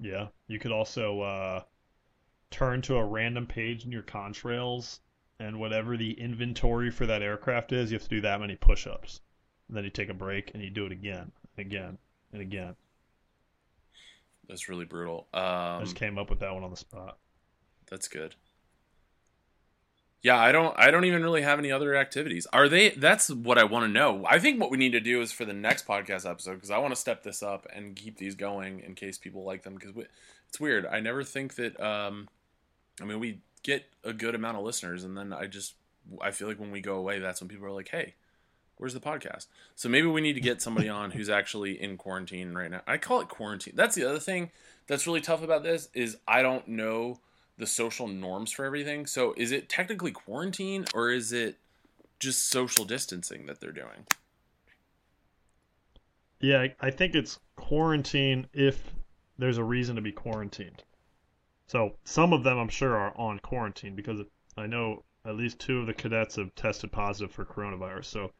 Yeah, 0.00 0.28
you 0.46 0.58
could 0.58 0.72
also 0.72 1.20
uh, 1.20 1.62
turn 2.50 2.82
to 2.82 2.96
a 2.96 3.04
random 3.04 3.46
page 3.46 3.84
in 3.84 3.92
your 3.92 4.02
contrails, 4.02 4.98
and 5.38 5.58
whatever 5.60 5.96
the 5.96 6.12
inventory 6.12 6.90
for 6.90 7.06
that 7.06 7.22
aircraft 7.22 7.72
is, 7.72 7.90
you 7.90 7.96
have 7.96 8.04
to 8.04 8.08
do 8.08 8.20
that 8.22 8.40
many 8.40 8.56
push-ups. 8.56 9.20
And 9.68 9.76
then 9.76 9.84
you 9.84 9.90
take 9.90 10.08
a 10.08 10.14
break 10.14 10.52
and 10.54 10.62
you 10.62 10.70
do 10.70 10.86
it 10.86 10.92
again, 10.92 11.32
and 11.56 11.66
again, 11.66 11.98
and 12.32 12.40
again. 12.40 12.76
That's 14.48 14.68
really 14.68 14.84
brutal. 14.84 15.26
I 15.34 15.76
Um 15.76 15.84
just 15.84 15.96
came 15.96 16.18
up 16.18 16.30
with 16.30 16.40
that 16.40 16.54
one 16.54 16.62
on 16.64 16.70
the 16.70 16.76
spot. 16.76 17.18
that's 17.90 18.08
good. 18.08 18.34
Yeah, 20.22 20.38
I 20.38 20.50
don't 20.50 20.74
I 20.76 20.90
don't 20.90 21.04
even 21.04 21.22
really 21.22 21.42
have 21.42 21.58
any 21.58 21.70
other 21.70 21.94
activities. 21.94 22.46
Are 22.52 22.68
they 22.68 22.90
that's 22.90 23.28
what 23.30 23.58
I 23.58 23.64
want 23.64 23.84
to 23.84 23.88
know. 23.88 24.24
I 24.28 24.38
think 24.38 24.60
what 24.60 24.70
we 24.70 24.76
need 24.76 24.92
to 24.92 25.00
do 25.00 25.20
is 25.20 25.30
for 25.30 25.44
the 25.44 25.52
next 25.52 25.86
podcast 25.86 26.28
episode 26.28 26.54
because 26.54 26.70
I 26.70 26.78
want 26.78 26.92
to 26.94 27.00
step 27.00 27.22
this 27.22 27.42
up 27.42 27.66
and 27.72 27.94
keep 27.94 28.18
these 28.18 28.34
going 28.34 28.80
in 28.80 28.94
case 28.94 29.18
people 29.18 29.44
like 29.44 29.62
them 29.62 29.74
because 29.74 29.92
it's 30.48 30.58
weird. 30.58 30.86
I 30.86 31.00
never 31.00 31.22
think 31.22 31.54
that 31.56 31.78
um 31.80 32.28
I 33.00 33.04
mean 33.04 33.20
we 33.20 33.40
get 33.66 33.84
a 34.04 34.12
good 34.12 34.34
amount 34.36 34.56
of 34.56 34.62
listeners 34.64 35.02
and 35.02 35.16
then 35.18 35.32
I 35.32 35.46
just 35.46 35.74
I 36.20 36.30
feel 36.30 36.46
like 36.46 36.60
when 36.60 36.70
we 36.70 36.80
go 36.80 36.96
away 36.96 37.18
that's 37.18 37.40
when 37.40 37.48
people 37.48 37.66
are 37.66 37.72
like, 37.72 37.88
"Hey, 37.88 38.14
where's 38.76 38.94
the 38.94 39.00
podcast?" 39.00 39.46
So 39.74 39.88
maybe 39.88 40.06
we 40.06 40.20
need 40.20 40.34
to 40.34 40.40
get 40.40 40.62
somebody 40.62 40.88
on 40.88 41.10
who's 41.10 41.28
actually 41.28 41.82
in 41.82 41.96
quarantine 41.96 42.54
right 42.54 42.70
now. 42.70 42.82
I 42.86 42.96
call 42.96 43.20
it 43.20 43.28
quarantine. 43.28 43.74
That's 43.76 43.96
the 43.96 44.08
other 44.08 44.20
thing 44.20 44.52
that's 44.86 45.06
really 45.06 45.20
tough 45.20 45.42
about 45.42 45.64
this 45.64 45.88
is 45.94 46.16
I 46.28 46.42
don't 46.42 46.68
know 46.68 47.18
the 47.58 47.66
social 47.66 48.06
norms 48.06 48.52
for 48.52 48.64
everything. 48.64 49.06
So 49.06 49.34
is 49.36 49.50
it 49.50 49.68
technically 49.68 50.12
quarantine 50.12 50.84
or 50.94 51.10
is 51.10 51.32
it 51.32 51.56
just 52.20 52.46
social 52.48 52.84
distancing 52.84 53.46
that 53.46 53.60
they're 53.60 53.72
doing? 53.72 54.06
Yeah, 56.40 56.66
I- 56.80 56.90
think 56.90 57.14
it's 57.14 57.38
quarantine 57.56 58.46
if 58.52 58.94
there's 59.38 59.58
a 59.58 59.64
reason 59.64 59.96
to 59.96 60.02
be 60.02 60.12
quarantined. 60.12 60.82
So 61.66 61.96
some 62.04 62.32
of 62.32 62.44
them, 62.44 62.58
I'm 62.58 62.68
sure, 62.68 62.96
are 62.96 63.16
on 63.18 63.38
quarantine 63.40 63.96
because 63.96 64.20
I 64.56 64.66
know 64.66 65.04
at 65.24 65.36
least 65.36 65.58
two 65.58 65.80
of 65.80 65.86
the 65.86 65.94
cadets 65.94 66.36
have 66.36 66.54
tested 66.54 66.92
positive 66.92 67.32
for 67.32 67.44
coronavirus. 67.44 68.04
So 68.04 68.30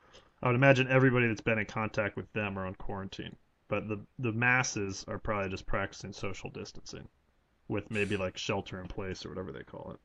I 0.43 0.47
would 0.47 0.57
imagine 0.57 0.89
everybody 0.89 1.27
that's 1.27 1.41
been 1.41 1.59
in 1.59 1.67
contact 1.67 2.17
with 2.17 2.33
them 2.33 2.59
are 2.59 2.67
on 2.67 2.75
quarantine. 2.75 3.37
But 3.69 3.89
the 3.89 4.01
the 4.19 4.33
masses 4.33 5.05
are 5.09 5.19
probably 5.19 5.51
just 5.51 5.67
practicing 5.67 6.13
social 6.13 6.51
distancing 6.51 7.09
with 7.69 7.91
maybe 7.91 8.17
like 8.17 8.39
shelter 8.39 8.81
in 8.81 8.87
place 8.87 9.27
or 9.27 9.31
whatever 9.31 9.51
they 9.51 9.65
call 9.65 9.93
it. 9.93 9.99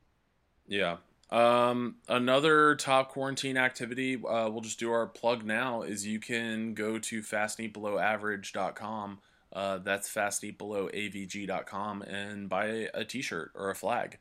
Yeah. 0.66 0.96
Um, 1.30 1.96
another 2.08 2.74
top 2.74 3.10
quarantine 3.10 3.56
activity, 3.56 4.16
uh, 4.16 4.50
we'll 4.50 4.60
just 4.60 4.78
do 4.78 4.92
our 4.92 5.06
plug 5.06 5.44
now, 5.44 5.80
is 5.82 6.06
you 6.06 6.20
can 6.20 6.74
go 6.74 6.98
to 6.98 7.22
fastneatbelowaverage.com. 7.22 9.20
Uh, 9.52 9.78
that's 9.78 10.12
fastneatbelowavg.com 10.12 12.02
and 12.02 12.48
buy 12.48 12.88
a 12.94 13.04
t-shirt 13.04 13.52
or 13.54 13.70
a 13.70 13.74
flag 13.74 14.18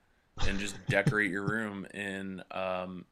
and 0.48 0.60
just 0.60 0.76
decorate 0.88 1.32
your 1.32 1.46
room 1.46 1.86
in, 1.94 2.44
um, 2.52 3.06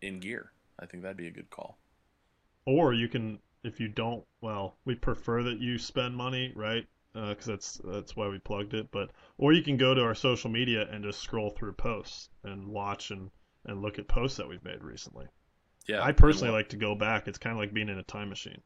in 0.00 0.20
gear. 0.20 0.52
I 0.78 0.86
think 0.86 1.02
that'd 1.02 1.16
be 1.16 1.26
a 1.26 1.32
good 1.32 1.50
call. 1.50 1.78
Or 2.66 2.92
you 2.94 3.08
can, 3.08 3.38
if 3.62 3.80
you 3.80 3.88
don't, 3.88 4.24
well, 4.40 4.76
we 4.84 4.94
prefer 4.94 5.42
that 5.44 5.58
you 5.58 5.78
spend 5.78 6.16
money, 6.16 6.52
right? 6.54 6.86
Because 7.12 7.46
that's 7.46 7.80
that's 7.84 8.16
why 8.16 8.26
we 8.26 8.40
plugged 8.40 8.74
it. 8.74 8.88
But 8.90 9.10
or 9.38 9.52
you 9.52 9.62
can 9.62 9.76
go 9.76 9.94
to 9.94 10.02
our 10.02 10.16
social 10.16 10.50
media 10.50 10.88
and 10.90 11.04
just 11.04 11.20
scroll 11.20 11.50
through 11.50 11.74
posts 11.74 12.28
and 12.42 12.66
watch 12.66 13.12
and 13.12 13.30
and 13.66 13.82
look 13.82 14.00
at 14.00 14.08
posts 14.08 14.36
that 14.38 14.48
we've 14.48 14.64
made 14.64 14.82
recently. 14.82 15.26
Yeah. 15.86 16.02
I 16.02 16.12
personally 16.12 16.52
like 16.52 16.70
to 16.70 16.76
go 16.76 16.94
back. 16.94 17.28
It's 17.28 17.38
kind 17.38 17.54
of 17.54 17.60
like 17.60 17.72
being 17.72 17.88
in 17.88 17.98
a 17.98 18.02
time 18.02 18.28
machine. 18.28 18.60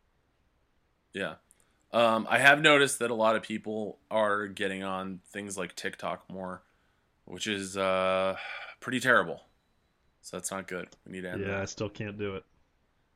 Yeah. 1.13 1.35
Um, 1.93 2.27
I 2.29 2.39
have 2.39 2.61
noticed 2.61 2.99
that 2.99 3.11
a 3.11 3.15
lot 3.15 3.37
of 3.37 3.43
people 3.43 3.99
are 4.11 4.47
getting 4.47 4.83
on 4.83 5.21
things 5.31 5.57
like 5.57 5.75
TikTok 5.75 6.31
more, 6.31 6.63
which 7.25 7.47
is 7.47 7.77
uh, 7.77 8.37
pretty 8.81 9.01
terrible. 9.01 9.43
So 10.21 10.37
that's 10.37 10.51
not 10.51 10.67
good. 10.67 10.89
We 11.07 11.13
need 11.13 11.23
to 11.23 11.31
end 11.31 11.47
Yeah, 11.47 11.63
I 11.63 11.65
still 11.65 11.89
can't 11.89 12.19
do 12.19 12.35
it. 12.35 12.45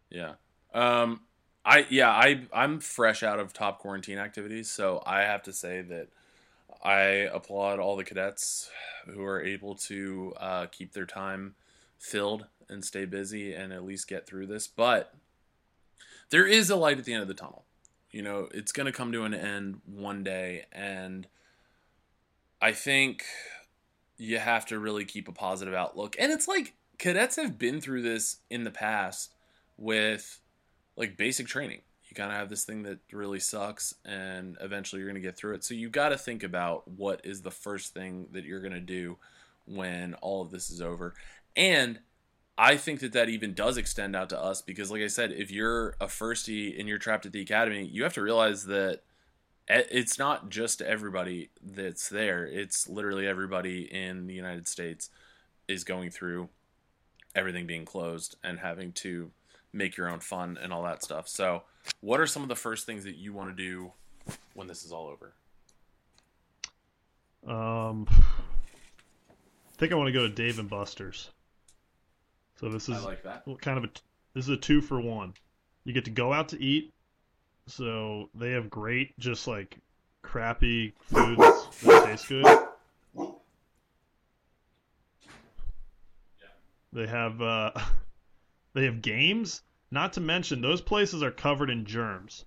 Yeah. 0.09 0.35
Um, 0.73 1.21
I 1.65 1.87
yeah 1.91 2.11
I 2.11 2.43
I'm 2.53 2.81
fresh 2.81 3.23
out 3.23 3.39
of 3.39 3.53
top 3.53 3.79
quarantine 3.79 4.19
activities, 4.19 4.71
so 4.71 5.03
I 5.07 5.21
have 5.21 5.43
to 5.45 5.53
say 5.53 5.83
that 5.83 6.09
I 6.83 7.29
applaud 7.33 7.79
all 7.79 7.97
the 7.97 8.05
cadets 8.05 8.71
who 9.07 9.23
are 9.23 9.41
able 9.41 9.75
to 9.75 10.33
uh, 10.39 10.67
keep 10.67 10.93
their 10.93 11.07
time 11.07 11.55
filled 11.99 12.47
and 12.69 12.85
stay 12.85 13.05
busy 13.05 13.53
and 13.53 13.73
at 13.73 13.85
least 13.85 14.09
get 14.09 14.27
through 14.27 14.47
this. 14.47 14.67
But 14.67 15.15
there 16.31 16.47
is 16.47 16.71
a 16.71 16.77
light 16.77 16.99
at 16.99 17.05
the 17.05 17.13
end 17.13 17.23
of 17.23 17.29
the 17.29 17.35
tunnel. 17.35 17.65
You 18.13 18.23
know, 18.23 18.49
it's 18.53 18.73
going 18.73 18.87
to 18.87 18.93
come 18.93 19.11
to 19.13 19.25
an 19.25 19.35
end 19.35 19.81
one 19.87 20.23
day, 20.23 20.67
and 20.71 21.27
I 22.61 22.73
think 22.73 23.25
you 24.19 24.39
have 24.39 24.67
to 24.67 24.79
really 24.79 25.05
keep 25.05 25.27
a 25.29 25.33
positive 25.33 25.75
outlook. 25.75 26.15
And 26.19 26.31
it's 26.31 26.47
like 26.47 26.75
cadets 26.99 27.37
have 27.37 27.59
been 27.59 27.81
through 27.81 28.03
this 28.03 28.37
in 28.51 28.65
the 28.65 28.71
past 28.71 29.33
with 29.79 30.41
like 30.97 31.17
basic 31.17 31.47
training. 31.47 31.81
You 32.09 32.15
kind 32.15 32.31
of 32.31 32.37
have 32.37 32.51
this 32.51 32.65
thing 32.65 32.83
that 32.83 32.99
really 33.11 33.41
sucks, 33.41 33.95
and 34.05 34.59
eventually 34.61 35.01
you're 35.01 35.11
going 35.11 35.21
to 35.21 35.27
get 35.27 35.37
through 35.37 35.55
it. 35.55 35.65
So 35.65 35.73
you 35.73 35.89
got 35.89 36.11
to 36.11 36.19
think 36.19 36.43
about 36.43 36.87
what 36.87 37.23
is 37.25 37.41
the 37.41 37.51
first 37.51 37.95
thing 37.95 38.29
that 38.33 38.45
you're 38.45 38.61
going 38.61 38.75
to 38.75 38.81
do 38.81 39.17
when 39.65 40.13
all 40.15 40.43
of 40.43 40.51
this 40.51 40.71
is 40.71 40.83
over. 40.83 41.15
And 41.57 42.01
I 42.63 42.77
think 42.77 43.01
that 43.01 43.13
that 43.15 43.29
even 43.29 43.55
does 43.55 43.77
extend 43.77 44.15
out 44.15 44.29
to 44.29 44.41
us 44.41 44.63
because, 44.63 44.89
like 44.89 45.03
I 45.03 45.09
said, 45.09 45.33
if 45.33 45.51
you're 45.51 45.97
a 46.01 46.07
firstie 46.07 46.79
and 46.79 46.89
you're 46.89 46.97
trapped 46.97 47.27
at 47.27 47.33
the 47.33 47.41
academy, 47.41 47.85
you 47.85 48.05
have 48.05 48.15
to 48.15 48.23
realize 48.23 48.67
that 48.67 49.01
it's 49.69 50.17
not 50.17 50.49
just 50.49 50.81
everybody 50.81 51.51
that's 51.61 52.09
there. 52.09 52.47
It's 52.47 52.89
literally 52.89 53.27
everybody 53.27 53.93
in 53.93 54.29
the 54.29 54.35
United 54.35 54.69
States 54.69 55.11
is 55.67 55.83
going 55.83 56.11
through 56.11 56.51
everything 57.35 57.67
being 57.67 57.85
closed 57.85 58.37
and 58.45 58.61
having 58.61 58.93
to 58.93 59.33
make 59.73 59.97
your 59.97 60.09
own 60.09 60.21
fun 60.21 60.57
and 60.63 60.73
all 60.73 60.85
that 60.85 61.03
stuff. 61.03 61.27
So, 61.27 61.65
what 62.01 62.21
are 62.21 62.29
some 62.29 62.45
of 62.45 62.49
the 62.49 62.55
first 62.55 62.87
things 62.87 63.03
that 63.03 63.17
you 63.17 63.33
want 63.33 63.57
to 63.57 63.61
do 63.61 63.91
when 64.55 64.69
this 64.69 64.85
is 64.85 64.93
all 64.93 65.09
over? 65.09 65.35
Um, 67.45 68.07
I 68.09 69.79
think 69.79 69.91
I 69.91 69.97
want 69.97 70.07
to 70.07 70.13
go 70.13 70.29
to 70.29 70.33
Dave 70.33 70.61
and 70.61 70.71
Buster's. 70.71 71.31
So 72.63 72.69
this 72.69 72.89
is 72.89 73.05
that. 73.25 73.43
kind 73.61 73.77
of 73.77 73.85
a 73.85 73.89
this 74.35 74.45
is 74.45 74.51
a 74.51 74.57
two 74.57 74.81
for 74.81 75.01
one. 75.01 75.35
You 75.83 75.93
get 75.93 76.05
to 76.05 76.13
go 76.13 76.33
out 76.33 76.51
to 76.51 76.63
eat. 76.63 76.93
So 77.67 78.31
they 78.37 78.53
have 78.53 78.71
great, 78.71 79.19
just 79.19 79.49
like 79.49 79.79
crappy 80.23 80.95
foods 81.01 81.67
that 81.83 82.05
taste 82.07 82.29
good. 82.29 82.47
They 86.93 87.07
have 87.09 87.43
uh, 87.43 87.73
they 88.75 88.85
have 88.85 89.03
games. 89.03 89.63
Not 89.91 90.13
to 90.13 90.21
mention 90.21 90.61
those 90.61 90.81
places 90.81 91.21
are 91.25 91.33
covered 91.33 91.69
in 91.69 91.85
germs, 91.85 92.45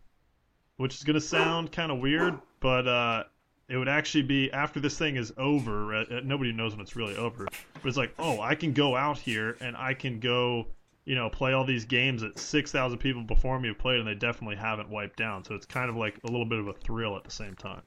which 0.78 0.95
is 0.95 1.04
gonna 1.04 1.19
sound 1.19 1.73
kind 1.73 1.91
of 1.91 1.99
weird, 1.99 2.39
but 2.62 2.88
uh, 2.88 3.23
it 3.67 3.78
would 3.78 3.89
actually 3.89 4.23
be 4.23 4.51
after 4.51 4.80
this 4.80 4.97
thing 4.97 5.15
is 5.15 5.34
over. 5.38 5.95
Uh, 5.95 6.06
nobody 6.23 6.51
knows 6.51 6.73
when 6.73 6.82
it's 6.82 6.95
really 6.95 7.15
over, 7.15 7.45
but 7.45 7.86
it's 7.86 7.97
like, 7.97 8.13
oh, 8.19 8.39
I 8.39 8.56
can 8.56 8.73
go 8.73 8.95
out 8.95 9.17
here 9.17 9.58
and 9.60 9.75
I 9.75 9.93
can 9.93 10.19
go, 10.19 10.67
you 11.06 11.15
know, 11.15 11.30
play 11.30 11.54
all 11.54 11.65
these 11.65 11.86
games 11.86 12.21
that 12.21 12.38
six 12.38 12.71
thousand 12.71 12.99
people 12.99 13.23
before 13.23 13.60
me 13.60 13.69
have 13.69 13.80
played, 13.80 13.99
and 13.99 14.08
they 14.08 14.15
definitely 14.15 14.56
haven't 14.56 14.89
wiped 14.89 15.17
down. 15.17 15.43
So 15.43 15.56
it's 15.56 15.65
kind 15.65 15.89
of 15.89 15.95
like 15.95 16.19
a 16.23 16.32
little 16.32 16.45
bit 16.45 16.60
of 16.60 16.67
a 16.67 16.73
thrill 16.73 17.15
at 17.17 17.23
the 17.23 17.32
same 17.32 17.56
time. 17.56 17.82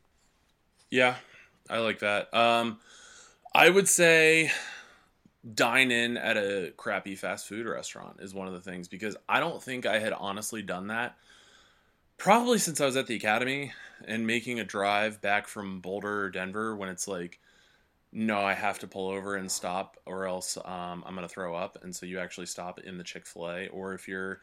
Yeah, 0.90 1.16
I 1.70 1.78
like 1.78 2.00
that. 2.00 2.32
Um, 2.34 2.78
I 3.54 3.70
would 3.70 3.88
say 3.88 4.50
dine 5.54 5.90
in 5.90 6.16
at 6.16 6.36
a 6.36 6.72
crappy 6.76 7.14
fast 7.14 7.46
food 7.46 7.66
restaurant 7.66 8.18
is 8.20 8.34
one 8.34 8.48
of 8.48 8.52
the 8.52 8.60
things 8.60 8.88
because 8.88 9.16
I 9.28 9.40
don't 9.40 9.62
think 9.62 9.86
I 9.86 9.98
had 9.98 10.12
honestly 10.12 10.62
done 10.62 10.88
that 10.88 11.16
probably 12.18 12.58
since 12.58 12.80
I 12.80 12.86
was 12.86 12.96
at 12.96 13.06
the 13.06 13.14
academy 13.14 13.72
and 14.06 14.26
making 14.26 14.60
a 14.60 14.64
drive 14.64 15.20
back 15.20 15.48
from 15.48 15.80
Boulder 15.80 16.24
or 16.24 16.30
Denver 16.30 16.76
when 16.76 16.88
it's 16.88 17.08
like 17.08 17.40
no, 18.12 18.40
I 18.40 18.54
have 18.54 18.78
to 18.80 18.86
pull 18.86 19.08
over 19.08 19.36
and 19.36 19.50
stop 19.50 19.98
or 20.06 20.26
else 20.26 20.56
um, 20.64 21.04
I'm 21.06 21.14
going 21.14 21.26
to 21.26 21.32
throw 21.32 21.54
up. 21.54 21.78
And 21.82 21.94
so 21.94 22.06
you 22.06 22.18
actually 22.18 22.46
stop 22.46 22.80
in 22.80 22.96
the 22.96 23.04
Chick 23.04 23.26
fil 23.26 23.50
A. 23.50 23.66
Or 23.68 23.92
if 23.92 24.08
you're 24.08 24.40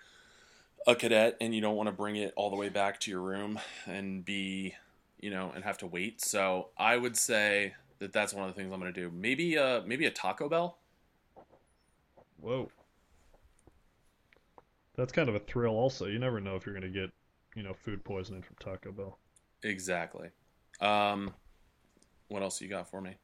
a 0.85 0.95
cadet 0.95 1.37
and 1.41 1.53
you 1.55 1.61
don't 1.61 1.75
want 1.75 1.87
to 1.87 1.93
bring 1.93 2.15
it 2.15 2.33
all 2.35 2.49
the 2.49 2.55
way 2.55 2.69
back 2.69 2.99
to 3.01 3.11
your 3.11 3.21
room 3.21 3.59
and 3.87 4.23
be, 4.23 4.75
you 5.19 5.31
know, 5.31 5.51
and 5.55 5.63
have 5.63 5.79
to 5.79 5.87
wait. 5.87 6.21
So 6.21 6.69
I 6.77 6.97
would 6.97 7.17
say 7.17 7.73
that 7.99 8.13
that's 8.13 8.33
one 8.33 8.47
of 8.47 8.53
the 8.53 8.61
things 8.61 8.71
I'm 8.71 8.79
going 8.79 8.93
to 8.93 8.99
do. 8.99 9.09
Maybe, 9.11 9.57
uh, 9.57 9.81
maybe 9.85 10.05
a 10.05 10.11
Taco 10.11 10.47
Bell. 10.47 10.77
Whoa. 12.39 12.69
That's 14.95 15.12
kind 15.12 15.27
of 15.27 15.35
a 15.35 15.39
thrill, 15.39 15.73
also. 15.73 16.06
You 16.06 16.19
never 16.19 16.39
know 16.39 16.56
if 16.56 16.65
you're 16.65 16.75
going 16.75 16.93
to 16.93 16.99
get, 16.99 17.10
you 17.56 17.63
know, 17.63 17.73
food 17.73 18.03
poisoning 18.03 18.43
from 18.43 18.56
Taco 18.60 18.91
Bell. 18.91 19.17
Exactly. 19.65 20.29
Um, 20.79 21.33
what 22.27 22.43
else 22.43 22.61
you 22.61 22.67
got 22.67 22.87
for 22.89 23.01
me? 23.01 23.15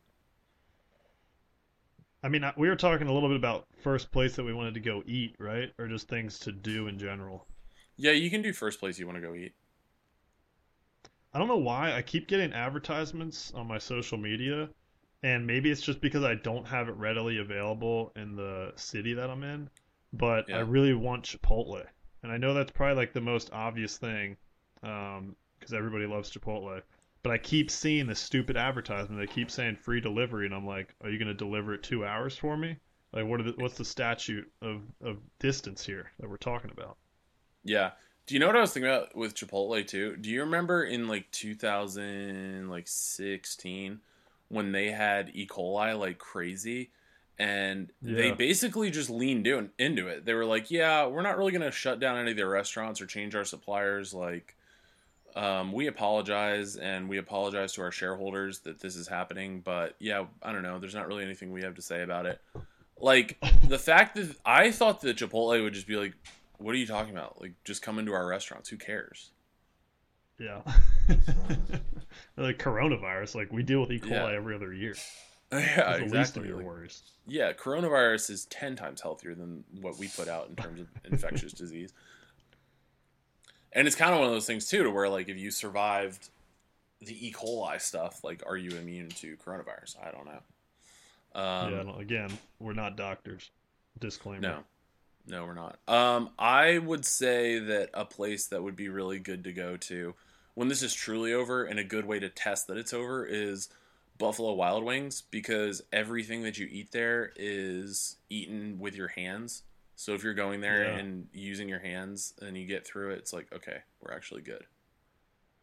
I 2.23 2.29
mean, 2.29 2.43
we 2.57 2.67
were 2.67 2.75
talking 2.75 3.07
a 3.07 3.13
little 3.13 3.29
bit 3.29 3.37
about 3.37 3.67
first 3.83 4.11
place 4.11 4.35
that 4.35 4.43
we 4.43 4.53
wanted 4.53 4.73
to 4.75 4.79
go 4.79 5.03
eat, 5.05 5.35
right? 5.39 5.71
Or 5.77 5.87
just 5.87 6.07
things 6.07 6.39
to 6.39 6.51
do 6.51 6.87
in 6.87 6.97
general. 6.97 7.45
Yeah, 7.97 8.11
you 8.11 8.29
can 8.29 8.41
do 8.41 8.53
first 8.53 8.79
place 8.79 8.97
you 8.97 9.05
want 9.05 9.17
to 9.17 9.27
go 9.27 9.35
eat. 9.35 9.53
I 11.33 11.39
don't 11.39 11.47
know 11.47 11.57
why 11.57 11.93
I 11.93 12.01
keep 12.01 12.27
getting 12.27 12.53
advertisements 12.53 13.51
on 13.53 13.67
my 13.67 13.77
social 13.77 14.17
media, 14.17 14.69
and 15.23 15.45
maybe 15.45 15.69
it's 15.71 15.81
just 15.81 16.01
because 16.01 16.23
I 16.23 16.35
don't 16.35 16.67
have 16.67 16.89
it 16.89 16.95
readily 16.95 17.37
available 17.37 18.11
in 18.15 18.35
the 18.35 18.73
city 18.75 19.13
that 19.13 19.29
I'm 19.29 19.43
in, 19.43 19.69
but 20.13 20.51
I 20.51 20.59
really 20.59 20.93
want 20.93 21.23
Chipotle. 21.23 21.85
And 22.23 22.31
I 22.31 22.37
know 22.37 22.53
that's 22.53 22.71
probably 22.71 22.95
like 22.95 23.13
the 23.13 23.21
most 23.21 23.51
obvious 23.53 23.97
thing 23.97 24.37
because 25.61 25.73
everybody 25.73 26.05
loves 26.05 26.29
Chipotle. 26.29 26.81
But 27.23 27.31
I 27.31 27.37
keep 27.37 27.71
seeing 27.71 28.07
this 28.07 28.19
stupid 28.19 28.57
advertisement. 28.57 29.21
They 29.21 29.27
keep 29.31 29.49
saying 29.51 29.77
free 29.77 30.01
delivery, 30.01 30.47
and 30.47 30.55
I'm 30.55 30.65
like, 30.65 30.95
are 31.03 31.09
you 31.09 31.19
going 31.19 31.27
to 31.27 31.33
deliver 31.33 31.73
it 31.73 31.83
two 31.83 32.03
hours 32.03 32.35
for 32.35 32.57
me? 32.57 32.75
Like, 33.13 33.27
what 33.27 33.39
are 33.39 33.43
the, 33.43 33.53
what's 33.57 33.77
the 33.77 33.85
statute 33.85 34.51
of, 34.61 34.81
of 35.03 35.19
distance 35.39 35.85
here 35.85 36.11
that 36.19 36.29
we're 36.29 36.35
talking 36.37 36.71
about? 36.71 36.97
Yeah. 37.63 37.91
Do 38.25 38.33
you 38.33 38.39
know 38.39 38.47
what 38.47 38.55
I 38.55 38.61
was 38.61 38.73
thinking 38.73 38.89
about 38.89 39.15
with 39.15 39.35
Chipotle 39.35 39.85
too? 39.85 40.17
Do 40.17 40.29
you 40.29 40.41
remember 40.41 40.83
in 40.83 41.07
like 41.07 41.29
2016 41.31 43.99
when 44.49 44.71
they 44.71 44.91
had 44.91 45.31
E. 45.33 45.47
coli 45.47 45.97
like 45.97 46.17
crazy 46.17 46.91
and 47.41 47.91
they 48.03 48.31
basically 48.31 48.91
just 48.91 49.09
leaned 49.09 49.47
in, 49.47 49.71
into 49.79 50.07
it. 50.07 50.25
They 50.25 50.35
were 50.35 50.45
like, 50.45 50.69
"Yeah, 50.69 51.07
we're 51.07 51.23
not 51.23 51.39
really 51.39 51.51
going 51.51 51.63
to 51.63 51.71
shut 51.71 51.99
down 51.99 52.17
any 52.17 52.31
of 52.31 52.37
their 52.37 52.49
restaurants 52.49 53.01
or 53.01 53.07
change 53.07 53.33
our 53.33 53.45
suppliers 53.45 54.13
like 54.13 54.55
um, 55.35 55.71
we 55.71 55.87
apologize 55.87 56.75
and 56.75 57.07
we 57.09 57.17
apologize 57.17 57.73
to 57.73 57.81
our 57.81 57.91
shareholders 57.91 58.59
that 58.59 58.79
this 58.79 58.95
is 58.95 59.07
happening, 59.07 59.61
but 59.61 59.95
yeah, 59.99 60.25
I 60.43 60.51
don't 60.51 60.63
know. 60.63 60.79
There's 60.79 60.95
not 60.95 61.07
really 61.07 61.23
anything 61.23 61.51
we 61.51 61.61
have 61.63 61.75
to 61.75 61.81
say 61.81 62.01
about 62.03 62.25
it. 62.25 62.41
Like 62.99 63.37
the 63.67 63.79
fact 63.79 64.15
that 64.15 64.35
I 64.45 64.71
thought 64.71 65.01
that 65.01 65.17
Chipotle 65.17 65.61
would 65.63 65.73
just 65.73 65.87
be 65.87 65.95
like, 65.95 66.13
"What 66.57 66.75
are 66.75 66.77
you 66.77 66.85
talking 66.85 67.11
about? 67.15 67.41
Like, 67.41 67.53
just 67.63 67.81
come 67.81 67.97
into 67.97 68.13
our 68.13 68.27
restaurants. 68.27 68.69
Who 68.69 68.77
cares?" 68.77 69.31
Yeah. 70.39 70.61
like 72.37 72.57
coronavirus, 72.59 73.35
like 73.35 73.51
we 73.51 73.63
deal 73.63 73.81
with 73.81 73.91
E. 73.91 73.99
coli 73.99 74.09
Yeah. 74.11 74.31
every 74.35 74.55
other 74.55 74.73
year. 74.73 74.95
yeah, 75.51 75.95
It's 75.95 76.11
the 76.11 76.17
least 76.17 76.37
of 76.37 76.43
exactly. 76.43 76.47
your 76.47 76.63
worries. 76.63 77.01
yeah, 77.27 77.53
coronavirus 77.53 78.29
is 78.31 78.45
ten 78.45 78.75
times 78.75 79.01
healthier 79.01 79.35
than 79.35 79.63
what 79.81 79.97
we 79.97 80.07
put 80.07 80.27
out 80.27 80.49
in 80.49 80.55
terms 80.55 80.79
of 80.81 80.87
infectious 81.11 81.51
disease. 81.63 81.93
And 83.73 83.87
it's 83.87 83.95
kind 83.95 84.13
of 84.13 84.19
one 84.19 84.27
of 84.27 84.33
those 84.33 84.45
things 84.45 84.67
too, 84.67 84.83
to 84.83 84.91
where 84.91 85.09
like 85.09 85.29
if 85.29 85.37
you 85.37 85.51
survived 85.51 86.29
the 86.99 87.27
E. 87.27 87.31
coli 87.31 87.81
stuff, 87.81 88.23
like, 88.23 88.43
are 88.45 88.57
you 88.57 88.77
immune 88.77 89.09
to 89.09 89.35
coronavirus? 89.37 89.95
I 90.05 90.11
don't 90.11 90.25
know. 90.25 90.41
Um, 91.33 91.73
yeah, 91.73 91.83
no, 91.83 91.95
again, 91.95 92.37
we're 92.59 92.73
not 92.73 92.97
doctors. 92.97 93.49
Disclaimer. 93.99 94.41
No, 94.41 94.59
no, 95.27 95.45
we're 95.45 95.53
not. 95.53 95.79
Um, 95.87 96.31
I 96.37 96.77
would 96.77 97.05
say 97.05 97.59
that 97.59 97.89
a 97.93 98.05
place 98.05 98.47
that 98.47 98.61
would 98.61 98.75
be 98.75 98.89
really 98.89 99.19
good 99.19 99.43
to 99.45 99.53
go 99.53 99.77
to 99.77 100.13
when 100.53 100.67
this 100.67 100.83
is 100.83 100.93
truly 100.93 101.33
over, 101.33 101.63
and 101.63 101.79
a 101.79 101.83
good 101.83 102.05
way 102.05 102.19
to 102.19 102.29
test 102.29 102.67
that 102.67 102.77
it's 102.77 102.93
over 102.93 103.25
is 103.25 103.69
Buffalo 104.17 104.53
Wild 104.53 104.83
Wings 104.83 105.23
because 105.31 105.81
everything 105.91 106.43
that 106.43 106.57
you 106.57 106.67
eat 106.69 106.91
there 106.91 107.31
is 107.35 108.17
eaten 108.29 108.77
with 108.79 108.95
your 108.95 109.07
hands. 109.07 109.63
So 110.01 110.13
if 110.15 110.23
you're 110.23 110.33
going 110.33 110.61
there 110.61 110.83
Yeah. 110.85 110.97
and 110.97 111.27
using 111.31 111.69
your 111.69 111.77
hands 111.79 112.33
and 112.41 112.57
you 112.57 112.65
get 112.65 112.87
through 112.87 113.11
it, 113.11 113.19
it's 113.19 113.33
like 113.33 113.53
okay, 113.53 113.77
we're 114.01 114.13
actually 114.13 114.41
good. 114.41 114.65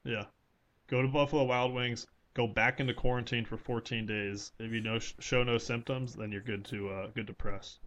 Yeah. 0.05 0.27
Go 0.87 1.03
to 1.03 1.09
Buffalo 1.09 1.43
Wild 1.43 1.75
Wings. 1.75 2.07
Go 2.35 2.47
back 2.47 2.79
into 2.79 2.95
quarantine 2.95 3.45
for 3.45 3.57
14 3.57 4.07
days. 4.07 4.53
If 4.61 4.71
you 4.71 4.81
no 4.81 5.01
show 5.01 5.43
no 5.43 5.59
symptoms, 5.59 6.15
then 6.15 6.31
you're 6.31 6.41
good 6.41 6.65
to 6.67 6.89
uh, 6.89 7.07
good 7.09 7.27
to 7.27 7.33
press. 7.33 7.79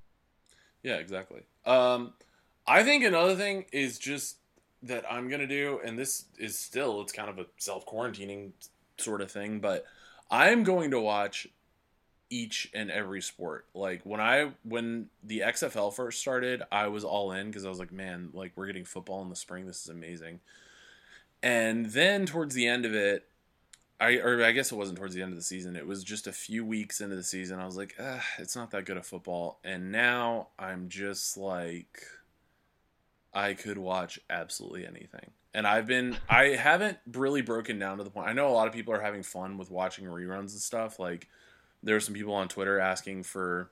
Yeah, 0.83 0.95
exactly. 0.95 1.43
Um, 1.65 2.15
I 2.67 2.83
think 2.83 3.05
another 3.05 3.37
thing 3.37 3.65
is 3.71 3.97
just 3.97 4.37
that 4.83 5.05
I'm 5.09 5.29
gonna 5.29 5.47
do, 5.47 5.79
and 5.85 5.97
this 5.97 6.25
is 6.37 6.59
still 6.59 6.99
it's 7.01 7.13
kind 7.13 7.29
of 7.29 7.39
a 7.39 7.45
self 7.59 7.85
quarantining 7.85 8.51
sort 8.97 9.21
of 9.21 9.31
thing, 9.31 9.61
but 9.61 9.85
I'm 10.29 10.65
going 10.65 10.91
to 10.91 10.99
watch 10.99 11.47
each 12.31 12.71
and 12.73 12.89
every 12.89 13.21
sport. 13.21 13.67
Like 13.75 14.01
when 14.03 14.19
I 14.19 14.53
when 14.63 15.09
the 15.21 15.39
XFL 15.39 15.93
first 15.93 16.19
started, 16.19 16.63
I 16.71 16.87
was 16.87 17.03
all 17.03 17.31
in 17.33 17.47
because 17.47 17.65
I 17.65 17.69
was 17.69 17.77
like, 17.77 17.91
man, 17.91 18.29
like 18.33 18.53
we're 18.55 18.65
getting 18.65 18.85
football 18.85 19.21
in 19.21 19.29
the 19.29 19.35
spring. 19.35 19.67
This 19.67 19.83
is 19.83 19.89
amazing. 19.89 20.39
And 21.43 21.87
then 21.87 22.25
towards 22.25 22.55
the 22.55 22.67
end 22.67 22.85
of 22.85 22.95
it, 22.95 23.27
I 23.99 24.15
or 24.15 24.43
I 24.43 24.53
guess 24.53 24.71
it 24.71 24.75
wasn't 24.75 24.97
towards 24.97 25.13
the 25.13 25.21
end 25.21 25.33
of 25.33 25.37
the 25.37 25.43
season. 25.43 25.75
It 25.75 25.85
was 25.85 26.03
just 26.03 26.25
a 26.25 26.31
few 26.31 26.65
weeks 26.65 27.01
into 27.01 27.15
the 27.15 27.23
season. 27.23 27.59
I 27.59 27.65
was 27.65 27.77
like, 27.77 27.95
it's 28.39 28.55
not 28.55 28.71
that 28.71 28.85
good 28.85 28.97
of 28.97 29.05
football. 29.05 29.59
And 29.63 29.91
now 29.91 30.47
I'm 30.57 30.87
just 30.87 31.37
like, 31.37 32.01
I 33.33 33.53
could 33.53 33.77
watch 33.77 34.19
absolutely 34.29 34.87
anything. 34.87 35.31
And 35.53 35.67
I've 35.67 35.85
been, 35.85 36.15
I 36.29 36.45
haven't 36.49 36.97
really 37.11 37.41
broken 37.41 37.77
down 37.77 37.97
to 37.97 38.05
the 38.05 38.09
point. 38.09 38.29
I 38.29 38.33
know 38.33 38.47
a 38.47 38.53
lot 38.53 38.67
of 38.67 38.73
people 38.73 38.93
are 38.93 39.01
having 39.01 39.21
fun 39.21 39.57
with 39.57 39.69
watching 39.69 40.05
reruns 40.05 40.53
and 40.53 40.61
stuff. 40.61 40.97
Like, 40.97 41.27
there 41.83 41.95
are 41.95 42.01
some 42.01 42.13
people 42.13 42.33
on 42.33 42.47
Twitter 42.47 42.79
asking 42.79 43.23
for 43.23 43.71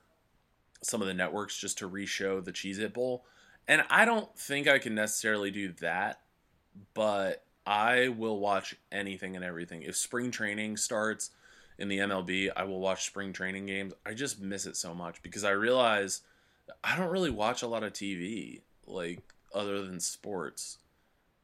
some 0.82 1.00
of 1.00 1.06
the 1.06 1.14
networks 1.14 1.58
just 1.58 1.78
to 1.78 1.88
reshow 1.88 2.42
the 2.42 2.52
Cheez 2.52 2.78
It 2.78 2.94
Bowl. 2.94 3.24
And 3.68 3.84
I 3.90 4.04
don't 4.04 4.36
think 4.36 4.66
I 4.66 4.78
can 4.78 4.94
necessarily 4.94 5.50
do 5.50 5.72
that, 5.80 6.20
but 6.94 7.44
I 7.66 8.08
will 8.08 8.40
watch 8.40 8.74
anything 8.90 9.36
and 9.36 9.44
everything. 9.44 9.82
If 9.82 9.96
spring 9.96 10.30
training 10.30 10.76
starts 10.76 11.30
in 11.78 11.88
the 11.88 11.98
MLB, 11.98 12.50
I 12.56 12.64
will 12.64 12.80
watch 12.80 13.06
spring 13.06 13.32
training 13.32 13.66
games. 13.66 13.92
I 14.04 14.14
just 14.14 14.40
miss 14.40 14.66
it 14.66 14.76
so 14.76 14.94
much 14.94 15.22
because 15.22 15.44
I 15.44 15.50
realize 15.50 16.22
I 16.82 16.96
don't 16.96 17.10
really 17.10 17.30
watch 17.30 17.62
a 17.62 17.66
lot 17.68 17.82
of 17.82 17.92
TV 17.92 18.62
like 18.86 19.22
other 19.54 19.82
than 19.82 20.00
sports. 20.00 20.78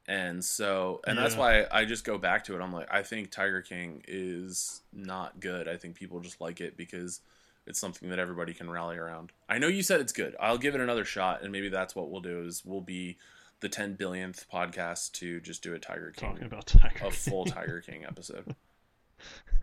And 0.07 0.43
so, 0.43 1.01
and 1.05 1.17
that's 1.17 1.35
why 1.35 1.65
I 1.69 1.83
just 1.83 2.05
go 2.05 2.17
back 2.17 2.45
to 2.45 2.55
it. 2.55 2.61
I'm 2.61 2.71
like, 2.71 2.87
I 2.89 3.03
think 3.03 3.29
Tiger 3.29 3.61
King 3.61 4.03
is 4.07 4.81
not 4.93 5.39
good. 5.41 5.67
I 5.67 5.75
think 5.75 5.95
people 5.95 6.21
just 6.21 6.39
like 6.39 6.61
it 6.61 6.77
because 6.77 7.19
it's 7.65 7.77
something 7.77 8.07
that 8.09 8.17
everybody 8.17 8.53
can 8.53 8.69
rally 8.69 8.95
around. 8.95 9.33
I 9.49 9.57
know 9.57 9.67
you 9.67 9.83
said 9.83 9.99
it's 9.99 10.13
good. 10.13 10.33
I'll 10.39 10.57
give 10.57 10.75
it 10.75 10.79
another 10.81 11.03
shot, 11.03 11.41
and 11.43 11.51
maybe 11.51 11.67
that's 11.67 11.93
what 11.93 12.09
we'll 12.09 12.21
do. 12.21 12.45
Is 12.45 12.63
we'll 12.65 12.79
be 12.79 13.17
the 13.59 13.67
ten 13.67 13.95
billionth 13.95 14.45
podcast 14.51 15.11
to 15.13 15.41
just 15.41 15.61
do 15.61 15.73
a 15.73 15.79
Tiger 15.79 16.13
King, 16.15 16.29
Talking 16.31 16.45
about 16.45 16.67
Tiger. 16.67 17.07
a 17.07 17.11
full 17.11 17.43
Tiger 17.43 17.81
King 17.81 18.05
episode. 18.07 18.55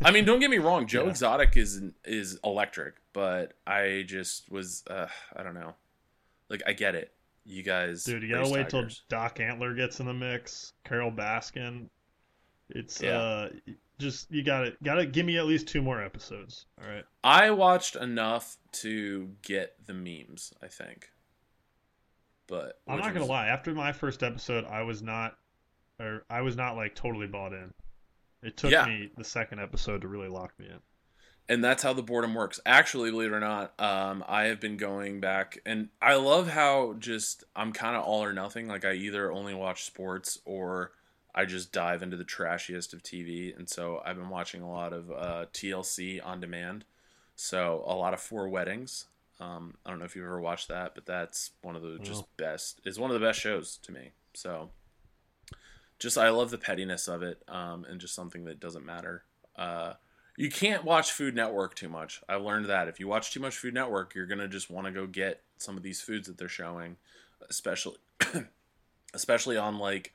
I 0.02 0.10
mean, 0.10 0.26
don't 0.26 0.40
get 0.40 0.50
me 0.50 0.58
wrong. 0.58 0.86
Joe 0.86 1.04
Yeah. 1.04 1.10
Exotic 1.10 1.56
is 1.56 1.80
is 2.04 2.38
electric, 2.44 2.96
but 3.14 3.54
I 3.66 4.04
just 4.06 4.50
was 4.50 4.84
uh, 4.90 5.06
I 5.34 5.42
don't 5.42 5.54
know. 5.54 5.74
Like 6.50 6.62
I 6.66 6.74
get 6.74 6.94
it. 6.94 7.12
You 7.44 7.62
guys, 7.62 8.04
Dude, 8.04 8.22
you 8.22 8.30
gotta 8.30 8.50
wait 8.50 8.70
tigers. 8.70 9.02
till 9.08 9.18
Doc 9.18 9.36
Antle 9.38 9.76
gets 9.76 10.00
in 10.00 10.06
the 10.06 10.14
mix. 10.14 10.72
Carole 10.84 11.12
Baskin. 11.12 11.88
It's 12.70 13.02
Yeah. 13.02 13.18
uh, 13.18 13.48
just 13.98 14.30
you 14.30 14.42
gotta 14.42 14.74
gotta 14.82 15.04
give 15.06 15.26
me 15.26 15.36
at 15.36 15.44
least 15.46 15.68
two 15.68 15.82
more 15.82 16.02
episodes. 16.02 16.66
All 16.82 16.88
right. 16.88 17.04
I 17.22 17.50
watched 17.50 17.96
enough 17.96 18.56
to 18.82 19.30
get 19.42 19.76
the 19.86 19.92
memes. 19.92 20.52
I 20.62 20.68
think, 20.68 21.10
but 22.46 22.80
I'm 22.88 22.98
not 22.98 23.12
gonna 23.12 23.26
lie. 23.26 23.48
After 23.48 23.74
my 23.74 23.92
first 23.92 24.22
episode, 24.22 24.64
I 24.64 24.82
was 24.82 25.02
not, 25.02 25.36
or 26.00 26.24
I 26.30 26.40
was 26.40 26.56
not 26.56 26.76
like 26.76 26.94
totally 26.94 27.26
bought 27.26 27.52
in. 27.52 27.72
It 28.42 28.56
took 28.56 28.70
Yeah. 28.72 28.86
me 28.86 29.10
the 29.16 29.24
second 29.24 29.60
episode 29.60 30.00
to 30.00 30.08
really 30.08 30.28
lock 30.28 30.58
me 30.58 30.66
in. 30.66 30.80
And 31.48 31.62
that's 31.62 31.82
how 31.82 31.92
the 31.92 32.02
boredom 32.02 32.34
works. 32.34 32.60
Actually, 32.64 33.10
believe 33.10 33.32
it 33.32 33.36
or 33.36 33.40
not, 33.40 33.78
um, 33.80 34.24
I 34.26 34.44
have 34.44 34.60
been 34.60 34.76
going 34.76 35.20
back, 35.20 35.58
and 35.66 35.88
I 36.00 36.14
love 36.14 36.48
how 36.48 36.94
just 36.98 37.44
I'm 37.54 37.72
kind 37.72 37.96
of 37.96 38.04
all 38.04 38.22
or 38.24 38.32
nothing. 38.32 38.68
Like 38.68 38.84
I 38.84 38.92
either 38.94 39.30
only 39.30 39.54
watch 39.54 39.84
sports 39.84 40.38
or 40.44 40.92
I 41.34 41.44
just 41.44 41.72
dive 41.72 42.02
into 42.02 42.16
the 42.16 42.24
trashiest 42.24 42.92
of 42.94 43.02
TV, 43.02 43.56
and 43.56 43.68
so 43.68 44.00
I've 44.04 44.16
been 44.16 44.30
watching 44.30 44.62
a 44.62 44.70
lot 44.70 44.92
of 44.92 45.10
uh, 45.10 45.46
TLC 45.52 46.24
on 46.24 46.40
demand. 46.40 46.84
So 47.36 47.82
a 47.86 47.94
lot 47.94 48.14
of 48.14 48.20
Four 48.20 48.48
Weddings. 48.48 49.06
Um, 49.40 49.74
I 49.84 49.90
don't 49.90 49.98
know 49.98 50.04
if 50.04 50.14
you've 50.14 50.24
ever 50.24 50.40
watched 50.40 50.68
that, 50.68 50.94
but 50.94 51.06
that's 51.06 51.50
one 51.60 51.74
of 51.74 51.82
the 51.82 51.98
just 51.98 52.22
No. 52.22 52.28
best. 52.36 52.80
Is 52.84 52.98
one 53.00 53.10
of 53.10 53.20
the 53.20 53.26
best 53.26 53.40
shows 53.40 53.78
to 53.82 53.90
me. 53.92 54.12
So 54.32 54.70
just 55.98 56.16
I 56.16 56.28
love 56.30 56.50
the 56.50 56.58
pettiness 56.58 57.08
of 57.08 57.22
it, 57.22 57.42
um, 57.48 57.84
and 57.84 58.00
just 58.00 58.14
something 58.14 58.44
that 58.44 58.60
doesn't 58.60 58.86
matter. 58.86 59.24
Uh, 59.56 59.94
you 60.36 60.50
can't 60.50 60.84
watch 60.84 61.12
Food 61.12 61.34
Network 61.34 61.74
too 61.74 61.88
much. 61.88 62.22
I've 62.28 62.42
learned 62.42 62.66
that 62.66 62.88
if 62.88 62.98
you 62.98 63.06
watch 63.06 63.32
too 63.32 63.40
much 63.40 63.56
Food 63.56 63.74
Network, 63.74 64.14
you're 64.14 64.26
gonna 64.26 64.48
just 64.48 64.70
want 64.70 64.86
to 64.86 64.92
go 64.92 65.06
get 65.06 65.42
some 65.58 65.76
of 65.76 65.82
these 65.82 66.00
foods 66.00 66.28
that 66.28 66.38
they're 66.38 66.48
showing, 66.48 66.96
especially, 67.48 67.96
especially 69.14 69.56
on 69.56 69.78
like 69.78 70.12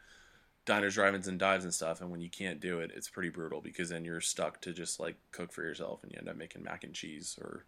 diners, 0.65 0.95
drive-ins, 0.95 1.27
and 1.27 1.39
dives 1.39 1.63
and 1.63 1.73
stuff. 1.73 2.01
And 2.01 2.11
when 2.11 2.21
you 2.21 2.29
can't 2.29 2.59
do 2.59 2.79
it, 2.79 2.91
it's 2.93 3.09
pretty 3.09 3.29
brutal 3.29 3.61
because 3.61 3.89
then 3.89 4.05
you're 4.05 4.21
stuck 4.21 4.61
to 4.61 4.73
just 4.73 4.99
like 4.99 5.15
cook 5.31 5.51
for 5.51 5.63
yourself, 5.63 6.03
and 6.03 6.11
you 6.11 6.17
end 6.19 6.29
up 6.29 6.37
making 6.37 6.63
mac 6.63 6.83
and 6.83 6.93
cheese 6.93 7.37
or 7.41 7.65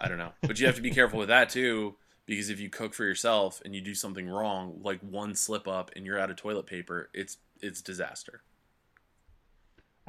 I 0.00 0.08
don't 0.08 0.18
know. 0.18 0.32
But 0.42 0.60
you 0.60 0.66
have 0.66 0.76
to 0.76 0.82
be 0.82 0.90
careful 0.90 1.18
with 1.18 1.28
that 1.28 1.50
too, 1.50 1.96
because 2.26 2.50
if 2.50 2.60
you 2.60 2.70
cook 2.70 2.94
for 2.94 3.04
yourself 3.04 3.60
and 3.64 3.74
you 3.74 3.80
do 3.80 3.94
something 3.94 4.28
wrong, 4.28 4.80
like 4.82 5.00
one 5.00 5.34
slip 5.34 5.66
up 5.66 5.90
and 5.96 6.06
you're 6.06 6.18
out 6.18 6.30
of 6.30 6.36
toilet 6.36 6.66
paper, 6.66 7.10
it's 7.12 7.38
it's 7.60 7.82
disaster. 7.82 8.42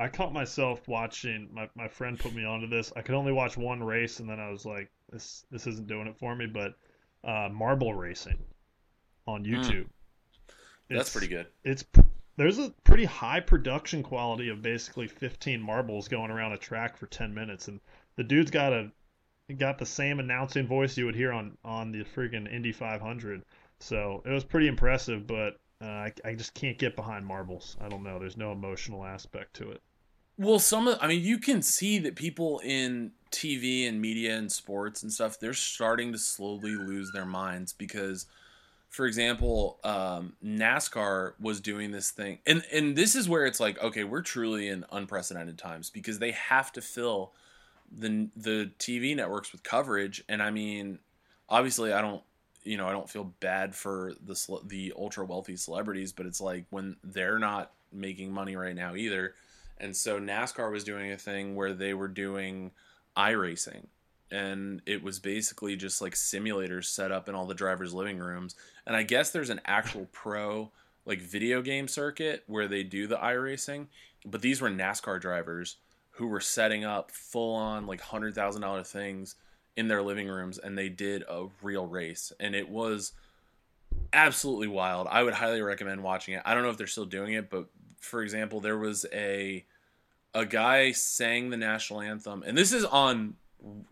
I 0.02 0.08
caught 0.08 0.34
myself 0.34 0.88
watching. 0.88 1.48
My, 1.54 1.70
my 1.76 1.88
friend 1.88 2.18
put 2.20 2.34
me 2.34 2.44
onto 2.44 2.68
this. 2.68 2.92
I 2.96 3.02
could 3.02 3.16
only 3.16 3.32
watch 3.32 3.56
one 3.56 3.84
race, 3.84 4.20
and 4.20 4.28
then 4.30 4.40
I 4.40 4.50
was 4.50 4.66
like, 4.66 4.90
"This 5.12 5.46
this 5.52 5.68
isn't 5.68 5.88
doing 5.88 6.08
it 6.08 6.18
for 6.18 6.36
me." 6.36 6.48
But 6.48 6.74
uh, 7.24 7.50
marble 7.52 7.94
racing 7.94 8.40
on 9.28 9.44
YouTube. 9.46 9.84
Hmm. 9.86 10.52
That's 10.90 11.10
It's- 11.10 11.14
pretty 11.14 11.28
good. 11.28 11.48
It's 11.64 11.86
there's 12.38 12.58
a 12.58 12.72
pretty 12.84 13.06
high 13.06 13.40
production 13.42 14.02
quality 14.02 14.50
of 14.50 14.62
basically 14.62 15.08
15 15.08 15.62
marbles 15.62 16.08
going 16.08 16.32
around 16.32 16.54
a 16.54 16.58
track 16.58 16.98
for 16.98 17.06
10 17.06 17.34
minutes, 17.34 17.68
and 17.68 17.80
the 18.16 18.24
dude's 18.24 18.50
got 18.52 18.74
a 18.74 18.92
got 19.58 19.78
the 19.78 19.86
same 19.86 20.20
announcing 20.20 20.66
voice 20.66 20.98
you 20.98 21.06
would 21.06 21.16
hear 21.16 21.32
on 21.32 21.58
on 21.64 21.92
the 21.92 22.04
freaking 22.04 22.52
Indy 22.52 22.72
500. 22.72 23.44
So 23.80 24.24
it 24.26 24.32
was 24.32 24.44
pretty 24.44 24.68
impressive, 24.68 25.28
but 25.28 25.60
uh, 25.82 25.86
I, 25.86 26.14
I 26.24 26.34
just 26.36 26.54
can't 26.54 26.78
get 26.78 26.96
behind 26.96 27.26
marbles. 27.26 27.78
I 27.82 27.90
don't 27.90 28.04
know. 28.04 28.20
There's 28.20 28.38
no 28.38 28.52
emotional 28.52 29.04
aspect 29.06 29.56
to 29.56 29.72
it. 29.72 29.82
Well, 30.42 30.58
some 30.58 30.88
of 30.88 30.98
I 31.00 31.08
mean, 31.08 31.22
you 31.22 31.38
can 31.38 31.62
see 31.62 32.00
that 32.00 32.16
people 32.16 32.62
in 32.64 33.12
TV 33.30 33.88
and 33.88 34.02
media 34.02 34.36
and 34.36 34.52
sports 34.52 35.04
and 35.04 35.14
stuff, 35.14 35.40
they're 35.40 35.54
starting 35.54 36.12
to 36.14 36.18
slowly 36.18 36.74
lose 36.74 37.12
their 37.12 37.28
minds 37.28 37.74
because 37.74 38.26
for 38.90 39.06
example, 39.06 39.78
um, 39.84 40.34
NASCAR 40.44 41.34
was 41.40 41.62
doing 41.62 41.92
this 41.92 42.10
thing, 42.10 42.40
and 42.48 42.64
and 42.74 42.96
this 42.96 43.16
is 43.16 43.30
where 43.30 43.46
it's 43.46 43.60
like, 43.60 43.82
okay, 43.84 44.04
we're 44.04 44.24
truly 44.24 44.68
in 44.68 44.84
unprecedented 44.92 45.60
times 45.60 45.92
because 45.92 46.18
they 46.18 46.32
have 46.32 46.72
to 46.72 46.82
fill 46.82 47.34
the 47.96 48.28
the 48.36 48.72
TV 48.80 49.16
networks 49.16 49.52
with 49.52 49.62
coverage, 49.62 50.24
and 50.28 50.42
I 50.42 50.50
mean, 50.50 50.98
obviously, 51.50 51.94
I 51.94 52.02
don't, 52.02 52.24
you 52.64 52.78
know, 52.78 52.88
I 52.88 52.94
don't 52.94 53.10
feel 53.10 53.26
bad 53.42 53.76
for 53.76 54.14
the 54.26 54.60
the 54.66 54.94
ultra 54.98 55.24
wealthy 55.24 55.56
celebrities, 55.56 56.12
but 56.12 56.26
it's 56.26 56.42
like 56.42 56.66
when 56.72 56.96
they're 57.04 57.38
not 57.38 57.74
making 57.94 58.34
money 58.34 58.56
right 58.56 58.76
now 58.76 58.96
either, 58.96 59.36
and 59.82 59.96
so 59.96 60.20
NASCAR 60.20 60.72
was 60.72 60.86
doing 60.86 61.12
a 61.12 61.18
thing 61.18 61.56
where 61.56 61.74
they 61.74 61.94
were 61.94 62.08
doing 62.08 62.72
iRacing 63.18 63.88
and 64.32 64.82
it 64.86 65.04
was 65.04 65.20
basically 65.20 65.76
just 65.76 66.02
like 66.02 66.14
simulators 66.14 66.86
set 66.86 67.12
up 67.12 67.28
in 67.28 67.36
all 67.36 67.46
the 67.46 67.54
drivers' 67.54 67.94
living 67.94 68.18
rooms. 68.18 68.56
And 68.88 68.96
I 68.96 69.04
guess 69.04 69.30
there's 69.30 69.50
an 69.50 69.60
actual 69.66 70.08
pro 70.14 70.72
like 71.06 71.22
video 71.22 71.62
game 71.62 71.88
circuit 71.88 72.44
where 72.48 72.68
they 72.68 72.84
do 72.84 73.08
the 73.08 73.18
iRacing, 73.18 73.88
but 74.26 74.42
these 74.42 74.62
were 74.62 74.70
NASCAR 74.70 75.20
drivers 75.20 75.78
who 76.12 76.28
were 76.28 76.40
setting 76.40 76.86
up 76.86 77.12
full 77.12 77.56
on 77.56 77.88
like 77.88 78.00
hundred 78.00 78.34
thousand 78.34 78.62
dollar 78.62 78.84
things 78.84 79.36
in 79.76 79.88
their 79.88 80.02
living 80.02 80.28
rooms, 80.28 80.58
and 80.58 80.78
they 80.78 80.90
did 80.90 81.24
a 81.28 81.48
real 81.62 81.86
race, 81.86 82.32
and 82.40 82.56
it 82.56 82.70
was 82.70 83.14
absolutely 84.14 84.68
wild. 84.68 85.08
I 85.10 85.24
would 85.24 85.34
highly 85.34 85.62
recommend 85.62 86.04
watching 86.04 86.36
it. 86.36 86.42
I 86.46 86.54
don't 86.54 86.64
know 86.64 86.70
if 86.70 86.78
they're 86.78 86.88
still 86.88 87.06
doing 87.06 87.34
it, 87.34 87.50
but 87.50 87.68
for 88.02 88.22
example, 88.22 88.60
there 88.60 88.78
was 88.78 89.06
a 89.14 89.66
a 90.34 90.46
guy 90.46 90.92
sang 90.92 91.50
the 91.50 91.58
national 91.58 92.02
anthem, 92.02 92.44
and 92.46 92.58
this 92.58 92.72
is 92.74 92.84
on 92.86 93.36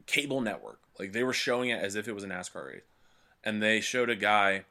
cable 0.06 0.42
network. 0.42 0.80
Like 0.98 1.14
they 1.14 1.24
were 1.24 1.34
showing 1.34 1.70
it 1.70 1.82
as 1.82 1.96
if 1.96 2.08
it 2.08 2.14
was 2.14 2.24
a 2.24 2.28
NASCAR 2.28 2.68
race, 2.68 2.82
and 3.44 3.62
they 3.64 3.80
showed 3.80 4.10
a 4.10 4.16
guy 4.16 4.66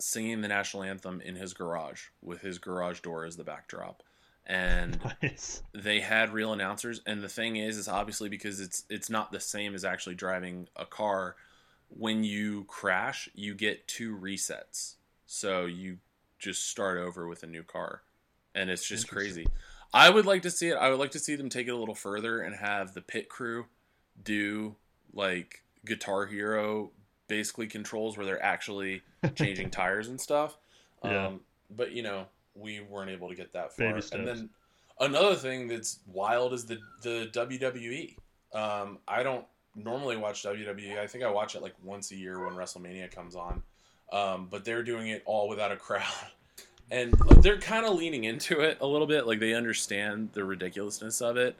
singing 0.00 0.40
the 0.40 0.48
national 0.48 0.82
anthem 0.82 1.20
in 1.20 1.36
his 1.36 1.54
garage 1.54 2.06
with 2.20 2.40
his 2.40 2.58
garage 2.58 3.00
door 3.00 3.24
as 3.24 3.36
the 3.36 3.44
backdrop. 3.44 4.02
And 4.46 5.00
Nice. 5.22 5.62
they 5.72 6.00
had 6.00 6.32
real 6.32 6.52
announcers 6.52 7.00
and 7.06 7.22
the 7.22 7.28
thing 7.28 7.56
is 7.56 7.78
is 7.78 7.88
obviously 7.88 8.28
because 8.28 8.60
it's 8.60 8.84
it's 8.90 9.08
not 9.08 9.32
the 9.32 9.40
same 9.40 9.74
as 9.74 9.84
actually 9.86 10.16
driving 10.16 10.68
a 10.76 10.84
car 10.84 11.36
when 11.88 12.24
you 12.24 12.64
crash 12.64 13.28
you 13.34 13.54
get 13.54 13.88
two 13.88 14.14
resets 14.14 14.96
so 15.24 15.64
you 15.64 15.96
just 16.38 16.68
start 16.68 16.98
over 16.98 17.26
with 17.26 17.42
a 17.42 17.46
new 17.46 17.62
car 17.62 18.02
and 18.54 18.70
it's 18.70 18.86
just 18.86 19.08
crazy 19.08 19.46
i 19.92 20.08
would 20.10 20.26
like 20.26 20.42
to 20.42 20.50
see 20.50 20.68
it 20.68 20.74
i 20.76 20.88
would 20.90 20.98
like 20.98 21.10
to 21.12 21.18
see 21.18 21.34
them 21.36 21.48
take 21.48 21.66
it 21.68 21.70
a 21.72 21.76
little 21.76 21.94
further 21.94 22.40
and 22.40 22.54
have 22.56 22.94
the 22.94 23.00
pit 23.00 23.28
crew 23.28 23.66
do 24.22 24.74
like 25.12 25.62
guitar 25.84 26.26
hero 26.26 26.90
basically 27.28 27.66
controls 27.66 28.16
where 28.16 28.26
they're 28.26 28.42
actually 28.42 29.02
changing 29.34 29.70
tires 29.70 30.08
and 30.08 30.20
stuff 30.20 30.56
Yeah. 31.04 31.26
um, 31.26 31.40
but 31.74 31.92
you 31.92 32.02
know 32.02 32.26
we 32.54 32.80
weren't 32.80 33.10
able 33.10 33.28
to 33.28 33.34
get 33.34 33.52
that 33.54 33.74
far 33.76 33.86
and 33.86 34.26
then 34.28 34.48
another 35.00 35.34
thing 35.34 35.66
that's 35.68 35.98
wild 36.06 36.52
is 36.52 36.66
the 36.66 36.78
the 37.02 37.28
WWE. 37.32 38.14
Um, 38.54 38.98
I 39.08 39.24
don't 39.24 39.44
normally 39.74 40.16
watch 40.16 40.44
WWE. 40.44 40.98
I 40.98 41.08
think 41.08 41.24
I 41.24 41.30
watch 41.32 41.56
it 41.56 41.62
like 41.62 41.74
once 41.82 42.12
a 42.12 42.14
year 42.16 42.38
when 42.44 42.54
WrestleMania 42.54 43.10
comes 43.12 43.34
on. 43.34 43.60
Um, 44.12 44.46
but 44.48 44.64
they're 44.64 44.84
doing 44.84 45.08
it 45.08 45.24
all 45.26 45.48
without 45.48 45.72
a 45.72 45.76
crowd, 45.76 46.04
and 46.90 47.12
they're 47.40 47.58
kind 47.58 47.86
of 47.86 47.94
leaning 47.94 48.24
into 48.24 48.60
it 48.60 48.78
a 48.80 48.86
little 48.86 49.06
bit. 49.06 49.26
Like 49.26 49.40
they 49.40 49.54
understand 49.54 50.30
the 50.32 50.44
ridiculousness 50.44 51.20
of 51.20 51.36
it, 51.36 51.56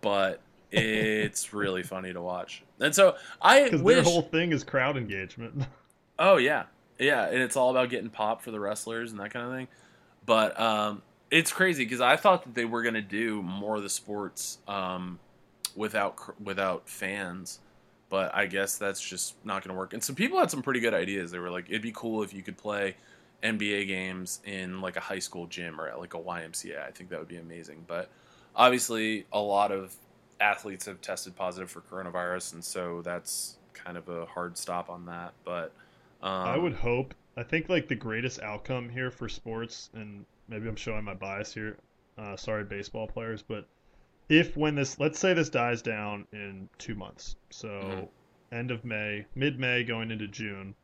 but 0.00 0.40
it's 0.70 1.52
really 1.52 1.82
funny 1.82 2.12
to 2.12 2.20
watch. 2.20 2.62
And 2.80 2.94
so 2.94 3.16
I 3.42 3.64
Because 3.64 3.82
wish. 3.82 3.94
their 3.96 4.04
whole 4.04 4.22
thing 4.22 4.52
is 4.52 4.64
crowd 4.64 4.96
engagement. 4.96 5.64
Oh 6.22 6.36
yeah, 6.36 6.64
yeah, 6.98 7.24
and 7.28 7.38
it's 7.38 7.56
all 7.56 7.70
about 7.70 7.88
getting 7.88 8.10
pop 8.10 8.42
for 8.42 8.50
the 8.50 8.60
wrestlers 8.60 9.10
and 9.10 9.18
that 9.20 9.30
kind 9.32 9.46
of 9.46 9.52
thing. 9.54 9.68
But 10.26 10.60
um, 10.60 11.00
it's 11.30 11.50
crazy 11.50 11.82
because 11.82 12.02
I 12.02 12.16
thought 12.16 12.44
that 12.44 12.54
they 12.54 12.66
were 12.66 12.82
gonna 12.82 13.00
do 13.00 13.40
more 13.42 13.76
of 13.76 13.82
the 13.82 13.88
sports 13.88 14.58
um, 14.68 15.18
without 15.74 16.18
without 16.38 16.86
fans, 16.86 17.60
but 18.10 18.34
I 18.34 18.44
guess 18.44 18.76
that's 18.76 19.00
just 19.00 19.34
not 19.46 19.64
gonna 19.64 19.78
work. 19.78 19.94
And 19.94 20.04
some 20.04 20.14
people 20.14 20.38
had 20.38 20.50
some 20.50 20.60
pretty 20.60 20.80
good 20.80 20.92
ideas. 20.92 21.30
They 21.30 21.38
were 21.38 21.48
like, 21.50 21.70
it'd 21.70 21.80
be 21.80 21.92
cool 21.96 22.22
if 22.22 22.34
you 22.34 22.42
could 22.42 22.58
play 22.58 22.96
NBA 23.42 23.86
games 23.86 24.40
in 24.44 24.80
like 24.80 24.96
a 24.96 25.00
high 25.00 25.18
school 25.18 25.46
gym 25.46 25.80
or 25.80 25.88
at 25.88 25.98
like 25.98 26.14
a 26.14 26.18
YMCA. 26.18 26.86
I 26.86 26.90
think 26.90 27.10
that 27.10 27.18
would 27.18 27.28
be 27.28 27.36
amazing. 27.38 27.84
But 27.86 28.10
obviously, 28.54 29.26
a 29.32 29.40
lot 29.40 29.72
of 29.72 29.94
athletes 30.40 30.86
have 30.86 31.00
tested 31.00 31.36
positive 31.36 31.70
for 31.70 31.80
coronavirus, 31.80 32.54
and 32.54 32.64
so 32.64 33.02
that's 33.02 33.56
kind 33.74 33.96
of 33.96 34.08
a 34.08 34.26
hard 34.26 34.56
stop 34.58 34.90
on 34.90 35.06
that. 35.06 35.32
But 35.44 35.72
um, 36.22 36.30
I 36.48 36.56
would 36.58 36.74
hope. 36.74 37.14
I 37.36 37.42
think 37.42 37.68
like 37.68 37.88
the 37.88 37.94
greatest 37.94 38.40
outcome 38.40 38.88
here 38.88 39.10
for 39.10 39.28
sports, 39.28 39.90
and 39.94 40.24
maybe 40.48 40.68
I'm 40.68 40.76
showing 40.76 41.04
my 41.04 41.14
bias 41.14 41.54
here. 41.54 41.76
Uh, 42.18 42.36
sorry, 42.36 42.64
baseball 42.64 43.06
players, 43.06 43.42
but 43.42 43.66
if 44.28 44.56
when 44.56 44.74
this, 44.74 44.98
let's 44.98 45.18
say 45.18 45.32
this 45.32 45.48
dies 45.48 45.80
down 45.80 46.26
in 46.32 46.68
two 46.76 46.94
months, 46.94 47.36
so 47.48 47.68
Mhm. 47.68 48.08
end 48.52 48.70
of 48.70 48.84
May, 48.84 49.24
mid 49.34 49.58
May, 49.58 49.84
going 49.84 50.10
into 50.10 50.28
June, 50.28 50.74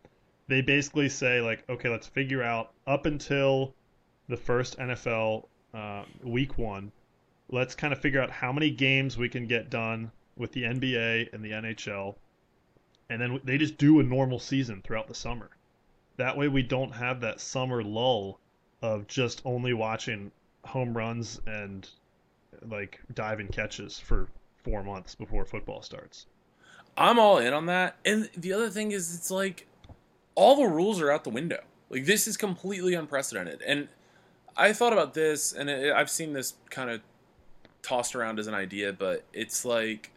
they 0.49 0.61
basically 0.61 1.09
say 1.09 1.41
like, 1.41 1.65
okay, 1.69 1.89
let's 1.89 2.07
figure 2.07 2.43
out 2.43 2.73
up 2.87 3.07
until 3.07 3.75
the 4.29 4.37
first 4.37 4.79
NFL 4.79 5.47
uh, 5.75 6.05
week 6.23 6.59
one, 6.59 6.93
let's 7.51 7.75
kind 7.75 7.93
of 7.93 8.01
figure 8.01 8.21
out 8.21 8.31
how 8.31 8.53
many 8.53 8.71
games 8.71 9.17
we 9.17 9.29
can 9.29 9.47
get 9.47 9.71
done 9.71 10.11
with 10.37 10.53
the 10.53 10.63
NBA 10.63 11.33
and 11.33 11.45
the 11.45 11.51
NHL 11.51 12.17
and 13.09 13.21
then 13.21 13.41
they 13.45 13.59
just 13.59 13.79
do 13.79 14.01
a 14.01 14.03
normal 14.03 14.39
season 14.39 14.83
throughout 14.83 15.09
the 15.09 15.15
summer. 15.15 15.51
That 16.17 16.37
way, 16.37 16.49
we 16.49 16.63
don't 16.63 16.93
have 16.93 17.21
that 17.21 17.41
summer 17.41 17.83
lull 17.83 18.41
of 18.83 19.07
just 19.07 19.43
only 19.45 19.73
watching 19.73 20.33
home 20.65 20.97
runs 20.97 21.41
and 21.47 21.89
like 22.69 23.01
diving 23.15 23.49
catches 23.49 23.99
for 23.99 24.29
four 24.65 24.83
months 24.83 25.15
before 25.15 25.45
football 25.45 25.83
starts. 25.83 26.27
I'm 26.97 27.19
all 27.19 27.39
in 27.39 27.53
on 27.53 27.67
that. 27.67 27.97
And 28.05 28.31
the 28.37 28.53
other 28.53 28.71
thing 28.71 28.93
is, 28.93 29.15
it's 29.15 29.31
like 29.31 29.67
all 30.37 30.55
the 30.55 30.67
rules 30.67 31.01
are 31.01 31.11
out 31.11 31.25
the 31.25 31.31
window. 31.31 31.65
Like 31.91 32.05
this 32.05 32.29
is 32.29 32.37
completely 32.37 32.95
unprecedented. 32.95 33.63
And 33.67 33.89
I 34.57 34.73
thought 34.73 34.93
about 34.93 35.15
this, 35.15 35.53
and 35.53 35.69
it, 35.69 35.93
I've 35.93 36.11
seen 36.11 36.33
this 36.33 36.55
kind 36.71 36.91
of 36.91 37.01
tossed 37.83 38.15
around 38.15 38.39
as 38.39 38.47
an 38.47 38.55
idea, 38.55 38.93
but 38.93 39.25
it's 39.33 39.65
like, 39.65 40.13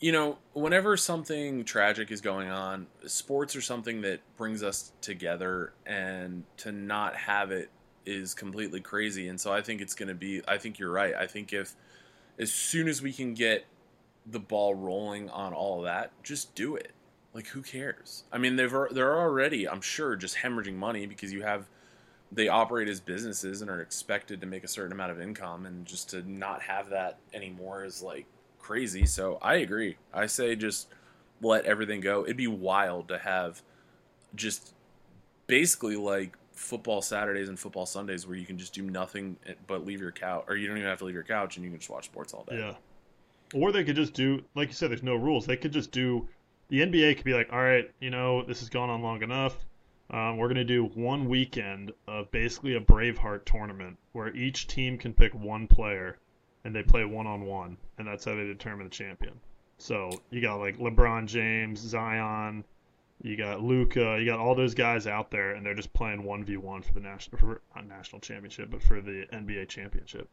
you 0.00 0.12
know, 0.12 0.38
whenever 0.52 0.96
something 0.96 1.64
tragic 1.64 2.10
is 2.10 2.20
going 2.20 2.50
on, 2.50 2.86
sports 3.06 3.56
are 3.56 3.60
something 3.60 4.02
that 4.02 4.20
brings 4.36 4.62
us 4.62 4.92
together, 5.00 5.72
and 5.86 6.44
to 6.58 6.72
not 6.72 7.16
have 7.16 7.50
it 7.50 7.70
is 8.06 8.34
completely 8.34 8.80
crazy. 8.80 9.28
And 9.28 9.40
so 9.40 9.52
I 9.52 9.62
think 9.62 9.80
it's 9.80 9.94
going 9.94 10.08
to 10.08 10.14
be. 10.14 10.42
I 10.46 10.58
think 10.58 10.78
you're 10.78 10.90
right. 10.92 11.14
I 11.14 11.26
think 11.26 11.52
if 11.52 11.74
as 12.38 12.52
soon 12.52 12.88
as 12.88 13.00
we 13.00 13.12
can 13.12 13.34
get 13.34 13.64
the 14.26 14.40
ball 14.40 14.74
rolling 14.74 15.30
on 15.30 15.52
all 15.52 15.78
of 15.78 15.84
that, 15.84 16.10
just 16.22 16.54
do 16.54 16.76
it. 16.76 16.92
Like 17.34 17.48
who 17.48 17.62
cares? 17.62 18.24
I 18.32 18.38
mean, 18.38 18.56
they've 18.56 18.72
they're 18.92 19.18
already, 19.18 19.68
I'm 19.68 19.80
sure, 19.80 20.16
just 20.16 20.36
hemorrhaging 20.36 20.76
money 20.76 21.06
because 21.06 21.32
you 21.32 21.42
have 21.42 21.66
they 22.32 22.48
operate 22.48 22.88
as 22.88 23.00
businesses 23.00 23.60
and 23.60 23.70
are 23.70 23.80
expected 23.80 24.40
to 24.40 24.46
make 24.46 24.64
a 24.64 24.68
certain 24.68 24.92
amount 24.92 25.12
of 25.12 25.20
income, 25.20 25.66
and 25.66 25.84
just 25.84 26.10
to 26.10 26.28
not 26.30 26.62
have 26.62 26.90
that 26.90 27.18
anymore 27.32 27.84
is 27.84 28.02
like 28.02 28.26
crazy. 28.58 29.04
So 29.04 29.38
I 29.42 29.56
agree. 29.56 29.96
I 30.12 30.26
say 30.26 30.56
just 30.56 30.88
let 31.42 31.64
everything 31.64 32.00
go. 32.00 32.24
It'd 32.24 32.36
be 32.36 32.46
wild 32.46 33.08
to 33.08 33.18
have 33.18 33.62
just 34.34 34.72
basically 35.46 35.96
like 35.96 36.36
football 36.52 37.02
Saturdays 37.02 37.48
and 37.48 37.58
football 37.58 37.86
Sundays 37.86 38.26
where 38.26 38.36
you 38.36 38.46
can 38.46 38.58
just 38.58 38.72
do 38.72 38.82
nothing 38.82 39.36
eh, 39.46 39.54
but 39.66 39.84
leave 39.84 40.00
your 40.00 40.12
couch, 40.12 40.44
or 40.48 40.56
you 40.56 40.66
don't 40.66 40.76
even 40.76 40.88
have 40.88 40.98
to 40.98 41.04
leave 41.04 41.14
your 41.14 41.24
couch 41.24 41.56
and 41.56 41.64
you 41.64 41.70
can 41.70 41.78
just 41.78 41.90
watch 41.90 42.06
sports 42.06 42.32
all 42.32 42.44
day. 42.48 42.58
Yeah. 42.58 42.74
Or 43.60 43.70
they 43.72 43.84
could 43.84 43.96
just 43.96 44.14
do, 44.14 44.42
like 44.54 44.68
you 44.68 44.74
said, 44.74 44.90
there's 44.90 45.02
no 45.02 45.14
rules. 45.14 45.46
They 45.46 45.56
could 45.56 45.72
just 45.72 45.92
do, 45.92 46.26
the 46.74 46.80
NBA 46.80 47.14
could 47.14 47.24
be 47.24 47.34
like, 47.34 47.52
all 47.52 47.62
right, 47.62 47.88
you 48.00 48.10
know, 48.10 48.42
this 48.42 48.58
has 48.58 48.68
gone 48.68 48.90
on 48.90 49.00
long 49.00 49.22
enough. 49.22 49.64
Um, 50.10 50.38
we're 50.38 50.48
going 50.48 50.56
to 50.56 50.64
do 50.64 50.86
one 50.86 51.28
weekend 51.28 51.92
of 52.08 52.28
basically 52.32 52.74
a 52.74 52.80
Braveheart 52.80 53.44
tournament 53.44 53.96
where 54.10 54.34
each 54.34 54.66
team 54.66 54.98
can 54.98 55.12
pick 55.14 55.32
one 55.34 55.68
player 55.68 56.18
and 56.64 56.74
they 56.74 56.82
play 56.82 57.04
one 57.04 57.28
on 57.28 57.42
one, 57.42 57.76
and 57.96 58.08
that's 58.08 58.24
how 58.24 58.34
they 58.34 58.44
determine 58.44 58.86
the 58.86 58.90
champion. 58.90 59.38
So 59.78 60.10
you 60.30 60.40
got 60.40 60.56
like 60.56 60.78
LeBron 60.78 61.26
James, 61.26 61.78
Zion, 61.78 62.64
you 63.22 63.36
got 63.36 63.62
Luka, 63.62 64.18
you 64.18 64.26
got 64.26 64.40
all 64.40 64.56
those 64.56 64.74
guys 64.74 65.06
out 65.06 65.30
there, 65.30 65.52
and 65.52 65.64
they're 65.64 65.74
just 65.74 65.92
playing 65.92 66.24
one 66.24 66.42
v 66.42 66.56
one 66.56 66.82
for 66.82 66.92
the 66.92 67.00
national, 67.00 67.38
for, 67.38 67.60
not 67.76 67.86
national 67.86 68.20
championship, 68.20 68.70
but 68.70 68.82
for 68.82 69.00
the 69.00 69.26
NBA 69.32 69.68
championship. 69.68 70.28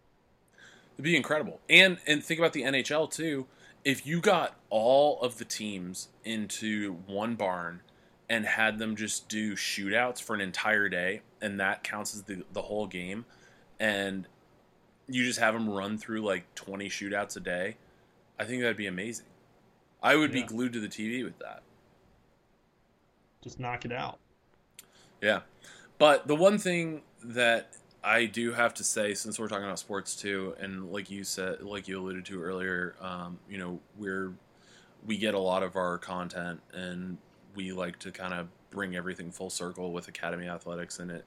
It'd 0.95 1.03
be 1.03 1.15
incredible. 1.15 1.59
And 1.69 1.99
and 2.07 2.23
think 2.23 2.39
about 2.39 2.53
the 2.53 2.63
NHL 2.63 3.11
too. 3.11 3.45
If 3.84 4.05
you 4.05 4.21
got 4.21 4.55
all 4.69 5.19
of 5.21 5.38
the 5.38 5.45
teams 5.45 6.09
into 6.23 6.97
one 7.07 7.36
barn 7.36 7.82
and 8.29 8.45
had 8.45 8.77
them 8.79 8.95
just 8.95 9.27
do 9.27 9.55
shootouts 9.55 10.21
for 10.21 10.34
an 10.34 10.41
entire 10.41 10.88
day, 10.88 11.21
and 11.41 11.59
that 11.59 11.84
counts 11.84 12.15
as 12.15 12.23
the, 12.23 12.43
the 12.53 12.61
whole 12.61 12.88
game, 12.88 13.25
and 13.79 14.27
you 15.07 15.25
just 15.25 15.39
have 15.39 15.53
them 15.53 15.69
run 15.69 15.97
through 15.97 16.21
like 16.21 16.53
20 16.55 16.89
shootouts 16.89 17.36
a 17.36 17.39
day, 17.39 17.77
I 18.39 18.45
think 18.45 18.61
that'd 18.61 18.77
be 18.77 18.88
amazing. 18.88 19.25
I 20.01 20.15
would 20.15 20.32
be 20.32 20.41
glued 20.41 20.73
to 20.73 20.79
the 20.79 20.88
TV 20.88 21.23
with 21.23 21.38
that. 21.39 21.61
Just 23.43 23.59
knock 23.59 23.86
it 23.86 23.91
out. 23.91 24.19
Yeah. 25.21 25.41
But 25.97 26.27
the 26.27 26.36
one 26.36 26.57
thing 26.57 27.01
that 27.23 27.75
I 28.03 28.25
do 28.25 28.51
have 28.53 28.73
to 28.75 28.83
say, 28.83 29.13
since 29.13 29.39
we're 29.39 29.47
talking 29.47 29.65
about 29.65 29.79
sports 29.79 30.15
too, 30.15 30.55
and 30.59 30.91
like 30.91 31.09
you 31.11 31.23
said, 31.23 31.61
like 31.61 31.87
you 31.87 31.99
alluded 31.99 32.25
to 32.25 32.41
earlier, 32.41 32.95
um, 32.99 33.39
you 33.49 33.57
know, 33.57 33.79
we're 33.97 34.33
we 35.05 35.17
get 35.17 35.33
a 35.33 35.39
lot 35.39 35.63
of 35.63 35.75
our 35.75 35.97
content, 35.97 36.61
and 36.73 37.17
we 37.55 37.71
like 37.71 37.99
to 37.99 38.11
kind 38.11 38.33
of 38.33 38.47
bring 38.71 38.95
everything 38.95 39.31
full 39.31 39.49
circle 39.49 39.91
with 39.91 40.07
Academy 40.07 40.47
Athletics, 40.47 40.99
and 40.99 41.11
it. 41.11 41.25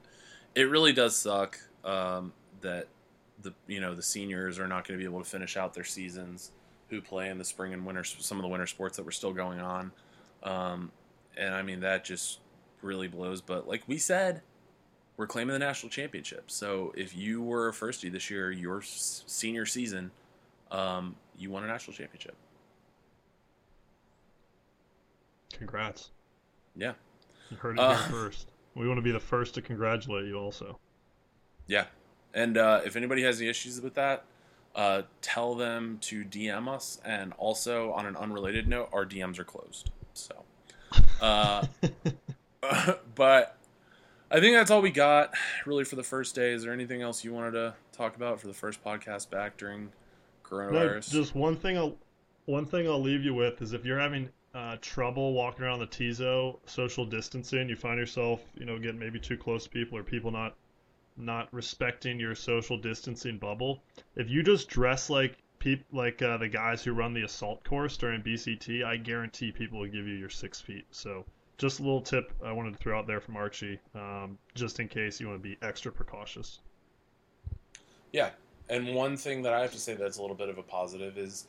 It 0.53 0.69
really 0.69 0.93
does 0.93 1.17
suck 1.17 1.59
um, 1.83 2.31
that 2.61 2.87
the 3.41 3.53
you 3.67 3.81
know 3.81 3.93
the 3.93 4.01
seniors 4.01 4.57
are 4.57 4.67
not 4.67 4.87
going 4.87 4.97
to 4.97 5.03
be 5.03 5.09
able 5.09 5.21
to 5.21 5.29
finish 5.29 5.57
out 5.57 5.73
their 5.73 5.83
seasons 5.83 6.51
who 6.89 7.01
play 7.01 7.29
in 7.29 7.37
the 7.37 7.43
spring 7.43 7.73
and 7.73 7.85
winter 7.85 8.05
some 8.05 8.37
of 8.37 8.41
the 8.41 8.47
winter 8.47 8.65
sports 8.65 8.95
that 8.95 9.03
were 9.03 9.11
still 9.11 9.33
going 9.33 9.59
on. 9.59 9.91
Um, 10.43 10.91
and 11.37 11.53
i 11.53 11.61
mean 11.61 11.81
that 11.81 12.05
just 12.05 12.39
really 12.81 13.07
blows 13.07 13.41
but 13.41 13.67
like 13.67 13.83
we 13.87 13.97
said 13.97 14.41
we're 15.17 15.27
claiming 15.27 15.53
the 15.53 15.59
national 15.59 15.89
championship 15.89 16.49
so 16.51 16.93
if 16.97 17.15
you 17.15 17.41
were 17.41 17.69
a 17.69 17.71
firstie 17.71 18.11
this 18.11 18.29
year 18.29 18.51
your 18.51 18.79
s- 18.79 19.23
senior 19.27 19.65
season 19.65 20.11
um, 20.71 21.15
you 21.37 21.49
won 21.51 21.63
a 21.63 21.67
national 21.67 21.95
championship 21.95 22.35
Congrats. 25.53 26.09
yeah 26.75 26.93
You 27.49 27.57
heard 27.57 27.77
it 27.77 27.81
Uh, 27.81 27.95
here 27.95 28.09
first. 28.11 28.51
We 28.75 28.87
want 28.87 28.97
to 28.97 29.01
be 29.01 29.11
the 29.11 29.19
first 29.19 29.53
to 29.55 29.61
congratulate 29.61 30.25
you 30.25 30.35
also. 30.37 30.79
Yeah. 31.67 31.85
And 32.33 32.57
uh, 32.57 32.81
if 32.85 32.97
anybody 32.97 33.21
has 33.23 33.39
any 33.39 33.49
issues 33.49 33.79
with 33.79 33.93
that, 33.93 34.25
uh, 34.75 35.03
tell 35.21 35.55
them 35.55 35.97
to 36.01 36.25
DM 36.25 36.67
us. 36.67 36.99
And 37.05 37.31
also, 37.37 37.93
on 37.93 38.05
an 38.05 38.17
unrelated 38.17 38.67
note, 38.67 38.89
our 38.91 39.05
DMs 39.05 39.39
are 39.39 39.45
closed. 39.45 39.91
So, 40.13 40.43
uh, 41.21 41.65
but 43.15 43.55
I 44.31 44.39
think 44.39 44.55
that's 44.55 44.71
all 44.71 44.81
we 44.81 44.91
got 44.91 45.33
really 45.65 45.83
for 45.83 45.95
the 45.95 46.03
first 46.03 46.33
day. 46.35 46.51
Is 46.51 46.63
there 46.63 46.73
anything 46.73 47.01
else 47.01 47.23
you 47.23 47.33
wanted 47.33 47.51
to 47.51 47.75
talk 47.91 48.15
about 48.15 48.39
for 48.39 48.47
the 48.47 48.53
first 48.53 48.83
podcast 48.83 49.29
back 49.29 49.55
during 49.57 49.85
No, 49.85 49.91
coronavirus? 50.49 51.11
just 51.11 51.35
one 51.35 51.55
thing. 51.55 51.77
I'll 51.77 51.95
one 52.45 52.65
thing 52.65 52.87
I'll 52.87 53.01
leave 53.01 53.23
you 53.23 53.33
with 53.33 53.61
is 53.61 53.73
if 53.73 53.85
you're 53.85 53.99
having 53.99 54.29
uh, 54.53 54.77
trouble 54.81 55.33
walking 55.33 55.65
around 55.65 55.79
the 55.79 55.87
Tizo, 55.87 56.59
social 56.65 57.05
distancing, 57.05 57.69
you 57.69 57.75
find 57.75 57.99
yourself, 57.99 58.41
you 58.55 58.65
know, 58.65 58.77
getting 58.79 58.99
maybe 58.99 59.19
too 59.19 59.37
close 59.37 59.65
to 59.65 59.69
people 59.69 59.97
or 59.97 60.03
people 60.03 60.31
not 60.31 60.55
not 61.17 61.47
respecting 61.53 62.19
your 62.19 62.35
social 62.35 62.77
distancing 62.77 63.37
bubble. 63.37 63.83
If 64.15 64.29
you 64.29 64.43
just 64.43 64.67
dress 64.69 65.09
like 65.09 65.37
peop 65.59 65.83
like 65.91 66.21
uh, 66.21 66.37
the 66.37 66.49
guys 66.49 66.83
who 66.83 66.93
run 66.93 67.13
the 67.13 67.23
assault 67.23 67.63
course 67.63 67.95
during 67.95 68.21
BCT, 68.21 68.83
I 68.83 68.97
guarantee 68.97 69.51
people 69.51 69.79
will 69.79 69.87
give 69.87 70.07
you 70.07 70.15
your 70.15 70.29
six 70.29 70.59
feet. 70.59 70.85
So. 70.91 71.25
Just 71.57 71.79
a 71.79 71.83
little 71.83 72.01
tip 72.01 72.33
I 72.43 72.51
wanted 72.51 72.73
to 72.73 72.77
throw 72.77 72.99
out 72.99 73.07
there 73.07 73.21
from 73.21 73.37
Archie, 73.37 73.79
um, 73.93 74.37
just 74.55 74.79
in 74.79 74.87
case 74.87 75.19
you 75.19 75.27
want 75.27 75.41
to 75.41 75.43
be 75.43 75.57
extra 75.61 75.91
precautious. 75.91 76.59
Yeah. 78.11 78.31
And 78.69 78.95
one 78.95 79.15
thing 79.15 79.43
that 79.43 79.53
I 79.53 79.61
have 79.61 79.71
to 79.71 79.79
say 79.79 79.93
that's 79.93 80.17
a 80.17 80.21
little 80.21 80.35
bit 80.35 80.49
of 80.49 80.57
a 80.57 80.63
positive 80.63 81.17
is 81.17 81.47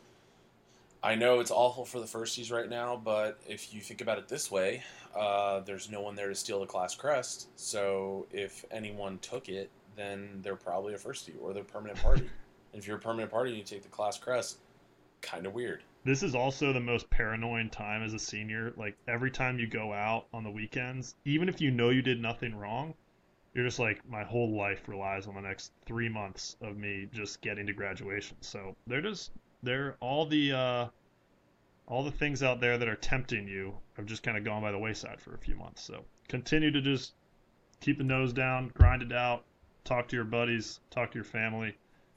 I 1.03 1.15
know 1.15 1.41
it's 1.41 1.51
awful 1.51 1.85
for 1.85 2.01
the 2.01 2.07
firsties 2.07 2.51
right 2.51 2.69
now, 2.69 3.01
but 3.03 3.39
if 3.49 3.73
you 3.73 3.81
think 3.81 4.01
about 4.01 4.19
it 4.19 4.29
this 4.29 4.51
way, 4.51 4.83
uh, 5.15 5.61
there's 5.61 5.91
no 5.91 6.01
one 6.01 6.15
there 6.15 6.29
to 6.29 6.35
steal 6.35 6.61
the 6.61 6.67
class 6.67 6.95
crest. 6.95 7.49
So 7.57 8.27
if 8.33 8.65
anyone 8.71 9.19
took 9.21 9.49
it, 9.49 9.71
then 9.95 10.41
they're 10.43 10.57
probably 10.57 10.95
a 10.95 10.99
firstie 10.99 11.35
or 11.41 11.53
they're 11.53 11.63
a 11.63 11.67
permanent 11.67 12.03
party. 12.03 12.23
and 12.73 12.83
if 12.83 12.87
you're 12.87 12.97
a 12.97 13.01
permanent 13.01 13.31
party 13.31 13.51
and 13.51 13.59
you 13.59 13.65
take 13.65 13.83
the 13.83 13.89
class 13.89 14.19
crest, 14.19 14.59
kind 15.23 15.47
of 15.47 15.55
weird. 15.55 15.83
This 16.07 16.23
is 16.23 16.37
also 16.37 16.73
the 16.73 16.79
most 16.79 17.11
paranoid 17.11 17.73
time 17.73 18.05
as 18.05 18.15
a 18.15 18.21
senior. 18.21 18.73
Like 18.77 18.97
every 19.09 19.33
time 19.33 19.59
you 19.59 19.67
go 19.67 19.93
out 19.93 20.29
on 20.33 20.45
the 20.45 20.51
weekends, 20.53 21.17
even 21.25 21.49
if 21.49 21.61
you 21.61 21.73
know 21.73 21.91
you 21.91 22.01
did 22.01 22.23
nothing 22.23 22.55
wrong, 22.55 22.95
you're 23.53 23.65
just 23.65 23.81
like, 23.81 24.09
my 24.09 24.23
whole 24.23 24.57
life 24.57 24.87
relies 24.87 25.27
on 25.27 25.35
the 25.35 25.41
next 25.41 25.73
three 25.85 26.09
months 26.09 26.57
of 26.61 26.77
me 26.77 27.09
just 27.13 27.41
getting 27.41 27.67
to 27.67 27.73
graduation. 27.73 28.37
So 28.41 28.77
they're 28.87 29.01
just 29.01 29.33
they're 29.65 29.97
all 29.99 30.27
the 30.27 30.53
uh, 30.53 30.89
all 31.89 32.05
the 32.05 32.13
things 32.13 32.41
out 32.41 32.61
there 32.61 32.79
that 32.79 32.87
are 32.87 32.95
tempting 32.95 33.49
you 33.49 33.77
have 33.97 34.07
just 34.07 34.23
kind 34.23 34.39
of 34.39 34.45
gone 34.45 34.63
by 34.63 34.71
the 34.71 34.79
wayside 34.79 35.21
for 35.21 35.35
a 35.35 35.39
few 35.39 35.57
months. 35.57 35.83
So 35.83 36.05
continue 36.29 36.71
to 36.71 36.81
just 36.81 37.15
keep 37.81 37.99
the 37.99 38.05
nose 38.05 38.33
down, 38.33 38.71
grind 38.75 39.03
it 39.03 39.13
out, 39.13 39.45
talk 39.83 40.07
to 40.11 40.15
your 40.15 40.25
buddies, 40.25 40.79
talk 40.89 41.11
to 41.11 41.17
your 41.17 41.25
family 41.25 41.77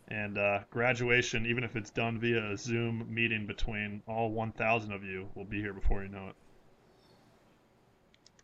and 0.10 0.38
uh, 0.38 0.60
graduation, 0.72 1.46
even 1.46 1.64
if 1.64 1.76
it's 1.76 1.90
done 1.90 2.20
via 2.20 2.52
a 2.52 2.58
Zoom 2.58 3.06
meeting 3.10 3.46
between 3.46 4.02
all 4.08 4.32
1,000 4.32 4.92
of 4.92 5.04
you, 5.04 5.28
will 5.36 5.46
be 5.46 5.62
here 5.62 5.74
before 5.74 6.02
you 6.04 6.10
know 6.10 6.28
it. 6.30 6.36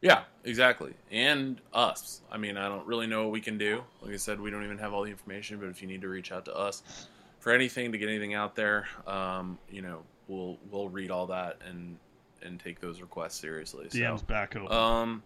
Yeah, 0.02 0.24
exactly. 0.44 0.94
And 1.10 1.60
us. 1.74 2.22
I 2.32 2.38
mean, 2.38 2.58
I 2.58 2.68
don't 2.68 2.86
really 2.86 3.08
know 3.08 3.24
what 3.24 3.32
we 3.32 3.42
can 3.42 3.58
do. 3.58 3.84
Like 4.02 4.14
I 4.14 4.18
said, 4.18 4.40
we 4.40 4.52
don't 4.52 4.64
even 4.64 4.78
have 4.78 4.94
all 4.94 5.04
the 5.04 5.10
information, 5.10 5.60
but 5.60 5.70
if 5.70 5.82
you 5.82 5.88
need 5.88 6.02
to 6.02 6.10
reach 6.10 6.32
out 6.32 6.46
to 6.46 6.56
us 6.56 7.08
for 7.40 7.52
anything 7.52 7.92
to 7.92 7.98
get 7.98 8.10
anything 8.10 8.36
out 8.36 8.56
there, 8.56 8.88
um, 9.08 9.58
you 9.70 9.82
know, 9.82 10.04
we'll 10.28 10.60
we'll 10.70 10.90
read 10.90 11.10
all 11.10 11.26
that 11.28 11.58
and 11.68 11.98
and 12.44 12.60
take 12.60 12.80
those 12.80 13.02
requests 13.02 13.40
seriously. 13.40 13.86
DM's 13.86 14.22
so, 14.22 14.28
back 14.28 14.56
open. 14.56 14.72
um 14.72 15.24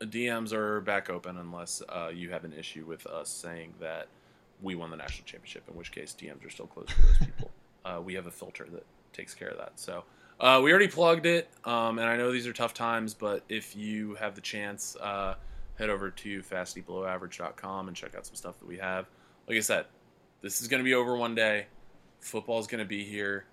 DMs 0.00 0.52
are 0.52 0.80
back 0.80 1.08
open 1.10 1.38
unless 1.38 1.80
uh, 1.88 2.10
you 2.12 2.30
have 2.30 2.44
an 2.44 2.52
issue 2.52 2.84
with 2.84 3.06
us 3.06 3.28
saying 3.28 3.72
that 3.80 4.08
we 4.62 4.74
won 4.74 4.90
the 4.90 4.96
national 4.96 5.26
championship, 5.26 5.64
in 5.68 5.76
which 5.76 5.92
case 5.92 6.14
DMs 6.18 6.46
are 6.46 6.50
still 6.50 6.66
closed 6.66 6.90
for 6.90 7.02
those 7.02 7.18
people. 7.18 7.50
uh, 7.84 8.00
we 8.02 8.14
have 8.14 8.26
a 8.26 8.30
filter 8.30 8.66
that 8.72 8.84
takes 9.12 9.34
care 9.34 9.48
of 9.48 9.58
that. 9.58 9.72
So 9.76 10.04
uh, 10.40 10.60
we 10.62 10.70
already 10.70 10.88
plugged 10.88 11.26
it, 11.26 11.48
um, 11.64 11.98
and 11.98 12.08
I 12.08 12.16
know 12.16 12.32
these 12.32 12.46
are 12.46 12.52
tough 12.52 12.74
times, 12.74 13.14
but 13.14 13.42
if 13.48 13.76
you 13.76 14.14
have 14.14 14.34
the 14.34 14.40
chance, 14.40 14.96
uh, 15.00 15.34
head 15.76 15.90
over 15.90 16.10
to 16.10 16.42
fastneatbelowaverage.com 16.42 17.88
and 17.88 17.96
check 17.96 18.14
out 18.14 18.26
some 18.26 18.36
stuff 18.36 18.58
that 18.58 18.66
we 18.66 18.78
have. 18.78 19.06
Like 19.48 19.56
I 19.56 19.60
said, 19.60 19.86
this 20.40 20.60
is 20.60 20.68
going 20.68 20.80
to 20.80 20.84
be 20.84 20.94
over 20.94 21.16
one 21.16 21.34
day. 21.34 21.66
Football's 22.20 22.66
going 22.66 22.80
to 22.82 22.88
be 22.88 23.04
here, 23.04 23.44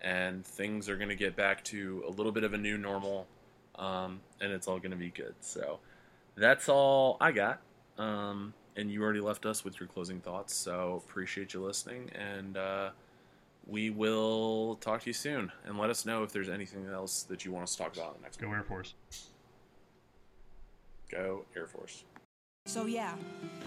and 0.00 0.44
things 0.44 0.88
are 0.88 0.96
going 0.96 1.08
to 1.08 1.16
get 1.16 1.36
back 1.36 1.62
to 1.64 2.04
a 2.06 2.10
little 2.10 2.32
bit 2.32 2.44
of 2.44 2.54
a 2.54 2.58
new 2.58 2.78
normal, 2.78 3.26
um, 3.76 4.20
and 4.40 4.52
it's 4.52 4.66
all 4.66 4.78
going 4.78 4.90
to 4.90 4.96
be 4.96 5.10
good. 5.10 5.34
So 5.40 5.78
that's 6.36 6.68
all 6.68 7.16
I 7.20 7.32
got. 7.32 7.60
Um, 7.98 8.54
and 8.76 8.90
you 8.90 9.02
already 9.02 9.20
left 9.20 9.46
us 9.46 9.64
with 9.64 9.78
your 9.78 9.88
closing 9.88 10.20
thoughts, 10.20 10.54
so 10.54 11.02
appreciate 11.06 11.54
you 11.54 11.64
listening, 11.64 12.10
and 12.14 12.56
uh, 12.56 12.90
we 13.66 13.90
will 13.90 14.76
talk 14.76 15.02
to 15.02 15.06
you 15.08 15.12
soon. 15.12 15.50
And 15.64 15.78
let 15.78 15.90
us 15.90 16.04
know 16.04 16.22
if 16.22 16.32
there's 16.32 16.48
anything 16.48 16.86
else 16.86 17.22
that 17.24 17.44
you 17.44 17.52
want 17.52 17.64
us 17.64 17.76
to 17.76 17.82
talk 17.82 17.96
about 17.96 18.14
in 18.14 18.20
the 18.20 18.22
next 18.22 18.40
Go 18.40 18.48
one. 18.48 18.56
Air 18.56 18.62
Force. 18.64 18.94
Go 21.10 21.44
Air 21.56 21.66
Force. 21.66 22.04
So 22.66 22.86
yeah, 22.86 23.14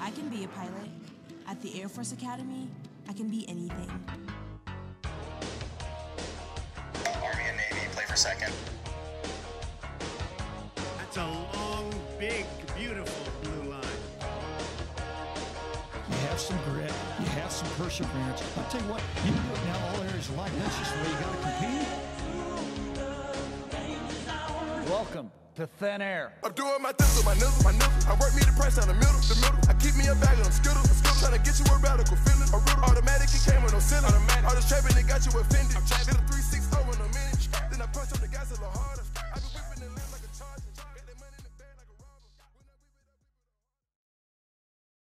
I 0.01 0.12
can 0.12 0.28
be 0.30 0.43
a 0.43 0.47
pilot. 0.49 0.89
At 1.47 1.62
the 1.62 1.82
Air 1.82 1.88
Force 1.88 2.12
Academy, 2.12 2.68
I 3.08 3.14
can 3.14 3.30
be 3.30 3.47
anything. 3.47 3.89
Army 7.05 7.43
and 7.47 7.58
Navy 7.58 7.88
play 7.91 8.03
for 8.03 8.18
second. 8.18 8.51
That's 10.97 11.18
a 11.18 11.26
long, 11.26 11.93
big, 12.20 12.45
beautiful 12.76 13.26
perseverance. 17.78 18.41
I'll 18.57 18.65
tell 18.73 18.82
you 18.82 18.89
what, 18.89 19.01
you 19.21 19.30
can 19.30 19.38
do 19.38 19.53
it 19.53 19.61
now 19.69 19.78
all 19.86 20.01
areas 20.01 20.28
of 20.30 20.38
life. 20.38 20.51
That's 20.57 20.78
just 20.82 20.97
the 20.97 20.99
way 21.05 21.13
you 21.13 21.17
got 21.21 21.30
to 21.30 21.38
compete. 21.45 21.86
Welcome 24.89 25.30
to 25.61 25.67
Thin 25.78 26.01
Air. 26.01 26.34
I'm 26.43 26.53
doing 26.53 26.82
my 26.82 26.91
thing 26.97 27.05
with 27.13 27.25
my 27.30 27.38
nizzle, 27.38 27.61
my 27.61 27.78
nizzle. 27.78 28.09
I 28.09 28.17
work 28.17 28.34
me 28.34 28.41
the 28.41 28.53
price 28.57 28.82
down 28.82 28.89
the 28.89 28.97
middle, 28.97 29.21
the 29.30 29.38
middle. 29.45 29.61
I 29.69 29.78
keep 29.78 29.93
me 29.93 30.09
a 30.09 30.17
bag 30.17 30.41
of 30.41 30.49
them 30.49 30.57
skittles, 30.57 30.89
the 30.89 30.97
skittles. 30.97 31.21
Tryna 31.21 31.45
get 31.45 31.53
you 31.61 31.69
a 31.69 31.78
radical 31.78 32.17
feeling. 32.25 32.49
A 32.49 32.57
riddle. 32.57 32.82
Automatic, 32.82 33.30
it 33.30 33.45
came 33.45 33.61
with 33.61 33.73
no 33.73 33.80
ceiling. 33.80 34.09
Automatic. 34.09 34.41
All 34.49 34.57
this 34.57 34.65
trapping, 34.65 34.97
it 34.97 35.05
got 35.05 35.21
you 35.21 35.38
offended. 35.38 35.78